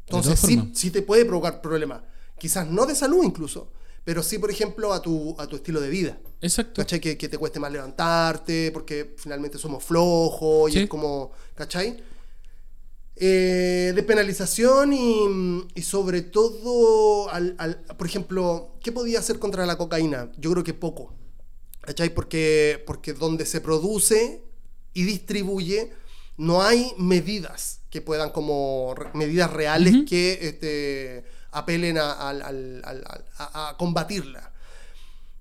Entonces 0.06 0.38
sí, 0.38 0.70
sí 0.74 0.90
te 0.90 1.00
puede 1.00 1.24
provocar 1.24 1.62
problemas. 1.62 2.02
Quizás 2.38 2.68
no 2.68 2.84
de 2.84 2.94
salud 2.94 3.24
incluso, 3.24 3.72
pero 4.04 4.22
sí, 4.22 4.38
por 4.38 4.50
ejemplo, 4.50 4.92
a 4.92 5.00
tu, 5.00 5.34
a 5.38 5.46
tu 5.46 5.56
estilo 5.56 5.80
de 5.80 5.88
vida. 5.88 6.18
Exacto. 6.42 6.82
¿Cachai? 6.82 7.00
Que, 7.00 7.16
que 7.16 7.30
te 7.30 7.38
cueste 7.38 7.58
más 7.58 7.72
levantarte, 7.72 8.70
porque 8.70 9.14
finalmente 9.16 9.56
somos 9.56 9.82
flojos 9.82 10.70
y 10.70 10.74
Sí. 10.74 10.78
es 10.80 10.88
como, 10.90 11.30
¿cachai? 11.54 11.96
Eh, 13.18 13.92
de 13.94 14.02
penalización 14.02 14.92
y, 14.92 15.66
y 15.74 15.82
sobre 15.82 16.20
todo, 16.20 17.30
al, 17.30 17.54
al- 17.58 17.76
por 17.96 18.06
ejemplo, 18.06 18.76
¿qué 18.82 18.92
podía 18.92 19.20
hacer 19.20 19.38
contra 19.38 19.64
la 19.64 19.78
cocaína? 19.78 20.30
Yo 20.36 20.50
creo 20.52 20.62
que 20.64 20.74
poco. 20.74 21.14
¿Cachai? 21.80 22.12
Porque, 22.12 22.82
porque 22.86 23.14
donde 23.14 23.46
se 23.46 23.60
produce 23.62 24.42
y 24.92 25.04
distribuye, 25.04 25.92
no 26.36 26.60
hay 26.62 26.92
medidas 26.98 27.80
que 27.88 28.02
puedan 28.02 28.30
como 28.32 28.92
re- 28.94 29.10
medidas 29.14 29.50
reales 29.50 29.94
que 30.06 30.38
este, 30.42 31.24
apelen 31.52 31.96
a, 31.96 32.12
a- 32.12 33.68
a 33.70 33.76
combatirla. 33.78 34.52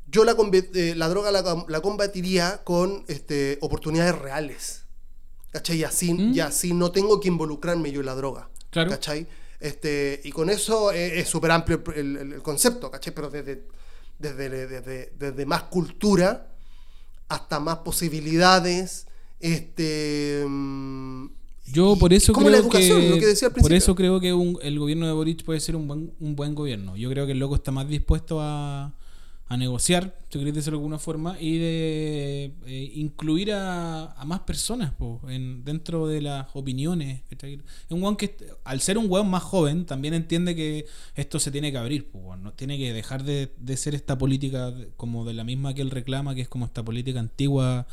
Yo 0.08 0.24
la, 0.24 0.34
eh, 0.76 0.94
la 0.96 1.10
droga 1.10 1.32
la, 1.32 1.66
la 1.68 1.82
combatiría 1.82 2.62
con 2.64 3.04
este, 3.10 3.58
oportunidades 3.60 4.16
reales. 4.18 4.85
¿Cachai? 5.56 5.78
Y 5.78 5.84
así, 5.86 6.14
Mm. 6.14 6.34
y 6.34 6.40
así 6.42 6.74
no 6.74 6.92
tengo 6.92 7.18
que 7.22 7.30
involucrarme 7.30 7.90
yo 7.90 8.02
en 8.02 8.08
la 8.08 8.16
droga. 8.16 8.50
Claro. 8.72 8.90
¿Cachai? 8.90 9.26
Este, 9.62 10.20
y 10.26 10.32
con 10.32 10.50
eso 10.50 10.92
es 10.92 11.14
es 11.14 11.30
súper 11.30 11.52
amplio 11.52 11.82
el, 11.96 12.18
el- 12.18 12.34
el 12.34 12.42
concepto, 12.42 12.92
¿cachai? 12.92 13.14
Pero 13.16 13.30
desde, 13.30 13.64
desde, 14.20 14.68
desde, 14.68 15.14
desde 15.18 15.46
más 15.46 15.64
cultura 15.64 16.52
hasta 17.30 17.62
más 17.62 17.78
posibilidades. 17.78 19.08
Este, 19.40 20.44
mm, 20.46 21.28
Yo 21.72 21.96
por 21.98 22.12
eso 22.12 22.34
como 22.34 22.48
creo 22.48 22.58
la 22.60 22.64
educación, 22.66 23.00
que, 23.00 23.10
lo 23.12 23.18
que 23.18 23.26
decía 23.28 23.48
al 23.48 23.54
por 23.54 23.72
eso 23.72 23.96
creo 23.96 24.20
que 24.20 24.34
un- 24.34 24.60
el 24.62 24.78
gobierno 24.78 25.08
de 25.08 25.14
Boric 25.14 25.46
puede 25.46 25.62
ser 25.62 25.78
un 25.78 25.88
buen, 25.88 26.14
un 26.20 26.36
buen 26.36 26.54
gobierno. 26.54 26.98
Yo 26.98 27.10
creo 27.10 27.26
que 27.26 27.32
el 27.32 27.40
loco 27.40 27.56
está 27.56 27.72
más 27.72 27.88
dispuesto 27.88 28.40
a, 28.42 28.94
a 29.48 29.58
negociar, 29.58 30.18
si 30.30 30.40
queréis 30.40 30.56
decirlo 30.56 30.80
de 30.80 30.82
alguna 30.82 30.98
forma, 30.98 31.38
y 31.40 31.60
de 31.60 32.54
eh, 32.66 32.92
incluir 32.96 33.52
a, 33.52 34.12
a 34.14 34.26
más 34.26 34.40
personas 34.40 34.92
po, 34.94 35.22
en, 35.28 35.64
dentro 35.64 36.08
de 36.08 36.22
las 36.22 36.48
opiniones. 36.54 37.22
un 37.90 38.02
weón 38.02 38.16
que, 38.16 38.36
al 38.64 38.82
ser 38.82 38.98
un 38.98 39.06
weón 39.10 39.30
más 39.30 39.44
joven, 39.44 39.86
también 39.86 40.16
entiende 40.16 40.56
que 40.56 40.88
esto 41.14 41.40
se 41.40 41.52
tiene 41.52 41.72
que 41.72 41.78
abrir. 41.78 42.10
po, 42.10 42.36
¿no? 42.36 42.54
Tiene 42.54 42.78
que 42.78 42.92
dejar 42.92 43.24
de, 43.24 43.54
de 43.58 43.78
ser 43.78 43.94
esta 43.94 44.18
política 44.18 44.74
como 44.98 45.26
de 45.26 45.34
la 45.34 45.44
misma 45.44 45.76
que 45.76 45.84
él 45.84 45.92
reclama, 45.92 46.34
que 46.34 46.42
es 46.42 46.50
como 46.50 46.66
esta 46.66 46.84
política 46.84 47.20
antigua 47.20 47.86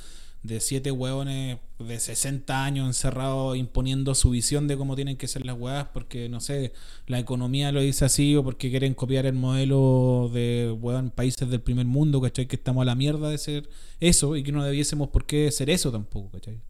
de 0.42 0.60
siete 0.60 0.90
hueones 0.90 1.58
de 1.78 2.00
60 2.00 2.64
años 2.64 2.86
encerrados 2.86 3.56
imponiendo 3.56 4.14
su 4.14 4.30
visión 4.30 4.66
de 4.68 4.76
cómo 4.76 4.96
tienen 4.96 5.16
que 5.16 5.28
ser 5.28 5.46
las 5.46 5.56
hueás 5.58 5.88
porque 5.92 6.28
no 6.28 6.40
sé, 6.40 6.72
la 7.06 7.18
economía 7.18 7.72
lo 7.72 7.80
dice 7.80 8.04
así 8.04 8.34
o 8.36 8.42
porque 8.44 8.70
quieren 8.70 8.94
copiar 8.94 9.26
el 9.26 9.34
modelo 9.34 10.30
de 10.32 10.76
hueón 10.80 11.10
países 11.10 11.48
del 11.48 11.60
primer 11.60 11.86
mundo, 11.86 12.20
¿cachai? 12.20 12.46
Que 12.46 12.56
estamos 12.56 12.82
a 12.82 12.86
la 12.86 12.94
mierda 12.94 13.30
de 13.30 13.38
ser 13.38 13.68
eso 14.00 14.36
y 14.36 14.42
que 14.42 14.52
no 14.52 14.64
debiésemos 14.64 15.08
por 15.08 15.26
qué 15.26 15.50
ser 15.50 15.70
eso 15.70 15.92
tampoco, 15.92 16.30
¿cachai? 16.30 16.60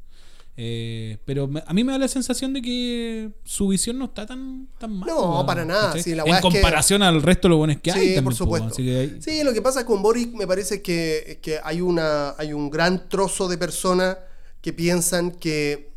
Eh, 0.56 1.16
pero 1.24 1.48
me- 1.48 1.64
a 1.66 1.72
mí 1.72 1.82
me 1.82 1.92
da 1.92 1.98
la 1.98 2.08
sensación 2.08 2.52
de 2.52 2.60
que 2.60 3.30
su 3.44 3.68
visión 3.68 3.98
no 3.98 4.04
está 4.06 4.26
tan, 4.26 4.68
tan 4.78 4.92
mal. 4.98 5.08
No, 5.08 5.44
para 5.46 5.64
nada, 5.64 5.86
¿cachai? 5.88 6.02
sí, 6.02 6.14
la 6.14 6.24
en 6.24 6.28
weá 6.30 6.38
es 6.38 6.44
que- 6.44 6.50
comparación 6.50 7.02
al 7.02 7.22
resto 7.22 7.48
de 7.48 7.50
los 7.50 7.58
buenos 7.58 7.76
que 7.82 7.90
hay. 7.90 7.98
Sí, 8.00 8.04
también, 8.14 8.24
por 8.24 8.32
po, 8.34 8.36
supuesto. 8.36 8.76
que 8.76 8.96
hay- 8.98 9.22
Sí, 9.22 9.42
lo 9.44 9.52
que 9.54 9.62
pasa 9.62 9.86
con 9.86 10.02
Boric 10.02 10.34
me 10.34 10.46
parece 10.46 10.82
que, 10.82 11.38
que 11.40 11.58
hay, 11.64 11.80
una, 11.80 12.34
hay 12.38 12.52
un 12.52 12.68
gran 12.70 13.08
trozo 13.08 13.48
de 13.48 13.56
personas 13.56 14.18
que 14.60 14.72
piensan 14.74 15.30
que, 15.30 15.90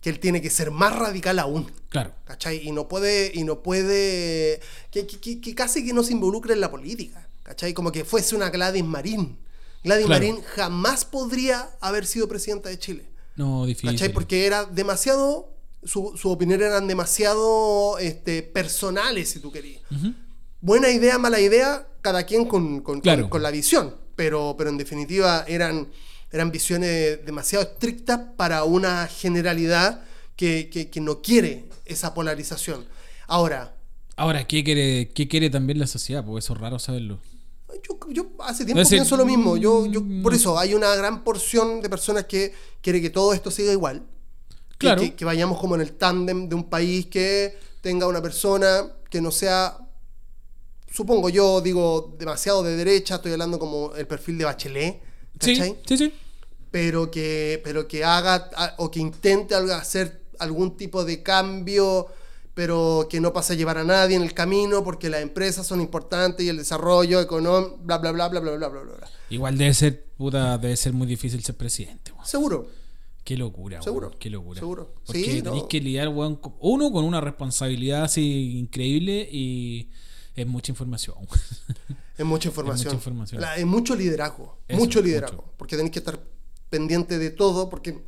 que 0.00 0.08
él 0.10 0.20
tiene 0.20 0.40
que 0.40 0.48
ser 0.50 0.70
más 0.70 0.96
radical 0.96 1.38
aún. 1.38 1.70
Claro. 1.90 2.12
¿Cachai? 2.24 2.66
Y 2.66 2.72
no 2.72 2.88
puede, 2.88 3.30
y 3.34 3.44
no 3.44 3.62
puede, 3.62 4.60
que, 4.90 5.06
casi 5.54 5.84
que 5.84 5.92
no 5.92 6.02
se 6.02 6.12
involucre 6.12 6.54
en 6.54 6.60
la 6.60 6.70
política, 6.70 7.28
¿cachai? 7.42 7.74
Como 7.74 7.92
que 7.92 8.04
fuese 8.04 8.34
una 8.36 8.48
Gladys 8.50 8.84
Marín. 8.84 9.38
Gladys 9.84 10.06
Claro. 10.06 10.20
Marín 10.24 10.42
jamás 10.54 11.04
podría 11.04 11.70
haber 11.80 12.04
sido 12.06 12.26
presidenta 12.28 12.68
de 12.68 12.78
Chile, 12.78 13.07
No, 13.38 13.64
difícil. 13.64 13.92
¿cachai? 13.92 14.12
Porque 14.12 14.44
era 14.44 14.64
demasiado, 14.66 15.54
su, 15.82 16.12
su 16.20 16.28
opinión 16.30 16.60
eran 16.60 16.86
demasiado 16.86 17.96
este, 17.98 18.42
personales, 18.42 19.30
si 19.30 19.38
tú 19.40 19.50
querías. 19.50 19.80
Buena 20.60 20.90
idea, 20.90 21.16
mala 21.18 21.40
idea, 21.40 21.86
cada 22.02 22.24
quien 22.24 22.44
con, 22.44 22.80
con- 22.82 23.00
Claro. 23.00 23.22
con- 23.22 23.30
con 23.30 23.42
la 23.42 23.50
visión, 23.50 23.94
pero, 24.16 24.54
pero 24.58 24.70
en 24.70 24.76
definitiva 24.76 25.44
eran, 25.48 25.88
eran 26.32 26.50
visiones 26.50 27.24
demasiado 27.24 27.64
estrictas 27.64 28.20
para 28.36 28.64
una 28.64 29.06
generalidad 29.06 30.02
que, 30.36 30.68
que- 30.70 30.90
que 30.90 31.00
no 31.00 31.22
quiere 31.22 31.66
esa 31.86 32.12
polarización. 32.14 32.84
Ahora, 33.26 33.74
Ahora, 34.16 34.48
¿qué 34.48 34.64
quiere, 34.64 35.10
¿qué 35.14 35.28
quiere 35.28 35.48
también 35.48 35.78
la 35.78 35.86
sociedad? 35.86 36.24
Porque 36.24 36.40
eso 36.40 36.52
es 36.54 36.58
raro 36.60 36.80
saberlo. 36.80 37.20
Yo, 37.86 37.98
yo 38.10 38.26
hace 38.40 38.64
tiempo 38.64 38.78
decir, 38.80 38.98
pienso 38.98 39.16
lo 39.16 39.24
mismo. 39.26 39.56
Yo, 39.56 39.86
yo, 39.86 40.00
por 40.22 40.32
mm, 40.32 40.36
eso 40.36 40.58
hay 40.58 40.74
una 40.74 40.94
gran 40.96 41.22
porción 41.24 41.80
de 41.80 41.88
personas 41.88 42.24
que 42.24 42.52
quiere 42.80 43.00
que 43.00 43.10
todo 43.10 43.32
esto 43.32 43.50
siga 43.50 43.72
igual. 43.72 44.00
Que- 44.00 44.76
Claro. 44.78 45.02
Que, 45.02 45.14
que 45.14 45.24
vayamos 45.24 45.58
como 45.58 45.74
en 45.74 45.80
el 45.80 45.92
tándem 45.94 46.48
de 46.48 46.54
un 46.54 46.64
país 46.70 47.06
que 47.06 47.58
tenga 47.80 48.06
una 48.06 48.22
persona 48.22 48.88
que 49.10 49.20
no 49.20 49.30
sea, 49.30 49.76
supongo 50.90 51.28
yo, 51.28 51.60
digo, 51.60 52.14
demasiado 52.18 52.62
de 52.62 52.76
derecha, 52.76 53.16
estoy 53.16 53.32
hablando 53.32 53.58
como 53.58 53.94
el 53.94 54.06
perfil 54.06 54.38
de 54.38 54.44
Bachelet, 54.44 55.00
Sí, 55.40 55.56
¿cachai? 55.56 55.78
sí, 55.86 55.96
sí. 55.98 56.14
Pero 56.70 57.10
que, 57.10 57.60
pero 57.64 57.86
que 57.88 58.04
haga 58.04 58.50
o 58.78 58.90
que 58.90 59.00
intente 59.00 59.54
hacer 59.54 60.22
algún 60.38 60.76
tipo 60.76 61.04
de 61.04 61.22
cambio, 61.22 62.06
pero 62.58 63.06
que 63.08 63.20
no 63.20 63.32
pase 63.32 63.52
a 63.52 63.56
llevar 63.56 63.78
a 63.78 63.84
nadie 63.84 64.16
en 64.16 64.22
el 64.22 64.34
camino 64.34 64.82
porque 64.82 65.08
las 65.08 65.22
empresas 65.22 65.64
son 65.64 65.80
importantes 65.80 66.44
y 66.44 66.48
el 66.48 66.56
desarrollo 66.56 67.20
económico, 67.20 67.78
bla, 67.84 67.98
bla, 67.98 68.10
bla, 68.10 68.26
bla, 68.28 68.40
bla, 68.40 68.56
bla, 68.56 68.66
bla, 68.68 68.80
bla. 68.82 69.08
Igual 69.30 69.56
debe 69.56 69.72
ser, 69.74 70.06
puta, 70.16 70.58
debe 70.58 70.76
ser 70.76 70.92
muy 70.92 71.06
difícil 71.06 71.40
ser 71.44 71.56
presidente, 71.56 72.10
weón. 72.10 72.26
Seguro. 72.26 72.66
Qué 73.22 73.36
locura, 73.36 73.80
Seguro, 73.80 74.08
weón. 74.08 74.18
Qué 74.18 74.28
locura. 74.28 74.58
seguro. 74.58 74.92
Porque 75.06 75.20
Sí, 75.22 75.40
tenéis 75.40 75.62
no. 75.62 75.68
que 75.68 75.80
lidiar, 75.80 76.08
weón, 76.08 76.40
uno 76.58 76.90
con 76.90 77.04
una 77.04 77.20
responsabilidad 77.20 78.02
así 78.02 78.58
increíble 78.58 79.28
y 79.30 79.90
es 80.34 80.44
mucha 80.48 80.72
información. 80.72 81.14
Es 82.18 82.26
mucha 82.26 82.48
información. 82.48 82.86
mucha 82.88 82.96
información. 82.96 83.40
La- 83.40 83.54
es 83.56 83.66
mucho 83.66 83.94
liderazgo. 83.94 84.58
Eso, 84.66 84.80
mucho 84.80 85.00
liderazgo. 85.00 85.36
mucho. 85.42 85.54
Porque 85.56 85.76
tenéis 85.76 85.92
que 85.92 86.00
estar 86.00 86.18
pendiente 86.70 87.18
de 87.18 87.30
todo, 87.30 87.68
porque 87.70 88.02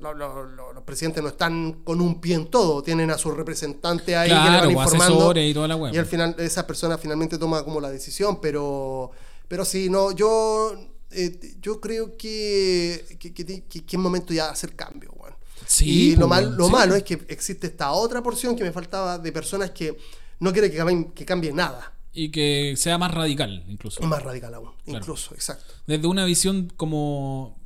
lo- 0.00 0.14
lo- 0.14 0.44
lo- 0.46 0.72
los 0.72 0.82
presidentes 0.84 1.22
no 1.22 1.28
están 1.28 1.82
con 1.84 2.00
un 2.00 2.20
pie 2.20 2.34
en 2.34 2.46
todo. 2.48 2.82
Tienen 2.82 3.10
a 3.10 3.18
sus 3.18 3.36
representantes 3.36 4.16
ahí 4.16 4.28
que 4.28 4.34
le 4.34 4.40
Claro, 4.40 4.60
van 4.60 4.70
informando. 4.70 5.40
y 5.40 5.54
toda 5.54 5.68
la 5.68 5.76
wea. 5.76 5.92
Y 5.94 5.98
al 5.98 6.06
final 6.06 6.34
esa 6.38 6.66
persona 6.66 6.98
finalmente 6.98 7.38
toma 7.38 7.62
como 7.64 7.80
la 7.80 7.90
decisión, 7.90 8.40
pero, 8.40 9.10
pero 9.48 9.64
sí, 9.64 9.88
no, 9.90 10.12
yo, 10.12 10.74
eh, 11.10 11.38
yo 11.60 11.80
creo 11.80 12.16
que, 12.16 13.04
que, 13.18 13.32
que, 13.34 13.44
que- 13.44 13.62
que 13.84 13.96
es 13.96 13.98
momento 13.98 14.32
ya 14.32 14.46
de 14.46 14.50
hacer 14.52 14.74
cambio. 14.74 15.12
weón. 15.16 15.34
Sí, 15.66 16.12
y 16.12 16.16
lo, 16.16 16.26
mal, 16.26 16.56
lo 16.56 16.66
sí. 16.66 16.72
malo 16.72 16.94
es 16.96 17.02
que 17.04 17.14
existe 17.28 17.66
esta 17.68 17.92
otra 17.92 18.22
porción 18.22 18.56
que 18.56 18.64
me 18.64 18.72
faltaba 18.72 19.18
de 19.18 19.30
personas 19.30 19.70
que 19.70 19.96
no 20.40 20.52
quieren 20.52 20.70
que 20.70 20.76
cambie, 20.78 21.12
que 21.14 21.24
cambie 21.24 21.52
nada. 21.52 21.92
Y 22.12 22.32
que 22.32 22.74
sea 22.76 22.98
más 22.98 23.12
radical, 23.14 23.62
incluso. 23.68 24.02
Más 24.02 24.20
radical 24.22 24.52
aún, 24.54 24.70
incluso, 24.86 25.32
exacto. 25.34 25.74
Desde 25.86 26.08
una 26.08 26.24
visión 26.24 26.72
como 26.76 27.59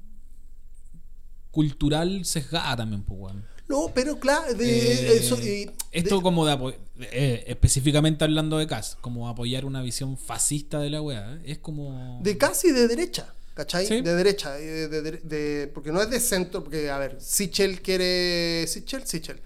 cultural 1.55 2.25
sesgada 2.25 2.77
también, 2.77 3.03
pues, 3.05 3.19
weón. 3.21 3.45
No, 3.69 3.91
pero 3.95 4.19
claro, 4.19 4.53
de 4.53 4.93
Eh, 4.93 5.17
eso. 5.17 5.39
y- 5.41 5.71
esto 5.91 6.17
de- 6.17 6.23
como 6.23 6.45
de 6.45 6.77
eh, 7.01 7.45
específicamente 7.47 8.23
hablando 8.25 8.59
de 8.59 8.67
CAS, 8.67 8.99
como 9.01 9.29
apoyar 9.29 9.65
una 9.65 9.81
visión 9.81 10.19
fascista 10.19 10.79
de 10.81 10.91
la 10.91 11.01
weá, 11.01 11.39
es 11.47 11.59
como... 11.59 12.21
De 12.23 12.37
casi 12.37 12.73
de 12.73 12.87
derecha, 12.89 13.33
¿cachai? 13.55 13.87
Sí. 13.87 14.03
De 14.03 14.15
derecha, 14.15 14.59
eh, 14.59 14.89
de, 14.89 15.01
de- 15.03 15.13
de- 15.23 15.67
porque 15.69 15.93
no 15.93 16.03
es 16.03 16.11
de 16.11 16.21
centro, 16.21 16.63
porque, 16.63 16.91
a 16.91 16.99
ver, 16.99 17.17
Sichel 17.21 17.81
quiere. 17.81 18.67
Sichel, 18.67 19.07
Sichel. 19.07 19.41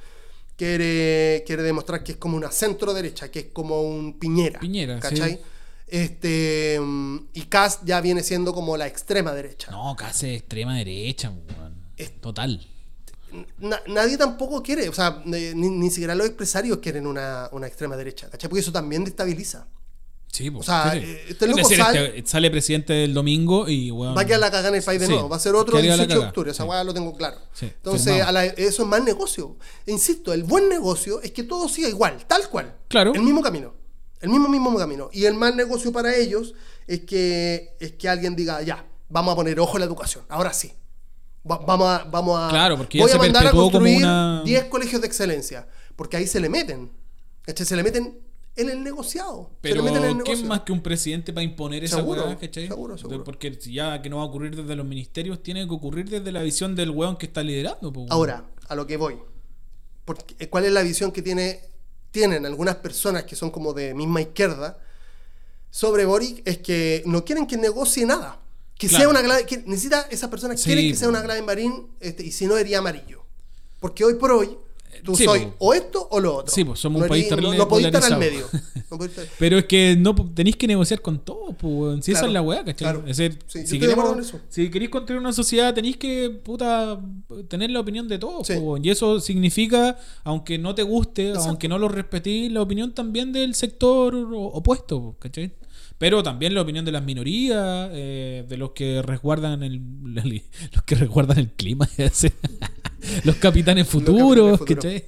Quiere, 0.56 1.44
quiere 1.46 1.62
demostrar 1.62 2.02
que 2.02 2.12
es 2.12 2.18
como 2.18 2.36
una 2.36 2.50
centro 2.50 2.92
derecha, 2.92 3.30
que 3.30 3.38
es 3.38 3.46
como 3.52 3.82
un 3.82 4.18
Piñera. 4.18 4.58
Piñera, 4.58 4.98
¿cachai? 4.98 5.34
sí. 5.34 5.40
Este, 5.86 6.78
mm, 6.80 7.18
y 7.32 7.42
Cast 7.42 7.84
ya 7.84 8.00
viene 8.00 8.22
siendo 8.22 8.52
como 8.52 8.76
la 8.76 8.86
extrema 8.88 9.32
derecha. 9.32 9.70
No, 9.70 9.94
CAS 9.96 10.24
es 10.24 10.38
extrema 10.40 10.76
derecha, 10.76 11.30
weón. 11.30 11.67
Es- 11.98 12.20
Total. 12.20 12.66
Na- 13.58 13.82
nadie 13.88 14.16
tampoco 14.16 14.62
quiere, 14.62 14.88
o 14.88 14.92
sea, 14.94 15.22
eh, 15.34 15.52
ni, 15.54 15.68
ni 15.68 15.90
siquiera 15.90 16.14
los 16.14 16.26
empresarios 16.28 16.78
quieren 16.78 17.06
una, 17.06 17.48
una 17.52 17.66
extrema 17.66 17.94
derecha, 17.96 18.30
¿cachai? 18.30 18.48
Porque 18.48 18.60
eso 18.60 18.72
también 18.72 19.04
destabiliza. 19.04 19.66
Sí, 20.32 20.50
pues. 20.50 20.62
O 20.62 20.64
sea, 20.70 20.94
eh, 20.96 21.24
este 21.28 21.44
Es 21.44 21.50
loco 21.50 21.68
decir, 21.68 21.76
sale- 21.84 22.18
este- 22.18 22.30
sale 22.30 22.50
presidente 22.50 23.04
el 23.04 23.12
domingo 23.12 23.68
y, 23.68 23.90
weón... 23.90 24.16
Va 24.16 24.22
a 24.22 24.24
quedar 24.24 24.40
la 24.40 24.50
cagada 24.50 24.68
en 24.68 24.74
el 24.76 24.82
país 24.82 25.00
de 25.00 25.06
Sí, 25.06 25.12
nuevo. 25.12 25.28
Va 25.28 25.36
a 25.36 25.40
ser 25.40 25.54
otro 25.54 25.72
quedaría 25.72 25.96
la 25.96 26.04
18 26.04 26.20
de 26.20 26.26
octubre. 26.28 26.50
Esa 26.52 26.62
sí. 26.64 26.70
lo 26.86 26.94
tengo 26.94 27.16
claro. 27.16 27.38
Sí, 27.52 27.66
Entonces, 27.66 28.04
firmado. 28.14 28.28
a 28.28 28.32
la- 28.32 28.44
eso 28.46 28.82
es 28.82 28.88
más 28.88 29.02
negocio. 29.02 29.56
Insisto, 29.86 30.32
el 30.32 30.44
buen 30.44 30.68
negocio 30.70 31.20
es 31.22 31.32
que 31.32 31.42
todo 31.42 31.68
siga 31.68 31.88
igual, 31.88 32.24
tal 32.26 32.48
cual. 32.48 32.76
Claro. 32.88 33.12
El 33.14 33.22
mismo 33.22 33.42
camino. 33.42 33.74
El 34.20 34.30
mismo, 34.30 34.48
mismo 34.48 34.74
camino. 34.76 35.10
Y 35.12 35.24
el 35.26 35.34
mal 35.34 35.54
negocio 35.56 35.92
para 35.92 36.14
ellos 36.14 36.54
es 36.86 37.00
que, 37.00 37.74
es 37.80 37.92
que 37.92 38.08
alguien 38.08 38.36
diga, 38.36 38.62
ya, 38.62 38.86
vamos 39.08 39.32
a 39.32 39.36
poner 39.36 39.58
ojo 39.60 39.76
en 39.76 39.80
la 39.80 39.86
educación. 39.86 40.24
Ahora 40.28 40.52
sí. 40.52 40.72
Va- 41.50 41.58
vamos 41.58 41.86
a, 41.88 42.04
vamos 42.04 42.38
a. 42.40 42.48
Claro, 42.48 42.76
porque 42.76 42.98
voy 42.98 43.08
se 43.10 43.16
a 43.16 43.18
mandar 43.18 43.46
a 43.46 43.50
construir 43.50 43.98
una- 43.98 44.42
10 44.44 44.64
colegios 44.66 45.00
de 45.00 45.06
excelencia. 45.06 45.66
Porque 45.96 46.16
ahí 46.16 46.26
se 46.26 46.40
le 46.40 46.48
meten. 46.48 46.90
¿cachai? 47.42 47.64
Se 47.66 47.74
le 47.76 47.82
meten 47.82 48.20
en 48.56 48.68
el 48.68 48.82
negociado. 48.82 49.50
se 49.54 49.58
Pero, 49.62 49.76
le 49.76 49.82
meten 49.90 50.04
en 50.04 50.10
el 50.10 50.14
¿quién 50.24 50.24
negocio. 50.26 50.46
más 50.48 50.60
que 50.60 50.72
un 50.72 50.82
presidente 50.82 51.32
para 51.32 51.44
imponer 51.44 51.84
esa 51.84 51.96
Seguro, 51.96 52.36
cachai? 52.38 52.66
seguro, 52.68 52.98
seguro. 52.98 53.24
Porque 53.24 53.56
ya 53.70 54.02
que 54.02 54.10
no 54.10 54.16
va 54.18 54.22
a 54.22 54.26
ocurrir 54.26 54.54
desde 54.56 54.76
los 54.76 54.84
ministerios, 54.86 55.42
tiene 55.42 55.66
que 55.66 55.72
ocurrir 55.74 56.08
desde 56.10 56.30
la 56.32 56.42
visión 56.42 56.74
del 56.76 56.90
weón 56.90 57.16
que 57.16 57.26
está 57.26 57.42
liderando. 57.42 57.92
po. 57.92 58.06
Ahora, 58.10 58.44
a 58.68 58.74
lo 58.74 58.86
que 58.86 58.96
voy. 58.96 59.16
Porque, 60.04 60.34
eh, 60.38 60.48
¿Cuál 60.48 60.64
es 60.64 60.72
la 60.72 60.82
visión 60.82 61.12
que 61.12 61.22
tiene, 61.22 61.60
tienen 62.10 62.44
algunas 62.46 62.76
personas 62.76 63.24
que 63.24 63.36
son 63.36 63.50
como 63.50 63.72
de 63.72 63.94
misma 63.94 64.20
izquierda 64.20 64.78
sobre 65.70 66.04
Boric? 66.04 66.42
Es 66.46 66.58
que 66.58 67.02
no 67.06 67.24
quieren 67.24 67.46
que 67.46 67.56
negocie 67.56 68.04
nada. 68.06 68.40
Que 68.78 68.88
Claro. 68.88 69.02
sea 69.02 69.08
una 69.10 69.22
clave. 69.22 69.44
Que 69.44 69.58
necesita, 69.66 70.02
esas 70.10 70.30
personas 70.30 70.60
Sí, 70.60 70.66
quieren 70.66 70.88
que 70.90 70.96
sea 70.96 71.08
una 71.08 71.22
clave 71.22 71.42
marín 71.42 71.88
este, 72.00 72.24
y 72.24 72.30
si 72.32 72.46
no, 72.46 72.56
sería 72.56 72.78
amarillo. 72.78 73.24
Porque 73.80 74.04
hoy 74.04 74.14
por 74.14 74.32
hoy, 74.32 74.56
tú 75.04 75.14
Sí, 75.16 75.24
soy 75.24 75.40
po. 75.46 75.54
o 75.58 75.74
esto 75.74 76.08
o 76.10 76.20
lo 76.20 76.36
otro. 76.36 76.54
Sí, 76.54 76.64
po, 76.64 76.74
somos 76.76 77.00
un 77.00 77.06
no 77.06 77.08
país 77.08 77.26
erí- 77.26 77.30
no, 77.30 77.36
terrible 77.36 77.58
no 77.58 77.68
podéis 77.68 77.86
estar 77.94 78.12
al 78.12 78.18
medio. 78.18 78.46
No 78.90 78.98
estar- 79.04 79.26
Pero 79.38 79.58
es 79.58 79.64
que 79.66 79.96
no 79.98 80.14
tenéis 80.34 80.56
que 80.56 80.66
negociar 80.66 81.00
con 81.00 81.18
todo, 81.20 81.52
pues. 81.52 82.04
Si 82.04 82.12
esa 82.12 82.26
es 82.26 82.32
la 82.32 82.42
weá, 82.42 82.58
¿cachai? 82.64 82.74
claro. 82.76 83.02
Es 83.06 83.16
decir, 83.16 83.38
Sí, 83.46 83.60
yo 83.62 83.66
si, 83.66 83.78
queremos, 83.78 84.32
si 84.48 84.70
queréis 84.70 84.90
construir 84.90 85.20
una 85.20 85.32
sociedad, 85.32 85.74
tenéis 85.74 85.96
que, 85.96 86.30
puta, 86.30 87.00
tener 87.48 87.70
la 87.70 87.80
opinión 87.80 88.08
de 88.08 88.18
todos, 88.18 88.46
Sí. 88.46 88.54
Y 88.82 88.90
eso 88.90 89.20
significa, 89.20 89.98
aunque 90.24 90.58
no 90.58 90.74
te 90.74 90.82
guste, 90.82 91.28
Exacto. 91.28 91.48
aunque 91.50 91.68
no 91.68 91.78
lo 91.78 91.88
respetís, 91.88 92.50
la 92.52 92.62
opinión 92.62 92.92
también 92.94 93.32
del 93.32 93.54
sector 93.54 94.14
opuesto, 94.32 95.00
po, 95.00 95.16
¿cachai? 95.18 95.52
Pero 95.98 96.22
también 96.22 96.54
la 96.54 96.62
opinión 96.62 96.84
de 96.84 96.92
las 96.92 97.02
minorías, 97.02 97.90
eh, 97.92 98.44
de 98.48 98.56
los 98.56 98.70
que 98.70 99.02
resguardan 99.02 99.64
el, 99.64 99.80
los 100.72 100.82
que 100.86 100.94
resguardan 100.94 101.38
el 101.38 101.50
clima, 101.50 101.88
los 103.24 103.36
capitanes 103.36 103.86
futuros. 103.88 104.60
¿cachai? 104.62 105.06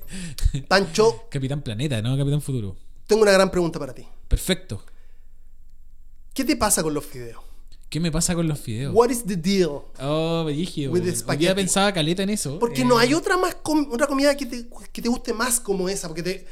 Pancho, 0.69 1.27
Capitán 1.31 1.63
Planeta, 1.63 2.01
¿no? 2.03 2.17
Capitán 2.17 2.41
Futuro. 2.41 2.77
tengo 3.07 3.23
una 3.23 3.33
gran 3.33 3.51
pregunta 3.51 3.79
para 3.79 3.95
ti. 3.95 4.07
Perfecto. 4.29 4.85
¿Qué 6.35 6.45
te 6.45 6.57
pasa 6.57 6.83
con 6.83 6.95
los 6.95 7.05
fideos? 7.05 7.43
¿Qué 7.89 7.99
me 7.99 8.13
pasa 8.13 8.37
con 8.37 8.47
los 8.47 8.61
fideos? 8.61 8.95
What 8.95 9.11
is 9.11 9.25
the 9.25 9.37
deal? 9.37 9.81
Oh, 10.01 10.45
brígido. 10.45 10.93
With 10.93 11.03
the 11.03 11.55
pensaba 11.55 11.93
caleta 11.93 12.23
en 12.23 12.31
eso. 12.31 12.59
Porque 12.61 12.83
eh, 12.83 12.85
no 12.85 12.99
hay 12.99 13.15
otra 13.15 13.37
más 13.37 13.57
com- 13.57 13.89
otra 13.91 14.07
comida 14.07 14.37
que 14.37 14.47
te, 14.47 14.69
que 14.93 15.03
te 15.03 15.09
guste 15.09 15.33
más 15.35 15.59
como 15.59 15.89
esa. 15.89 16.07
Porque 16.07 16.23
te, 16.23 16.47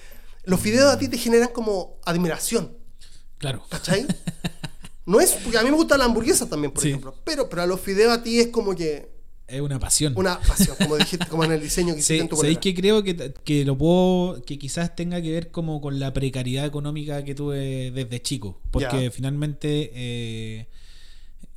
los 0.45 0.59
fideos 0.61 0.93
a 0.93 0.99
ti 0.99 1.07
te 1.07 1.17
generan 1.17 1.51
como 1.51 1.99
admiración. 2.05 2.77
Claro. 3.39 3.65
¿Cachai? 3.69 4.07
No 5.07 5.21
es. 5.21 5.33
Porque 5.33 5.57
a 5.57 5.63
mí 5.63 5.71
me 5.71 5.77
gusta 5.77 5.97
la 5.97 6.05
hamburguesa 6.05 6.47
también, 6.51 6.71
por 6.71 6.83
Sí. 6.83 6.91
ejemplo. 6.91 7.15
Pero, 7.25 7.49
pero 7.49 7.63
a 7.63 7.67
los 7.67 7.81
fideos 7.81 8.13
a 8.13 8.23
ti 8.23 8.41
es 8.41 8.49
como 8.49 8.75
que. 8.75 9.09
Es 9.49 9.61
una 9.63 9.79
pasión. 9.79 10.13
Una 10.17 10.39
pasión, 10.41 10.77
como 10.79 10.97
dijiste, 10.99 11.27
como 11.27 11.43
en 11.45 11.53
el 11.53 11.61
diseño 11.63 11.95
que 11.95 12.01
hiciste 12.01 12.15
Sí, 12.17 12.21
en 12.21 12.29
tu 12.29 12.37
¿Sabéis 12.37 12.59
que 12.59 12.75
creo 12.75 13.03
que, 13.03 13.33
que 13.45 13.65
lo 13.65 13.79
puedo. 13.79 14.43
que 14.43 14.59
quizás 14.59 14.95
tenga 14.95 15.23
que 15.23 15.31
ver 15.33 15.51
como 15.51 15.81
con 15.81 15.99
la 15.99 16.13
precariedad 16.13 16.67
económica 16.67 17.25
que 17.25 17.35
tuve 17.35 17.91
desde 17.91 18.21
chico? 18.23 18.61
Porque 18.71 19.11
finalmente. 19.11 19.91
eh, 19.95 20.69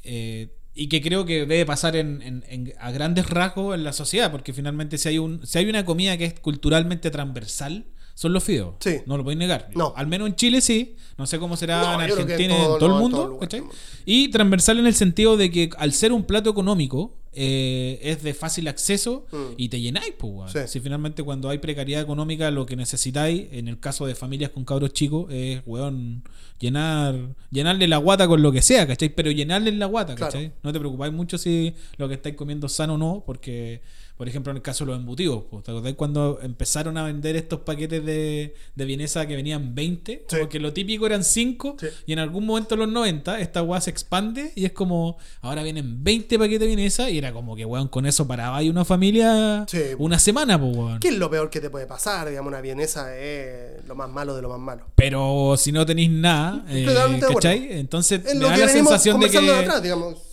eh, 0.03 0.49
y 0.73 0.87
que 0.87 1.01
creo 1.01 1.25
que 1.25 1.39
debe 1.45 1.65
pasar 1.65 1.97
en, 1.97 2.21
en- 2.21 2.45
en- 2.47 2.73
a 2.79 2.91
grandes 2.91 3.29
rasgos 3.29 3.75
en 3.75 3.83
la 3.83 3.91
sociedad, 3.91 4.31
porque 4.31 4.53
finalmente 4.53 4.97
si 4.97 5.09
hay 5.09 5.17
un 5.17 5.45
si 5.45 5.57
hay 5.57 5.67
una 5.69 5.83
comida 5.83 6.17
que 6.17 6.23
es 6.25 6.39
culturalmente 6.39 7.11
transversal, 7.11 7.87
son 8.15 8.31
los 8.31 8.41
fideos. 8.43 8.75
Sí. 8.79 8.99
No 9.05 9.17
lo 9.17 9.23
podéis 9.23 9.39
negar. 9.39 9.69
No. 9.75 9.93
Al 9.97 10.07
menos 10.07 10.29
en 10.29 10.35
Chile 10.35 10.61
sí. 10.61 10.95
No 11.17 11.27
sé 11.27 11.39
cómo 11.39 11.57
será 11.57 11.81
No, 11.81 11.93
en 11.95 12.09
en 12.09 12.11
Argentina, 12.11 12.55
en 12.55 12.61
todo- 12.61 12.77
todo, 12.77 12.87
no, 12.87 12.95
el 12.95 12.97
en 12.97 13.01
mundo. 13.01 13.17
todo 13.17 13.27
lugar 13.27 13.49
¿cachai? 13.49 13.63
Y 14.05 14.29
transversal 14.29 14.79
en 14.79 14.87
el 14.87 14.95
sentido 14.95 15.35
de 15.35 15.51
que 15.51 15.69
al 15.77 15.91
ser 15.91 16.13
un 16.13 16.23
plato 16.23 16.49
económico, 16.49 17.17
eh, 17.33 17.99
es 18.03 18.23
de 18.23 18.33
fácil 18.33 18.67
acceso 18.67 19.25
Mm. 19.31 19.37
y 19.57 19.69
te 19.69 19.79
llenáis, 19.79 20.13
pues, 20.17 20.33
weón. 20.33 20.49
Sí. 20.49 20.59
Si 20.67 20.79
finalmente 20.79 21.23
cuando 21.23 21.49
hay 21.49 21.59
precariedad 21.59 22.01
económica, 22.01 22.51
lo 22.51 22.65
que 22.65 22.75
necesitáis, 22.75 23.47
en 23.51 23.67
el 23.67 23.79
caso 23.79 24.05
de 24.05 24.15
familias 24.15 24.51
con 24.51 24.65
cabros 24.65 24.91
chicos, 24.93 25.31
es, 25.31 25.61
weón, 25.65 26.23
llenar, 26.59 27.15
llenarle 27.49 27.87
la 27.87 27.97
guata 27.97 28.27
con 28.27 28.41
lo 28.41 28.51
que 28.51 28.61
sea, 28.61 28.85
¿cachai? 28.85 29.09
Pero 29.09 29.31
llenarle 29.31 29.71
la 29.71 29.85
guata, 29.85 30.15
Claro. 30.15 30.31
¿cachai? 30.31 30.51
No 30.63 30.73
te 30.73 30.79
preocupáis 30.79 31.13
mucho 31.13 31.37
si 31.37 31.73
lo 31.97 32.07
que 32.07 32.15
estáis 32.15 32.35
comiendo 32.35 32.67
es 32.67 32.73
sano 32.73 32.95
o 32.95 32.97
no, 32.97 33.23
porque, 33.25 33.81
por 34.21 34.27
ejemplo, 34.29 34.51
en 34.51 34.57
el 34.57 34.61
caso 34.61 34.85
de 34.85 34.91
los 34.91 34.99
embutidos, 34.99 35.45
¿te 35.63 35.71
acordáis 35.71 35.95
cuando 35.95 36.37
empezaron 36.43 36.95
a 36.95 37.03
vender 37.05 37.35
estos 37.35 37.61
paquetes 37.61 38.05
de, 38.05 38.53
de 38.75 38.85
vienesa 38.85 39.25
que 39.25 39.35
venían 39.35 39.73
20? 39.73 40.25
Sí. 40.27 40.35
Porque 40.39 40.59
lo 40.59 40.73
típico 40.73 41.07
eran 41.07 41.23
5 41.23 41.77
Sí. 41.79 41.87
y 42.05 42.13
en 42.13 42.19
algún 42.19 42.45
momento 42.45 42.75
en 42.75 42.81
los 42.81 42.89
90 42.89 43.39
esta 43.39 43.63
weá 43.63 43.81
se 43.81 43.89
expande 43.89 44.51
y 44.55 44.65
es 44.65 44.73
como, 44.73 45.17
ahora 45.41 45.63
vienen 45.63 46.03
20 46.03 46.37
paquetes 46.37 46.59
de 46.59 46.67
vienesa 46.67 47.09
y 47.09 47.17
era 47.17 47.33
como 47.33 47.55
que, 47.55 47.65
weón, 47.65 47.87
con 47.87 48.05
eso 48.05 48.27
paraba 48.27 48.57
ahí 48.57 48.69
una 48.69 48.85
familia 48.85 49.65
Sí. 49.67 49.79
una 49.97 50.19
semana, 50.19 50.59
pues, 50.61 50.77
weón. 50.77 50.99
¿Qué 50.99 51.07
es 51.07 51.17
lo 51.17 51.27
peor 51.31 51.49
que 51.49 51.59
te 51.59 51.71
puede 51.71 51.87
pasar? 51.87 52.29
Digamos, 52.29 52.49
una 52.51 52.61
vienesa 52.61 53.17
es 53.17 53.83
lo 53.87 53.95
más 53.95 54.07
malo 54.07 54.35
de 54.35 54.43
lo 54.43 54.49
más 54.49 54.59
malo. 54.59 54.85
Pero 54.93 55.55
si 55.57 55.71
no 55.71 55.83
tenéis 55.83 56.11
nada, 56.11 56.63
eh. 56.69 56.85
¿cachai? 57.33 57.69
Entonces 57.71 58.21
Es 58.23 58.35
me 58.35 58.45
da 58.45 58.55
la 58.55 58.67
sensación 58.69 59.19
de 59.19 59.31
que 59.31 59.39
atrás, 59.39 59.81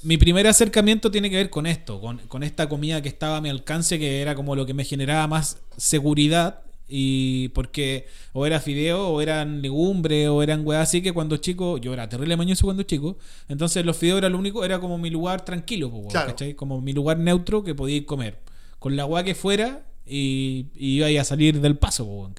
mi 0.02 0.18
primer 0.18 0.46
acercamiento 0.46 1.10
tiene 1.10 1.30
que 1.30 1.36
ver 1.36 1.48
con 1.48 1.64
esto, 1.66 2.02
con, 2.02 2.18
con 2.28 2.42
esta 2.42 2.68
comida 2.68 3.00
que 3.00 3.08
estaba 3.08 3.38
a 3.38 3.40
mi 3.40 3.48
alcance, 3.48 3.77
que 3.98 4.20
era 4.22 4.34
como 4.34 4.56
lo 4.56 4.66
que 4.66 4.74
me 4.74 4.84
generaba 4.84 5.26
más 5.26 5.58
seguridad. 5.76 6.60
Y 6.90 7.48
porque 7.50 8.06
o 8.32 8.46
era 8.46 8.60
fideo, 8.60 9.08
o 9.08 9.20
eran 9.20 9.60
legumbres, 9.60 10.28
o 10.28 10.42
eran 10.42 10.66
weas 10.66 10.84
así 10.88 11.02
que 11.02 11.12
cuando 11.12 11.36
chico, 11.36 11.76
yo 11.76 11.92
era 11.92 12.08
terrible 12.08 12.34
mañoso 12.36 12.64
cuando 12.64 12.82
chico, 12.82 13.18
entonces 13.46 13.84
los 13.84 13.94
fideos 13.98 14.16
era 14.18 14.30
lo 14.30 14.38
único, 14.38 14.64
era 14.64 14.80
como 14.80 14.96
mi 14.96 15.10
lugar 15.10 15.44
tranquilo, 15.44 15.90
po, 15.90 15.96
weón, 15.98 16.08
Claro. 16.10 16.28
¿cachai? 16.28 16.54
Como 16.54 16.80
mi 16.80 16.94
lugar 16.94 17.18
neutro 17.18 17.62
que 17.62 17.74
podía 17.74 18.02
comer. 18.06 18.38
Con 18.78 18.96
la 18.96 19.02
agua 19.02 19.22
que 19.22 19.34
fuera 19.34 19.84
y, 20.06 20.68
y 20.74 21.02
iba 21.04 21.20
a 21.20 21.24
salir 21.24 21.60
del 21.60 21.76
paso, 21.76 22.06
po. 22.06 22.30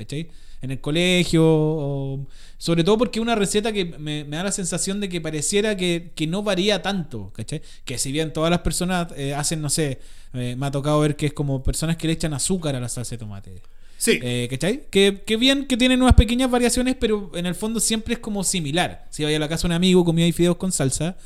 En 0.62 0.72
el 0.72 0.82
colegio, 0.82 1.44
o- 1.46 2.28
sobre 2.58 2.84
todo 2.84 2.98
porque 2.98 3.20
es 3.20 3.22
una 3.24 3.36
receta 3.36 3.72
que 3.72 3.86
me, 3.86 4.26
me 4.26 4.36
da 4.38 4.44
la 4.44 4.52
sensación 4.52 5.00
de 5.00 5.08
que 5.08 5.22
pareciera 5.22 5.78
que, 5.78 6.12
que 6.16 6.28
no 6.28 6.44
varía 6.44 6.82
tanto, 6.82 7.32
¿cachai? 7.34 7.62
Que 7.86 7.98
si 7.98 8.12
bien 8.12 8.34
todas 8.34 8.50
las 8.52 8.60
personas 8.60 9.08
eh, 9.16 9.34
hacen, 9.34 9.62
no 9.62 9.70
sé, 9.70 10.00
eh, 10.34 10.56
me 10.58 10.66
ha 10.66 10.72
tocado 10.72 11.00
ver 11.00 11.16
que 11.16 11.28
es 11.28 11.34
como 11.34 11.64
personas 11.64 11.96
que 11.96 12.08
le 12.08 12.14
echan 12.14 12.34
azúcar 12.34 12.76
a 12.76 12.80
la 12.82 12.90
salsa 12.90 13.12
de 13.12 13.18
tomate. 13.20 13.62
Sí. 13.98 14.20
Eh, 14.22 14.48
¿Cachai? 14.50 14.86
Que, 14.90 15.24
que 15.26 15.36
bien 15.38 15.66
que 15.68 15.76
tiene 15.78 15.96
unas 15.96 16.14
pequeñas 16.14 16.50
variaciones, 16.52 16.96
pero 17.00 17.32
en 17.36 17.46
el 17.46 17.56
fondo 17.56 17.80
siempre 17.80 18.14
es 18.14 18.20
como 18.20 18.44
similar. 18.44 19.08
Si 19.10 19.24
vaya 19.24 19.38
a 19.38 19.40
la 19.40 19.48
casa 19.50 19.64
de 19.64 19.68
un 19.68 19.74
amigo, 19.74 20.04
comía 20.06 20.28
y 20.28 20.32
fideos 20.34 20.58
con 20.58 20.72
salsa, 20.72 21.18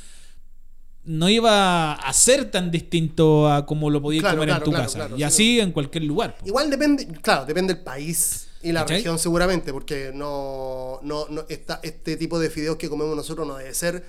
no 1.06 1.28
iba 1.30 1.94
a 1.94 2.14
ser 2.14 2.50
tan 2.50 2.72
distinto 2.72 3.52
a 3.52 3.66
como 3.66 3.90
lo 3.90 4.02
podías 4.02 4.22
Claro, 4.22 4.38
comer 4.38 4.50
en 4.50 4.56
claro, 4.56 4.66
tu 4.66 4.72
claro, 4.72 4.86
casa. 4.86 5.10
y 5.16 5.18
sí, 5.18 5.24
así 5.24 5.60
en 5.60 5.72
cualquier 5.72 6.04
lugar. 6.06 6.38
po. 6.38 6.48
Igual 6.48 6.70
depende, 6.70 7.06
claro, 7.22 7.46
depende 7.46 7.74
del 7.74 7.84
país 7.84 8.43
y 8.64 8.72
la 8.72 8.82
¿Cachai? 8.82 8.98
región 8.98 9.20
seguramente, 9.20 9.72
porque 9.74 10.12
no, 10.14 11.00
no, 11.04 11.28
no 11.30 11.46
esta, 11.50 11.80
este 11.84 12.18
tipo 12.18 12.40
de 12.40 12.50
fideos 12.50 12.78
que 12.78 12.90
comemos 12.90 13.16
nosotros 13.16 13.48
no 13.48 13.56
debe 13.58 13.74
ser 13.74 14.04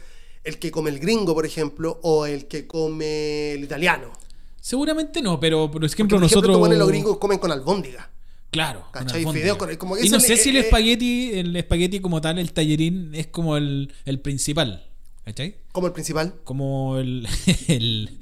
el 0.44 0.58
que 0.58 0.70
come 0.70 0.90
el 0.90 0.98
gringo, 0.98 1.34
por 1.34 1.46
ejemplo, 1.46 1.98
o 2.02 2.26
el 2.26 2.46
que 2.46 2.66
come 2.66 3.52
el 3.52 3.64
italiano. 3.64 4.12
Seguramente 4.60 5.20
no, 5.22 5.38
pero 5.40 5.70
por 5.70 5.84
ejemplo 5.84 5.86
Porque, 5.86 5.86
por 5.86 5.94
ejemplo, 5.94 6.20
nosotros... 6.20 6.58
buenos 6.58 6.78
los 6.78 6.88
gringos 6.88 7.18
comen 7.18 7.38
con 7.38 7.50
albóndiga. 7.52 8.10
Claro. 8.50 8.86
¿Cachai? 8.92 9.24
Fideos 9.24 9.56
con- 9.56 9.74
como 9.76 9.98
y 9.98 10.08
no 10.08 10.20
sé 10.20 10.28
le- 10.30 10.36
si 10.36 10.50
el 10.50 10.56
eh, 10.56 10.60
espagueti, 10.60 11.32
el 11.34 11.56
espagueti 11.56 11.98
como 12.00 12.20
tal, 12.20 12.38
el 12.38 12.52
tallerín, 12.52 13.14
es 13.14 13.26
como 13.26 13.56
el, 13.56 13.92
el 14.04 14.20
principal. 14.20 14.86
¿Cachai? 15.24 15.56
Como 15.72 15.86
el 15.88 15.92
principal. 15.92 16.34
Como 16.44 16.98
el, 16.98 17.26
el- 17.68 18.18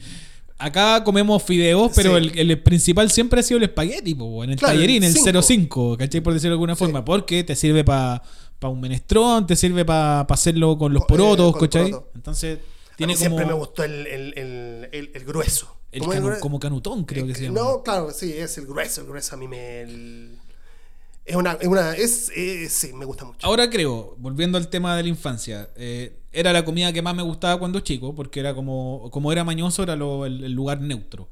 Acá 0.64 1.02
comemos 1.04 1.42
fideos, 1.42 1.90
pero 1.94 2.18
Sí. 2.18 2.30
el, 2.36 2.50
el 2.50 2.62
principal 2.62 3.10
siempre 3.10 3.40
ha 3.40 3.42
sido 3.42 3.58
el 3.58 3.64
espagueti, 3.64 4.14
po, 4.14 4.44
en 4.44 4.50
el 4.50 4.56
Claro, 4.56 4.74
tallerín, 4.74 5.02
el 5.02 5.08
el 5.10 5.14
cinco. 5.16 5.42
05, 5.42 5.96
¿cachai? 5.98 6.20
Por 6.20 6.32
decirlo 6.34 6.50
de 6.52 6.54
alguna 6.54 6.76
forma, 6.76 7.04
porque 7.04 7.42
te 7.44 7.56
sirve 7.56 7.84
para 7.84 8.22
un 8.62 8.80
menestrón, 8.80 9.46
te 9.46 9.56
sirve 9.56 9.84
para 9.84 10.20
hacerlo 10.20 10.78
con 10.78 10.92
los 10.92 11.02
eh, 11.02 11.06
porotos, 11.08 11.52
con 11.52 11.60
¿cachai? 11.62 11.92
Entonces, 12.14 12.58
A 12.58 13.06
mí 13.06 13.06
como, 13.06 13.16
siempre 13.16 13.44
me 13.46 13.52
gustó 13.54 13.82
el, 13.82 14.06
el, 14.06 14.34
el, 14.38 14.88
el- 14.92 15.10
el 15.14 15.24
grueso. 15.24 15.74
el 15.90 16.00
¿Cómo 16.00 16.12
es 16.12 16.20
canu- 16.20 16.38
como 16.40 16.60
canutón, 16.60 17.04
creo 17.04 17.26
que 17.26 17.34
se 17.34 17.44
llama. 17.44 17.60
No, 17.60 17.82
claro, 17.82 18.10
sí, 18.12 18.32
es 18.32 18.56
el 18.58 18.66
grueso. 18.66 19.00
El 19.00 19.08
grueso 19.08 19.34
a 19.34 19.38
mí 19.38 19.48
me. 19.48 19.84
Es 21.24 21.36
una. 21.36 21.52
Es 21.52 21.68
una 21.68 21.94
es, 21.94 22.30
es- 22.34 22.72
sí, 22.72 22.92
me 22.92 23.04
gusta 23.04 23.24
mucho. 23.24 23.46
Ahora 23.46 23.68
creo, 23.70 24.14
volviendo 24.18 24.58
al 24.58 24.68
tema 24.68 24.96
de 24.96 25.02
la 25.04 25.08
infancia, 25.08 25.70
eh, 25.76 26.18
era 26.32 26.52
la 26.52 26.64
comida 26.64 26.92
que 26.92 27.02
más 27.02 27.14
me 27.14 27.22
gustaba 27.22 27.58
cuando 27.58 27.80
chico, 27.80 28.14
porque 28.14 28.40
era 28.40 28.54
como, 28.54 29.08
como 29.10 29.32
era 29.32 29.44
mañoso, 29.44 29.82
era 29.82 29.96
lo- 29.96 30.26
el, 30.26 30.44
el 30.44 30.52
lugar 30.52 30.80
neutro. 30.80 31.28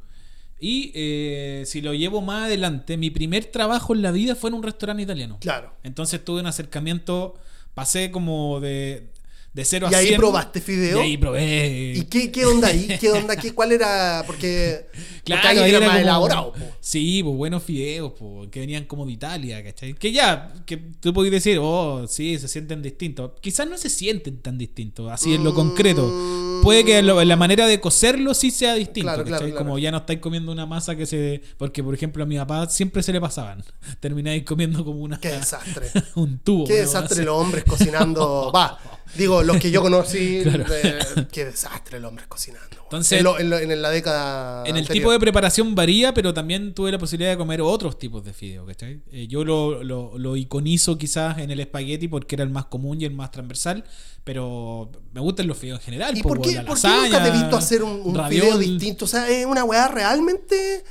Y 0.63 0.93
eh, 0.95 1.63
si 1.67 1.81
lo 1.81 1.95
llevo 1.95 2.21
más 2.21 2.45
adelante, 2.47 2.97
mi 2.99 3.11
primer 3.11 3.47
trabajo 3.47 3.95
en 3.95 4.03
la 4.03 4.13
vida 4.13 4.35
fue 4.37 4.51
en 4.51 4.55
un 4.55 4.63
restaurante 4.63 5.03
italiano. 5.03 5.39
Claro. 5.41 5.73
Entonces 5.83 6.23
tuve 6.23 6.41
un 6.41 6.47
acercamiento, 6.47 7.35
pasé 7.73 8.11
como 8.11 8.61
de, 8.61 9.09
de 9.53 9.65
0 9.65 9.89
a 9.89 9.91
¿Y 9.91 9.95
ahí 9.95 10.07
100. 10.09 10.19
probaste 10.21 10.61
fideo? 10.61 10.99
Y 10.99 11.03
ahí 11.03 11.17
probé. 11.17 11.93
¿Y 11.97 12.05
qué, 12.05 12.31
qué 12.31 12.47
onda 12.47 12.69
ahí? 12.69 12.97
¿Qué 13.01 13.11
onda? 13.11 13.35
¿Qué, 13.37 13.53
¿Cuál 13.53 13.73
era? 13.73 14.23
Porque, 14.27 14.87
Claro, 15.25 15.43
porque 15.43 15.49
ahí 15.49 15.59
ahí 15.59 15.69
era, 15.71 15.79
era 15.79 15.87
más 15.87 15.89
como- 15.97 16.03
elaborado. 16.03 16.53
po. 16.53 16.59
Sí, 16.81 17.23
pues 17.23 17.37
buenos 17.37 17.63
fideos, 17.63 18.13
pues, 18.19 18.49
que 18.51 18.61
venían 18.61 18.85
como 18.85 19.05
de 19.07 19.13
Italia, 19.13 19.63
¿cachai? 19.63 19.95
Que 19.95 20.13
ya, 20.13 20.53
que 20.67 20.77
tú 20.77 21.13
podés 21.13 21.31
decir, 21.33 21.59
oh, 21.61 22.07
sí, 22.09 22.39
se 22.39 22.49
sienten 22.49 22.81
distintos. 22.83 23.33
Quizás 23.41 23.69
no 23.69 23.77
se 23.77 23.89
sienten 23.91 24.39
tan 24.41 24.57
distintos, 24.57 25.11
así 25.11 25.35
en 25.35 25.43
lo 25.45 25.53
concreto. 25.55 26.61
Puede 26.63 26.85
que 26.85 27.03
lo- 27.03 27.23
la 27.25 27.37
manera 27.37 27.67
de 27.67 27.81
cocerlo 27.81 28.35
sí 28.35 28.51
sea 28.51 28.75
distinto, 28.75 29.09
Claro, 29.11 29.25
claro. 29.25 29.55
Como 29.57 29.79
ya 29.79 29.91
no 29.91 29.99
estáis 29.99 30.21
comiendo 30.21 30.53
una 30.53 30.67
masa 30.67 30.95
que 30.95 31.07
se... 31.07 31.43
Porque, 31.59 31.83
por 31.83 31.95
ejemplo, 31.95 32.23
a 32.23 32.27
mi 32.27 32.37
papá 32.37 32.69
siempre 32.69 33.03
se 33.03 33.13
le 33.13 33.21
pasaban. 33.21 33.65
Termináis 34.01 34.45
comiendo 34.45 34.85
como 34.85 35.01
una... 35.01 35.19
Qué 35.19 35.29
desastre. 35.33 35.89
un 36.17 36.39
tubo. 36.39 36.67
Qué 36.67 36.75
desastre 36.75 37.25
los 37.25 37.35
hombres 37.37 37.65
cocinando. 37.65 38.53
Va, 38.55 38.79
digo, 39.17 39.43
los 39.43 39.59
que 39.59 39.71
yo 39.71 39.83
conocí. 39.83 40.41
Claro. 40.45 40.65
eh, 40.73 40.99
qué 41.33 41.45
desastre 41.45 42.01
los 42.01 42.09
hombres 42.09 42.27
cocinando. 42.29 42.77
Entonces- 42.85 43.19
en, 43.19 43.25
lo- 43.25 43.39
en 43.39 43.51
lo- 43.51 43.59
en 43.59 43.83
la 43.83 43.91
década. 43.91 44.63
En 44.67 44.77
el 44.77 44.83
anterior. 44.83 44.93
tipo 45.03 45.13
de 45.13 45.21
preparación 45.21 45.75
varía, 45.75 46.13
pero 46.15 46.35
también 46.35 46.75
tuve 46.75 46.91
la 46.91 46.99
posibilidad 46.99 47.31
de 47.31 47.37
comer 47.37 47.61
otros 47.61 47.99
tipos 47.99 48.25
de 48.25 48.33
fideo, 48.33 48.67
¿cachai? 48.67 49.03
Eh, 49.13 49.27
yo 49.29 49.45
lo, 49.45 49.83
lo, 49.85 50.17
lo 50.19 50.37
iconizo 50.37 50.99
quizás 50.99 51.39
en 51.39 51.51
el 51.51 51.61
espagueti 51.61 52.09
porque 52.09 52.35
era 52.37 52.45
el 52.45 52.51
más 52.51 52.67
común 52.67 53.01
y 53.01 53.05
el 53.05 53.13
más 53.15 53.31
transversal, 53.31 53.85
pero 54.25 54.91
me 55.13 55.21
gustan 55.21 55.47
los 55.47 55.57
fideos 55.57 55.79
en 55.81 55.85
general. 55.85 56.17
¿Y 56.19 56.23
po, 56.23 56.31
por 56.31 56.41
qué, 56.43 56.55
la 56.55 56.65
por 56.65 56.81
qué 56.81 56.89
lasaña, 56.89 57.05
nunca 57.09 57.23
te 57.23 57.29
he 57.29 57.33
visto 57.33 57.57
hacer 57.57 57.83
un, 57.83 58.01
un 58.05 58.15
raviol. 58.15 58.43
fideo 58.43 58.59
distinto? 58.59 59.05
O 59.05 59.09
sea, 59.09 59.29
es 59.29 59.47
una 59.47 59.65
weá 59.65 59.89
realmente. 59.89 60.85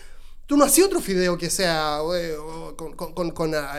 Tú 0.46 0.58
no 0.58 0.66
hacías 0.66 0.88
otro 0.88 1.00
fideo 1.00 1.38
que 1.38 1.50
sea 1.50 2.02
we, 2.04 2.36
o 2.36 2.76
con, 2.76 2.94
con- 2.96 3.14
con- 3.14 3.32
con, 3.32 3.54
ah, 3.56 3.74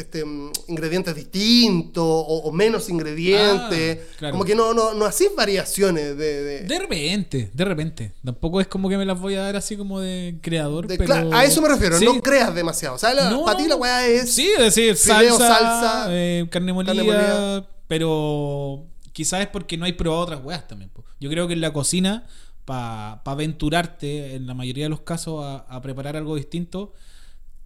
este, 0.00 0.24
mm, 0.24 0.50
ingredientes 0.68 1.14
distintos 1.14 2.02
o, 2.04 2.42
o 2.44 2.52
menos 2.52 2.88
ingredientes. 2.88 3.98
Ah, 4.00 4.14
claro. 4.18 4.32
Como 4.32 4.44
que 4.44 4.54
no, 4.54 4.74
no, 4.74 4.94
no 4.94 5.04
hacías 5.04 5.32
variaciones 5.36 6.16
de. 6.16 6.42
de- 6.42 6.60
De 6.64 6.78
repente, 6.78 7.50
de 7.52 7.64
repente. 7.64 8.12
Tampoco 8.24 8.60
es 8.60 8.66
como 8.66 8.88
que 8.88 8.96
me 8.96 9.04
las 9.06 9.18
voy 9.20 9.34
a 9.34 9.42
dar 9.42 9.56
así 9.56 9.76
como 9.76 10.00
de 10.00 10.38
creador, 10.42 10.86
de- 10.86 10.98
pero... 10.98 11.14
cla- 11.14 11.34
a 11.34 11.44
eso 11.44 11.62
me 11.62 11.68
refiero, 11.68 11.98
Sí. 11.98 12.04
no 12.04 12.20
creas 12.20 12.54
demasiado. 12.54 12.96
O 12.96 12.98
sea, 12.98 13.14
la, 13.14 13.30
No, 13.30 13.44
para 13.44 13.58
ti 13.58 13.68
la 13.68 13.76
weá 13.76 14.06
es. 14.06 14.32
Sí, 14.34 14.48
es 14.56 14.74
decir, 14.74 14.96
fideo, 14.96 15.36
salsa, 15.38 15.58
salsa, 15.58 16.06
eh, 16.10 16.46
carne, 16.50 16.72
molida, 16.72 16.94
carne 16.94 17.04
molida. 17.10 17.68
pero 17.88 18.86
quizás 19.12 19.40
es 19.42 19.46
porque 19.48 19.76
no 19.76 19.84
hay 19.84 19.92
probado 19.92 20.22
otras 20.22 20.44
weas 20.44 20.66
también. 20.66 20.90
po. 20.90 21.04
Yo 21.20 21.28
creo 21.30 21.46
que 21.46 21.54
en 21.54 21.60
la 21.60 21.72
cocina, 21.72 22.26
para 22.64 23.20
aventurarte, 23.24 24.34
en 24.36 24.46
la 24.46 24.54
mayoría 24.54 24.84
de 24.84 24.90
los 24.90 25.00
casos, 25.00 25.44
a, 25.44 25.56
a 25.68 25.80
preparar 25.82 26.16
algo 26.16 26.36
distinto, 26.36 26.92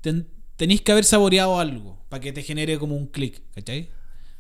ten- 0.00 0.26
tenéis 0.56 0.82
que 0.82 0.92
haber 0.92 1.04
saboreado 1.04 1.58
algo 1.58 1.98
para 2.08 2.20
que 2.20 2.32
te 2.32 2.42
genere 2.42 2.78
como 2.78 2.96
un 2.96 3.06
clic, 3.06 3.42
¿cachai? 3.54 3.90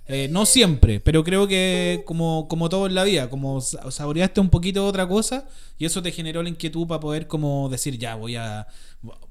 Eh, 0.06 0.28
no 0.30 0.44
siempre, 0.44 1.00
pero 1.00 1.24
creo 1.24 1.48
que 1.48 2.02
como, 2.04 2.46
como 2.46 2.68
todo 2.68 2.86
en 2.86 2.94
la 2.94 3.04
vida, 3.04 3.30
como 3.30 3.62
sa- 3.62 3.90
saboreaste 3.90 4.38
un 4.38 4.50
poquito 4.50 4.86
otra 4.86 5.08
cosa 5.08 5.48
y 5.78 5.86
eso 5.86 6.02
te 6.02 6.12
generó 6.12 6.42
la 6.42 6.50
inquietud 6.50 6.86
para 6.86 7.00
poder 7.00 7.26
como 7.26 7.70
decir, 7.70 7.96
ya 7.98 8.14
voy 8.14 8.36
a... 8.36 8.66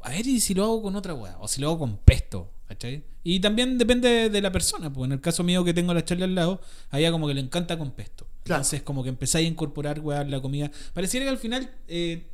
A 0.01 0.09
ver 0.09 0.25
y 0.25 0.39
si 0.39 0.53
lo 0.55 0.63
hago 0.63 0.81
con 0.81 0.95
otra 0.95 1.13
weá, 1.13 1.37
o 1.39 1.47
si 1.47 1.61
lo 1.61 1.67
hago 1.67 1.79
con 1.79 1.97
pesto, 1.97 2.51
¿cachai? 2.67 3.03
Y 3.23 3.39
también 3.39 3.77
depende 3.77 4.29
de 4.31 4.41
la 4.41 4.51
persona, 4.51 4.91
pues 4.91 5.05
en 5.05 5.11
el 5.11 5.21
caso 5.21 5.43
mío 5.43 5.63
que 5.63 5.75
tengo 5.75 5.93
la 5.93 6.03
charla 6.03 6.25
al 6.25 6.33
lado, 6.33 6.59
a 6.89 6.99
ella 6.99 7.11
como 7.11 7.27
que 7.27 7.35
le 7.35 7.41
encanta 7.41 7.77
con 7.77 7.91
pesto. 7.91 8.25
Claro. 8.43 8.61
Entonces 8.61 8.81
como 8.81 9.03
que 9.03 9.09
empezáis 9.09 9.45
a 9.45 9.49
incorporar 9.49 9.99
weá 9.99 10.21
en 10.21 10.31
la 10.31 10.41
comida. 10.41 10.71
Pareciera 10.93 11.23
que 11.25 11.29
al 11.29 11.37
final... 11.37 11.69
eh, 11.87 12.29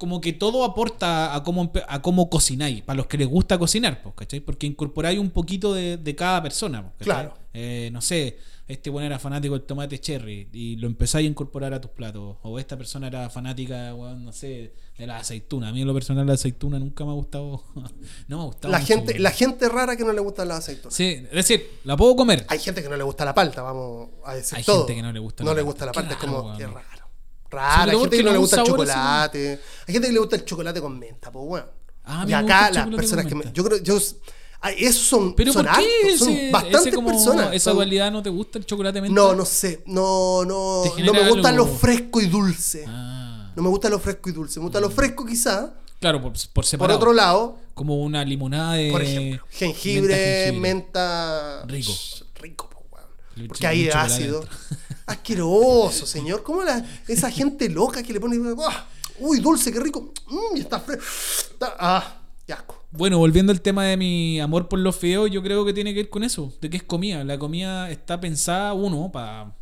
como 0.00 0.18
que 0.22 0.32
todo 0.32 0.64
aporta 0.64 1.34
a 1.34 1.42
cómo, 1.44 1.70
a 1.86 2.00
cómo 2.00 2.30
cocináis, 2.30 2.80
para 2.82 2.96
los 2.96 3.06
que 3.06 3.18
les 3.18 3.28
gusta 3.28 3.58
cocinar, 3.58 4.02
¿cachai? 4.16 4.40
Porque 4.40 4.66
incorporáis 4.66 5.18
un 5.18 5.28
poquito 5.30 5.74
de, 5.74 5.98
de 5.98 6.16
cada 6.16 6.42
persona. 6.42 6.90
Claro. 6.98 7.34
Eh, 7.52 7.90
no 7.92 8.00
sé, 8.00 8.38
este 8.66 8.88
bueno 8.88 9.06
era 9.06 9.18
fanático 9.18 9.52
del 9.54 9.64
tomate 9.66 9.98
cherry 10.00 10.48
y 10.54 10.76
lo 10.76 10.86
empezáis 10.86 11.26
a 11.26 11.28
incorporar 11.30 11.74
a 11.74 11.80
tus 11.82 11.90
platos. 11.90 12.38
O 12.42 12.58
esta 12.58 12.78
persona 12.78 13.08
era 13.08 13.28
fanática, 13.28 13.94
weón, 13.94 14.24
no 14.24 14.32
sé, 14.32 14.72
de 14.96 15.06
la 15.06 15.18
aceituna. 15.18 15.68
A 15.68 15.72
mí 15.72 15.82
en 15.82 15.86
lo 15.86 15.92
personal 15.92 16.26
la 16.26 16.32
aceituna 16.32 16.78
nunca 16.78 17.04
me 17.04 17.10
ha 17.10 17.14
gustado. 17.14 17.62
no 18.28 18.36
me 18.38 18.42
ha 18.42 18.46
gustado. 18.46 18.72
La 18.72 18.78
mucho, 18.78 18.94
gente, 18.94 19.18
la 19.18 19.30
gente 19.32 19.68
rara 19.68 19.96
que 19.96 20.04
no 20.04 20.14
le 20.14 20.20
gustan 20.22 20.48
las 20.48 20.60
aceitunas. 20.60 20.94
Sí, 20.94 21.04
es 21.24 21.30
decir, 21.32 21.68
la 21.84 21.94
puedo 21.96 22.16
comer. 22.16 22.46
Hay 22.48 22.58
gente 22.58 22.82
que 22.82 22.88
no 22.88 22.96
le 22.96 23.02
gusta 23.04 23.26
la 23.26 23.34
palta, 23.34 23.60
vamos 23.60 24.08
a 24.24 24.34
decir 24.34 24.56
Hay 24.56 24.64
todo. 24.64 24.78
gente 24.86 24.94
que 24.94 25.02
no 25.02 25.12
le 25.12 25.18
gusta 25.20 25.44
No 25.44 25.50
la 25.50 25.60
le 25.60 25.64
palta. 25.64 25.70
gusta 25.72 25.86
la 25.86 25.92
palta, 25.92 26.16
Claro, 26.16 26.24
es 26.32 26.34
como, 26.38 26.46
weón. 26.48 26.58
qué 26.58 26.66
raro. 26.66 26.99
Raro, 27.50 27.90
hay 27.92 27.98
gente 27.98 28.16
que 28.16 28.22
no 28.22 28.32
le 28.32 28.38
gusta 28.38 28.60
el 28.60 28.66
chocolate. 28.66 29.60
Hay 29.86 29.92
gente 29.94 30.06
que 30.08 30.12
le 30.12 30.18
gusta 30.20 30.36
el 30.36 30.44
chocolate 30.44 30.80
con 30.80 30.98
menta, 30.98 31.30
pues 31.32 31.44
bueno. 31.46 31.66
Ah, 32.04 32.24
y 32.26 32.32
acá 32.32 32.70
las 32.70 32.88
personas 32.88 33.26
que 33.26 33.34
me, 33.34 33.44
yo 33.52 33.62
creo, 33.64 33.78
yo, 33.82 33.96
esos 33.96 35.02
son, 35.06 35.34
Pero 35.34 35.52
son 35.52 35.64
¿por 35.66 35.74
qué 35.76 35.80
hartos, 36.04 36.18
son 36.18 36.28
ese- 36.30 36.50
bastantes 36.50 36.80
ese 36.82 36.92
como- 36.92 37.08
personas. 37.08 37.54
esa 37.54 37.70
dualidad 37.72 38.10
no 38.10 38.22
te 38.22 38.30
gusta 38.30 38.58
el 38.58 38.66
chocolate 38.66 39.00
menta? 39.00 39.14
no, 39.14 39.34
no 39.34 39.44
sé, 39.44 39.82
no, 39.86 40.44
no, 40.44 40.82
Te 40.96 41.02
no 41.02 41.12
me 41.12 41.28
gusta 41.30 41.48
algo- 41.50 41.66
lo 41.66 41.72
fresco 41.72 42.20
y 42.20 42.26
dulce. 42.26 42.84
Ah, 42.88 43.52
No 43.56 43.62
me 43.62 43.68
gusta 43.68 43.88
lo 43.90 43.98
fresco 43.98 44.28
y 44.28 44.32
dulce. 44.32 44.58
Me 44.60 44.64
gusta 44.64 44.80
lo 44.80 44.90
fresco 44.90 45.24
quizá. 45.26 45.74
claro, 46.00 46.20
por, 46.22 46.32
por 46.32 46.48
Por 46.52 46.64
separado. 46.64 46.98
otro 46.98 47.12
lado, 47.12 47.58
Como 47.74 47.96
una 48.02 48.24
limonada 48.24 48.74
de. 48.74 48.90
por 48.90 49.02
ejemplo, 49.02 49.44
jengibre, 49.50 50.52
menta, 50.52 50.60
menta, 50.60 51.64
Rico. 51.66 51.92
rico, 52.40 52.70
Porque 53.34 53.48
chocolate 53.54 53.92
ácido. 53.92 54.44
Asqueroso, 55.06 56.06
señor. 56.06 56.42
¿Cómo 56.42 56.62
la, 56.62 56.84
esa 57.08 57.30
gente 57.30 57.68
loca 57.68 58.02
que 58.02 58.12
le 58.12 58.20
pone. 58.20 58.36
¡ah! 58.66 58.86
Uy, 59.18 59.40
dulce, 59.40 59.72
qué 59.72 59.80
rico. 59.80 60.12
Mm, 60.28 60.56
y 60.56 60.60
está 60.60 60.80
fresco. 60.80 61.04
Ah, 61.60 62.22
qué 62.46 62.52
asco. 62.52 62.84
Bueno, 62.92 63.18
volviendo 63.18 63.52
al 63.52 63.60
tema 63.60 63.84
de 63.84 63.96
mi 63.96 64.40
amor 64.40 64.68
por 64.68 64.78
los 64.78 64.96
fideos, 64.96 65.30
yo 65.30 65.42
creo 65.42 65.64
que 65.64 65.72
tiene 65.72 65.94
que 65.94 66.00
ver 66.00 66.10
con 66.10 66.24
eso, 66.24 66.52
de 66.60 66.70
que 66.70 66.78
es 66.78 66.82
comida. 66.82 67.22
La 67.22 67.38
comida 67.38 67.90
está 67.90 68.20
pensada, 68.20 68.72
uno, 68.72 69.12
para 69.12 69.54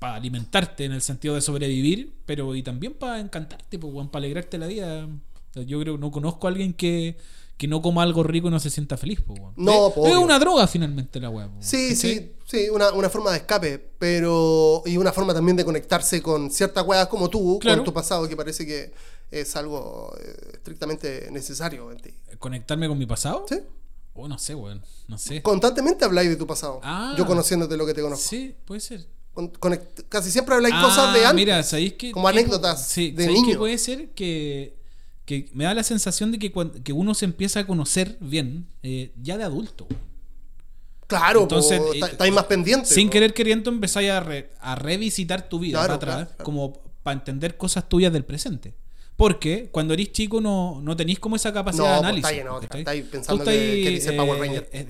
alimentarte 0.00 0.84
en 0.84 0.92
el 0.92 1.00
sentido 1.00 1.34
de 1.34 1.40
sobrevivir, 1.40 2.14
pero 2.26 2.54
y 2.54 2.62
también 2.62 2.92
para 2.94 3.20
encantarte, 3.20 3.78
para 3.78 4.08
alegrarte 4.12 4.58
la 4.58 4.66
vida. 4.66 5.08
Yo 5.54 5.80
creo 5.80 5.94
que 5.94 6.00
no 6.00 6.10
conozco 6.10 6.46
a 6.46 6.50
alguien 6.50 6.74
que, 6.74 7.16
que 7.64 7.68
no 7.68 7.80
coma 7.80 8.02
algo 8.02 8.22
rico 8.22 8.48
y 8.48 8.50
no 8.50 8.60
se 8.60 8.68
sienta 8.70 8.96
feliz. 8.98 9.20
Weón. 9.26 9.54
No, 9.56 9.88
es, 9.88 9.94
pues, 9.94 10.06
es 10.10 10.14
obvio. 10.16 10.20
una 10.24 10.38
droga 10.38 10.66
finalmente 10.66 11.18
la 11.18 11.30
weá. 11.30 11.48
pues, 11.50 11.66
Sí, 11.66 11.88
¿cachai? 11.94 11.96
sí, 12.14 12.32
sí, 12.44 12.68
una, 12.68 12.92
una 12.92 13.08
forma 13.08 13.30
de 13.30 13.38
escape, 13.38 13.78
pero. 13.98 14.82
Y 14.86 14.96
una 14.98 15.12
forma 15.12 15.32
también 15.32 15.56
de 15.56 15.64
conectarse 15.64 16.20
con 16.22 16.50
ciertas 16.50 16.84
weas 16.86 17.06
como 17.08 17.28
tú, 17.30 17.58
Claro. 17.60 17.78
con 17.78 17.84
tu 17.86 17.92
pasado, 17.94 18.28
que 18.28 18.36
parece 18.36 18.66
que 18.66 18.92
es 19.30 19.56
algo 19.56 20.14
eh, 20.20 20.50
estrictamente 20.54 21.28
necesario 21.30 21.90
en 21.90 21.98
ti. 21.98 22.10
¿Conectarme 22.38 22.86
con 22.86 22.98
mi 22.98 23.06
pasado? 23.06 23.46
¿Sí? 23.48 23.58
Oh, 24.14 24.28
no 24.28 24.38
sé, 24.38 24.54
weón. 24.54 24.82
No 25.08 25.16
sé. 25.18 25.42
Constantemente 25.42 26.04
habláis 26.04 26.28
de 26.28 26.36
tu 26.36 26.46
pasado. 26.46 26.80
Ah. 26.84 27.14
Yo 27.18 27.26
conociéndote 27.26 27.76
lo 27.76 27.86
que 27.86 27.94
te 27.94 28.02
conozco. 28.02 28.28
Sí, 28.28 28.54
puede 28.64 28.80
ser. 28.80 29.06
Con- 29.32 29.52
conect- 29.54 30.04
casi 30.08 30.30
siempre 30.30 30.54
habláis 30.54 30.74
Ah, 30.78 30.82
cosas 30.84 31.12
de 31.14 31.20
antes. 31.24 31.34
Mira, 31.34 31.62
¿sabéis 31.64 31.94
qué? 31.94 32.12
Como 32.12 32.28
anécdotas 32.28 32.86
Sí, 32.86 33.10
de 33.10 33.24
¿sabéis 33.24 33.40
qué 33.40 33.46
niño. 33.46 33.58
puede 33.58 33.78
ser? 33.78 34.10
Que, 34.10 34.76
que 35.24 35.48
me 35.54 35.64
da 35.64 35.74
la 35.74 35.82
sensación 35.82 36.32
de 36.32 36.38
que, 36.38 36.52
cuan- 36.52 36.82
que 36.82 36.92
uno 36.92 37.14
se 37.14 37.24
empieza 37.24 37.60
a 37.60 37.66
conocer 37.66 38.16
bien 38.20 38.66
eh, 38.82 39.12
ya 39.22 39.36
de 39.38 39.44
adulto. 39.44 39.86
Claro, 41.06 41.42
Entonces, 41.42 41.80
eh, 41.80 41.84
está- 41.94 42.06
estáis 42.08 42.32
más 42.32 42.44
pendientes. 42.44 42.88
Sin 42.88 43.08
po. 43.08 43.12
querer 43.12 43.34
queriendo 43.34 43.70
empezáis 43.70 44.10
a, 44.10 44.20
re- 44.20 44.50
a 44.60 44.74
revisitar 44.74 45.48
tu 45.48 45.58
vida 45.58 45.78
Claro, 45.78 45.86
para 45.86 45.94
atrás, 45.96 46.14
claro, 46.16 46.28
claro. 46.36 46.44
como 46.44 46.72
para 47.02 47.18
entender 47.18 47.56
cosas 47.56 47.88
tuyas 47.88 48.12
del 48.12 48.24
presente. 48.24 48.74
Porque 49.16 49.68
cuando 49.70 49.94
eres 49.94 50.10
chico 50.10 50.40
no, 50.40 50.80
no 50.82 50.96
tenéis 50.96 51.20
como 51.20 51.36
esa 51.36 51.52
capacidad 51.52 51.84
No, 52.02 52.12
de 52.12 52.20
pues, 52.20 52.24
análisis. 52.24 52.50
otra, 52.50 52.68
¿cachai? 52.68 52.80
estáis 52.80 53.04
Tú 53.04 53.10
pensando 53.10 53.44
que- 53.44 53.80
que 53.84 53.90
dice 53.90 54.12
Power 54.12 54.40
Ranger. 54.40 54.68
eh, 54.72 54.88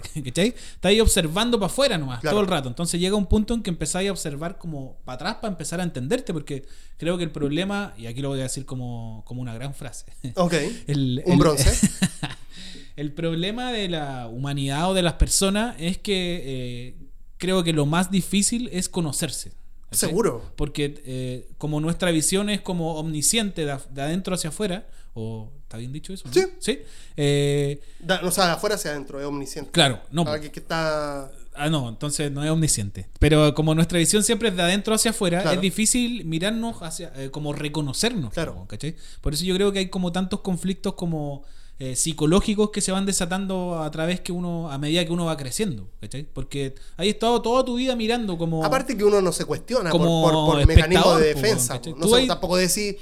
eh, 0.83 1.01
observando 1.03 1.59
para 1.59 1.67
afuera 1.67 1.99
nomás, 1.99 2.21
Claro. 2.21 2.35
todo 2.37 2.41
el 2.43 2.49
rato. 2.51 2.69
Entonces 2.69 2.99
llega 3.01 3.17
un 3.17 3.27
punto 3.27 3.53
en 3.53 3.63
que 3.63 3.69
empezáis 3.69 4.09
a 4.09 4.13
observar 4.13 4.57
como 4.57 4.97
para 5.05 5.17
atrás 5.17 5.35
para 5.43 5.49
empezar 5.53 5.79
a 5.81 5.83
entenderte, 5.83 6.33
porque 6.33 6.65
creo 6.97 7.19
que 7.19 7.25
el 7.25 7.33
problema, 7.33 7.93
y 7.99 8.07
aquí 8.07 8.23
lo 8.23 8.31
voy 8.31 8.41
a 8.41 8.45
decir 8.45 8.65
como, 8.65 9.23
como 9.27 9.43
una 9.43 9.53
gran 9.53 9.75
frase, 9.75 10.07
Ok. 10.37 10.55
el, 10.87 11.23
Un 11.27 11.33
el- 11.33 11.39
bronce. 11.39 11.71
el 12.97 13.13
problema 13.13 13.73
de 13.73 13.89
la 13.89 14.29
humanidad 14.29 14.91
o 14.91 14.95
de 14.95 15.03
las 15.03 15.15
personas 15.15 15.77
es 15.79 15.99
que 15.99 16.43
eh, 16.45 16.97
creo 17.37 17.63
que 17.63 17.73
lo 17.75 17.85
más 17.87 18.11
difícil 18.11 18.71
es 18.73 18.89
conocerse. 18.89 19.53
Seguro. 19.91 20.43
Porque 20.57 21.01
eh, 21.07 21.49
como 21.59 21.81
nuestra 21.81 22.11
visión 22.11 22.51
es 22.51 22.61
como 22.61 22.97
omnisciente 22.97 23.65
de, 23.65 23.77
de 23.91 24.03
adentro 24.03 24.35
hacia 24.35 24.51
afuera, 24.51 24.87
o 25.15 25.53
¿está 25.63 25.77
bien 25.79 25.93
dicho 25.93 26.13
eso? 26.13 26.27
no? 26.27 26.33
Sí. 26.35 26.43
¿Sí? 26.59 26.81
Eh, 27.17 27.81
Da- 28.01 28.21
o 28.25 28.31
sea, 28.31 28.47
de 28.47 28.53
afuera 28.53 28.75
hacia 28.75 28.91
adentro, 28.91 29.21
es 29.21 29.27
omnisciente. 29.27 29.71
claro, 29.71 30.01
no. 30.11 30.25
Ah, 30.27 30.41
que, 30.41 30.51
que 30.51 30.61
está. 30.61 31.31
Ah, 31.57 31.69
no, 31.71 31.89
entonces 31.89 32.33
no 32.33 32.43
es 32.43 32.51
omnisciente. 32.51 33.07
Pero 33.21 33.55
como 33.55 33.77
nuestra 33.77 33.97
visión 34.01 34.25
siempre 34.25 34.49
es 34.49 34.57
de 34.57 34.63
adentro 34.63 34.93
hacia 34.95 35.13
afuera, 35.13 35.41
Claro. 35.43 35.55
es 35.57 35.61
difícil 35.63 36.25
mirarnos 36.25 36.83
hacia, 36.83 37.13
eh, 37.15 37.31
como 37.31 37.53
reconocernos. 37.53 38.33
Claro. 38.35 38.55
como, 38.55 38.67
¿cachai? 38.67 38.97
Por 39.21 39.35
eso 39.35 39.45
yo 39.45 39.55
creo 39.55 39.71
que 39.73 39.79
hay 39.79 39.89
como 39.89 40.11
tantos 40.11 40.41
conflictos 40.41 40.95
como 40.95 41.45
eh, 41.79 41.97
psicológicos 41.97 42.71
que 42.71 42.81
se 42.81 42.93
van 42.93 43.05
desatando 43.07 43.83
a 43.83 43.91
través 43.91 44.21
que 44.21 44.31
uno, 44.33 44.71
a 44.71 44.79
medida 44.79 45.05
que 45.05 45.13
uno 45.13 45.25
va 45.25 45.37
creciendo. 45.37 45.89
¿cachai? 46.01 46.25
Porque 46.25 46.75
has 46.97 47.07
estado 47.07 47.43
toda 47.43 47.65
tu 47.65 47.77
vida 47.77 47.97
mirando 47.97 48.39
como... 48.39 48.65
Aparte 48.65 48.97
que 48.97 49.05
uno 49.05 49.21
no 49.21 49.33
se 49.33 49.45
cuestiona 49.45 49.91
por- 49.91 50.01
Como 50.01 50.23
por, 50.23 50.33
por, 50.33 50.67
de 50.67 51.35
defensa. 51.35 51.81
No 51.97 52.09
sé, 52.09 52.15
hay- 52.17 52.29
tampoco 52.29 52.57
decir. 52.57 52.99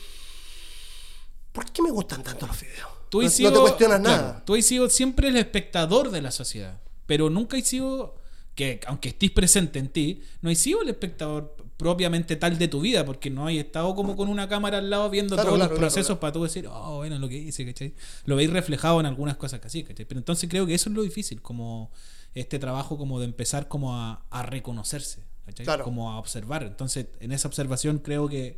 ¿Por 1.52 1.70
qué 1.70 1.82
me 1.82 1.90
gustan 1.90 2.22
tanto 2.22 2.46
los 2.46 2.58
videos? 2.60 2.88
Tú 3.10 3.20
no, 3.20 3.28
te 3.30 3.58
cuestionas 3.60 4.00
claro, 4.00 4.22
nada. 4.22 4.44
Tú 4.46 4.54
has 4.54 4.64
sido 4.64 4.88
siempre 4.88 5.28
el 5.28 5.36
espectador 5.36 6.10
de 6.10 6.22
la 6.22 6.30
sociedad, 6.30 6.80
pero 7.04 7.28
nunca 7.28 7.58
has 7.58 7.66
sido, 7.66 8.14
que 8.54 8.80
aunque 8.86 9.10
estés 9.10 9.30
presente 9.30 9.78
en 9.78 9.88
ti, 9.90 10.22
no 10.40 10.48
has 10.48 10.56
sido 10.56 10.80
el 10.80 10.88
espectador 10.88 11.54
propiamente 11.76 12.36
tal 12.36 12.58
de 12.58 12.68
tu 12.68 12.80
vida, 12.80 13.04
porque 13.04 13.30
no 13.30 13.48
has 13.48 13.54
estado 13.54 13.94
como 13.94 14.16
con 14.16 14.28
una 14.28 14.48
cámara 14.48 14.78
al 14.78 14.90
lado 14.90 15.10
viendo 15.10 15.34
Claro, 15.34 15.48
todos 15.50 15.58
claro, 15.58 15.70
los 15.70 15.78
claro, 15.78 15.92
procesos 15.92 16.18
para 16.18 16.32
tú 16.32 16.42
decir, 16.42 16.66
oh, 16.68 16.98
bueno, 16.98 17.18
lo 17.18 17.28
que 17.28 17.36
hice, 17.36 17.64
¿cachai? 17.66 17.94
Lo 18.24 18.36
veis 18.36 18.50
reflejado 18.50 19.00
en 19.00 19.06
algunas 19.06 19.36
cosas 19.36 19.60
que 19.60 19.66
así, 19.66 19.82
¿cachai? 19.82 20.06
Pero 20.06 20.18
entonces 20.18 20.48
creo 20.48 20.66
que 20.66 20.74
eso 20.74 20.90
es 20.90 20.96
lo 20.96 21.02
difícil, 21.02 21.42
como 21.42 21.90
este 22.34 22.58
trabajo 22.58 22.96
como 22.96 23.18
de 23.18 23.26
empezar 23.26 23.68
como 23.68 23.96
a, 23.96 24.24
a 24.30 24.42
reconocerse, 24.42 25.24
¿cachai? 25.44 25.66
Como 25.82 26.12
a 26.12 26.18
observar. 26.18 26.62
Entonces, 26.62 27.06
en 27.20 27.32
esa 27.32 27.48
observación 27.48 27.98
creo 27.98 28.28
que 28.28 28.56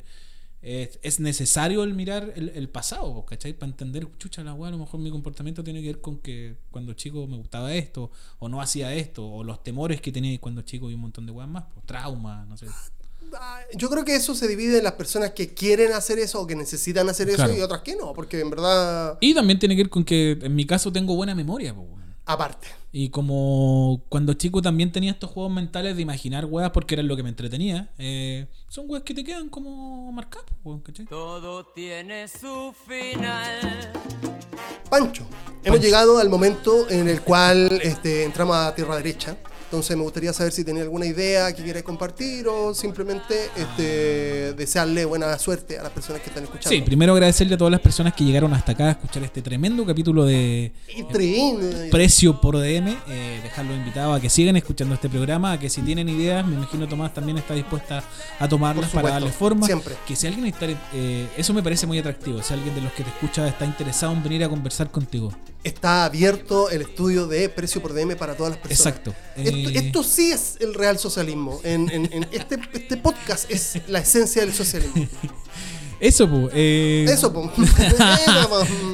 es, 0.61 0.99
es 1.03 1.21
necesario 1.21 1.85
el 1.85 1.93
mirar 1.93 2.33
el, 2.37 2.49
el 2.55 2.69
pasado, 2.71 3.25
¿cachai? 3.27 3.53
Para 3.53 3.71
entender, 3.71 4.09
chucha, 4.17 4.43
la 4.43 4.55
weá, 4.55 4.69
a 4.69 4.73
lo 4.73 4.79
mejor 4.79 4.99
mi 4.99 5.11
comportamiento 5.11 5.63
tiene 5.63 5.83
que 5.83 5.89
ver 5.89 6.01
con 6.01 6.19
que 6.19 6.57
cuando 6.71 6.95
chico 6.95 7.27
me 7.27 7.37
gustaba 7.37 7.75
esto, 7.75 8.11
o 8.39 8.49
no 8.49 8.63
hacía 8.63 8.95
esto, 8.95 9.27
o 9.27 9.45
los 9.45 9.63
temores 9.63 10.01
que 10.01 10.11
tenía 10.11 10.39
cuando 10.41 10.63
chico 10.63 10.91
y 10.91 10.95
un 10.95 11.01
montón 11.01 11.27
de 11.27 11.33
weas 11.33 11.49
más, 11.51 11.65
pues, 11.75 11.85
trauma, 11.85 12.47
no 12.49 12.57
sé. 12.57 12.67
Ah, 13.39 13.61
Yo 13.75 13.89
creo 13.91 14.05
que 14.05 14.15
eso 14.17 14.35
se 14.35 14.47
divide 14.49 14.79
en 14.79 14.85
las 14.85 14.93
personas 14.95 15.31
que 15.33 15.55
quieren 15.55 15.93
hacer 15.93 16.19
eso 16.19 16.41
o 16.41 16.47
que 16.47 16.55
necesitan 16.57 17.09
hacer 17.09 17.29
eso 17.29 17.37
Claro. 17.39 17.57
y 17.57 17.61
otras 17.61 17.81
que 17.83 17.97
no, 17.97 18.13
porque 18.15 18.41
en 18.41 18.51
verdad, 18.51 19.19
Y 19.21 19.35
también 19.35 19.59
tiene 19.59 19.75
que 19.77 19.83
ver 19.85 19.91
con 19.91 20.05
que 20.05 20.39
en 20.41 20.55
mi 20.55 20.67
caso 20.67 20.93
tengo 20.93 21.15
buena 21.17 21.35
memoria, 21.35 21.73
weón. 21.73 22.05
aparte. 22.27 22.69
Y 22.93 23.09
como 23.11 24.05
cuando 24.09 24.35
chico 24.35 24.63
también 24.63 24.93
tenía 24.93 25.11
estos 25.11 25.29
juegos 25.31 25.53
mentales 25.53 25.97
de 25.97 26.03
imaginar 26.03 26.45
weas 26.45 26.71
porque 26.71 26.95
era 26.95 27.03
lo 27.03 27.17
que 27.17 27.23
me 27.25 27.29
entretenía, 27.29 27.93
eh, 27.99 28.47
son 28.69 28.85
weas 28.89 29.03
que 29.03 29.13
te 29.15 29.25
quedan 29.25 29.49
como 29.49 30.13
marcadas, 30.13 30.47
weón, 30.63 30.81
¿cachai? 30.81 31.07
Todo 31.07 31.65
tiene 31.75 32.29
su 32.29 32.73
final. 32.87 33.93
Pancho, 34.89 35.27
hemos 35.65 35.81
llegado 35.81 36.19
al 36.19 36.29
momento 36.29 36.89
en 36.89 37.09
el 37.09 37.21
cual 37.23 37.81
este, 37.83 38.23
entramos 38.25 38.57
a 38.57 38.75
tierra 38.75 38.97
derecha. 38.97 39.37
Entonces 39.75 39.97
me 39.97 40.05
gustaría 40.05 40.33
saber 40.33 40.53
si 40.53 40.63
tenía 40.63 40.85
alguna 40.85 41.05
idea 41.05 41.53
que 41.53 41.65
quieras 41.65 41.83
compartir 41.83 42.47
o 42.47 42.73
simplemente 42.75 43.51
este, 43.57 44.53
desearle 44.53 45.05
buena 45.05 45.37
suerte 45.37 45.81
a 45.81 45.83
las 45.83 45.91
personas 45.91 46.23
que 46.23 46.29
están 46.29 46.45
escuchando. 46.45 46.71
Sí, 46.71 46.81
primero 46.83 47.13
agradecerle 47.13 47.57
a 47.57 47.59
todas 47.59 47.73
las 47.73 47.81
personas 47.81 48.15
que 48.15 48.23
llegaron 48.23 48.55
hasta 48.55 48.71
acá 48.71 48.85
a 48.87 48.91
escuchar 48.93 49.25
este 49.25 49.43
tremendo 49.43 49.85
capítulo 49.85 50.25
de 50.25 50.71
tren, 51.11 51.91
Precio 51.91 52.41
por 52.41 52.57
DM. 52.57 52.97
Eh, 53.09 53.41
dejarlos 53.43 53.77
invitados 53.77 54.17
a 54.17 54.21
que 54.21 54.31
sigan 54.31 54.55
escuchando 54.57 54.95
este 54.95 55.09
programa, 55.09 55.51
a 55.51 55.59
que 55.59 55.69
si 55.69 55.83
tienen 55.83 56.09
ideas, 56.09 56.47
me 56.47 56.55
imagino 56.55 56.87
Tomás 56.87 57.13
también 57.13 57.39
está 57.39 57.55
dispuesta 57.55 58.05
a 58.39 58.49
tomarlas 58.49 58.91
para 58.91 59.11
darle 59.11 59.33
forma. 59.33 59.67
siempre. 59.67 59.97
Que 60.07 60.15
si 60.15 60.29
alguien 60.29 60.47
está, 60.47 60.67
eh, 60.69 61.27
eso 61.37 61.53
me 61.53 61.65
parece 61.65 61.89
muy 61.89 61.99
atractivo. 61.99 62.41
Si 62.45 62.55
alguien 62.55 62.77
de 62.77 62.81
los 62.81 62.93
que 62.93 63.03
te 63.03 63.11
escucha 63.11 63.49
está 63.49 63.65
interesado 63.65 64.13
en 64.13 64.23
venir 64.23 64.45
a 64.45 64.49
conversar 64.49 64.89
contigo. 64.93 65.33
Está 65.65 66.05
abierto 66.05 66.71
el 66.71 66.83
estudio 66.83 67.27
de 67.27 67.49
precio 67.49 67.83
por 67.83 67.93
DM 67.95 68.17
para 68.17 68.37
todas 68.37 68.53
las 68.53 68.61
personas. 68.61 68.81
Exacto. 68.99 69.15
Esto, 69.37 69.57
Eh, 69.57 69.73
esto 69.79 70.03
sí 70.05 70.31
es 70.31 70.57
el 70.61 70.75
real 70.75 70.99
socialismo. 70.99 71.61
En, 71.65 71.91
en- 71.91 72.13
en 72.13 72.27
este, 72.33 72.59
este 72.75 72.97
podcast 72.99 73.51
es 73.51 73.81
la 73.89 73.99
esencia 74.01 74.43
del 74.43 74.53
socialismo. 74.55 75.07
Eso, 76.01 76.29
pues. 76.29 76.51
eh, 76.55 77.07
Eso, 77.09 77.33
po. 77.33 77.51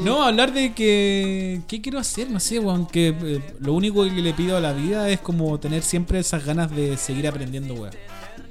No, 0.04 0.22
hablar 0.22 0.52
de 0.52 0.74
que. 0.74 1.60
¿Qué 1.66 1.80
quiero 1.80 1.98
hacer? 1.98 2.30
No 2.30 2.38
sé, 2.38 2.58
weón. 2.60 2.86
Que 2.86 3.08
eh, 3.08 3.54
lo 3.58 3.72
único 3.72 4.04
que 4.04 4.10
le 4.10 4.32
pido 4.34 4.56
a 4.56 4.60
la 4.60 4.72
vida 4.72 5.08
es 5.08 5.18
como 5.20 5.58
tener 5.58 5.82
siempre 5.82 6.18
esas 6.20 6.44
ganas 6.44 6.70
de 6.70 6.96
seguir 6.96 7.26
aprendiendo, 7.26 7.74
weón. 7.74 7.94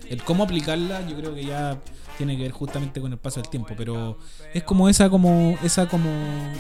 El 0.10 0.24
cómo 0.24 0.44
aplicarla, 0.44 1.08
yo 1.08 1.16
creo 1.16 1.36
que 1.36 1.46
ya 1.46 1.80
tiene 2.20 2.36
que 2.36 2.44
ver 2.44 2.52
justamente 2.52 3.00
con 3.00 3.14
el 3.14 3.18
paso 3.18 3.40
del 3.40 3.50
tiempo. 3.50 3.74
Pero 3.78 4.18
es 4.54 4.64
como 4.64 4.90
esa, 4.90 5.10
como. 5.10 5.58
Esa, 5.64 5.88
como. 5.88 6.10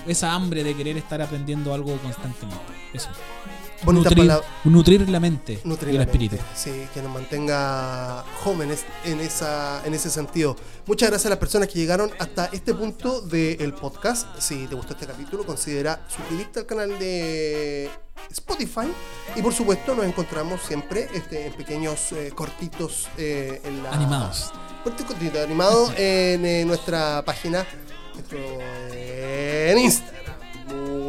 Esa 0.07 0.33
hambre 0.33 0.63
de 0.63 0.73
querer 0.73 0.97
estar 0.97 1.21
aprendiendo 1.21 1.73
algo 1.73 1.95
constantemente. 1.97 2.73
Eso. 2.93 3.09
Bonita 3.83 4.09
Nutrir, 4.09 4.27
palabra. 4.27 4.47
nutrir 4.65 5.09
la 5.09 5.19
mente 5.19 5.59
Nutrir 5.63 5.93
y 5.93 5.97
el 5.97 6.01
espíritu. 6.03 6.37
Sí, 6.55 6.71
que 6.93 7.01
nos 7.01 7.11
mantenga 7.11 8.23
jóvenes 8.43 8.85
en, 9.05 9.19
esa, 9.21 9.81
en 9.85 9.93
ese 9.93 10.09
sentido. 10.09 10.55
Muchas 10.85 11.09
gracias 11.09 11.27
a 11.27 11.29
las 11.29 11.39
personas 11.39 11.69
que 11.69 11.79
llegaron 11.79 12.11
hasta 12.19 12.47
este 12.47 12.73
punto 12.73 13.21
del 13.21 13.73
podcast. 13.73 14.27
Si 14.39 14.67
te 14.67 14.75
gustó 14.75 14.93
este 14.93 15.07
capítulo, 15.07 15.45
considera 15.45 16.05
suscribirte 16.09 16.59
al 16.59 16.65
canal 16.65 16.99
de 16.99 17.89
Spotify. 18.31 18.91
Y 19.35 19.41
por 19.41 19.53
supuesto, 19.53 19.95
nos 19.95 20.05
encontramos 20.05 20.61
siempre 20.61 21.07
este, 21.13 21.47
en 21.47 21.53
pequeños 21.53 22.11
eh, 22.11 22.31
cortitos 22.35 23.07
eh, 23.17 23.61
en 23.63 23.83
la, 23.83 23.91
Animados. 23.91 24.51
Cortitos, 24.83 25.15
animados 25.43 25.91
en 25.97 26.45
eh, 26.45 26.63
nuestra 26.65 27.23
página 27.25 27.65
nuestro, 28.13 28.39
en 29.71 29.77
Instagram. 29.77 30.28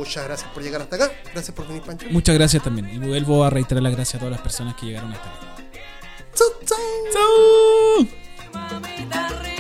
Muchas 0.01 0.25
gracias 0.25 0.51
por 0.53 0.63
llegar 0.63 0.81
hasta 0.81 0.97
acá. 0.97 1.13
Gracias 1.35 1.55
por 1.55 1.69
venir, 1.69 1.83
Pancho. 1.83 2.07
Muchas 2.11 2.35
gracias 2.35 2.63
también. 2.63 2.89
Y 2.91 2.99
vuelvo 3.07 3.45
a 3.45 3.51
reiterar 3.51 3.83
las 3.83 3.95
gracias 3.95 4.15
a 4.15 4.19
todas 4.19 4.33
las 4.33 4.41
personas 4.41 4.75
que 4.75 4.87
llegaron 4.87 5.13
hasta 5.13 5.29
acá. 5.29 5.57
¡Chau, 6.35 6.49
chau! 6.65 6.79
¡Chau! 8.63 9.60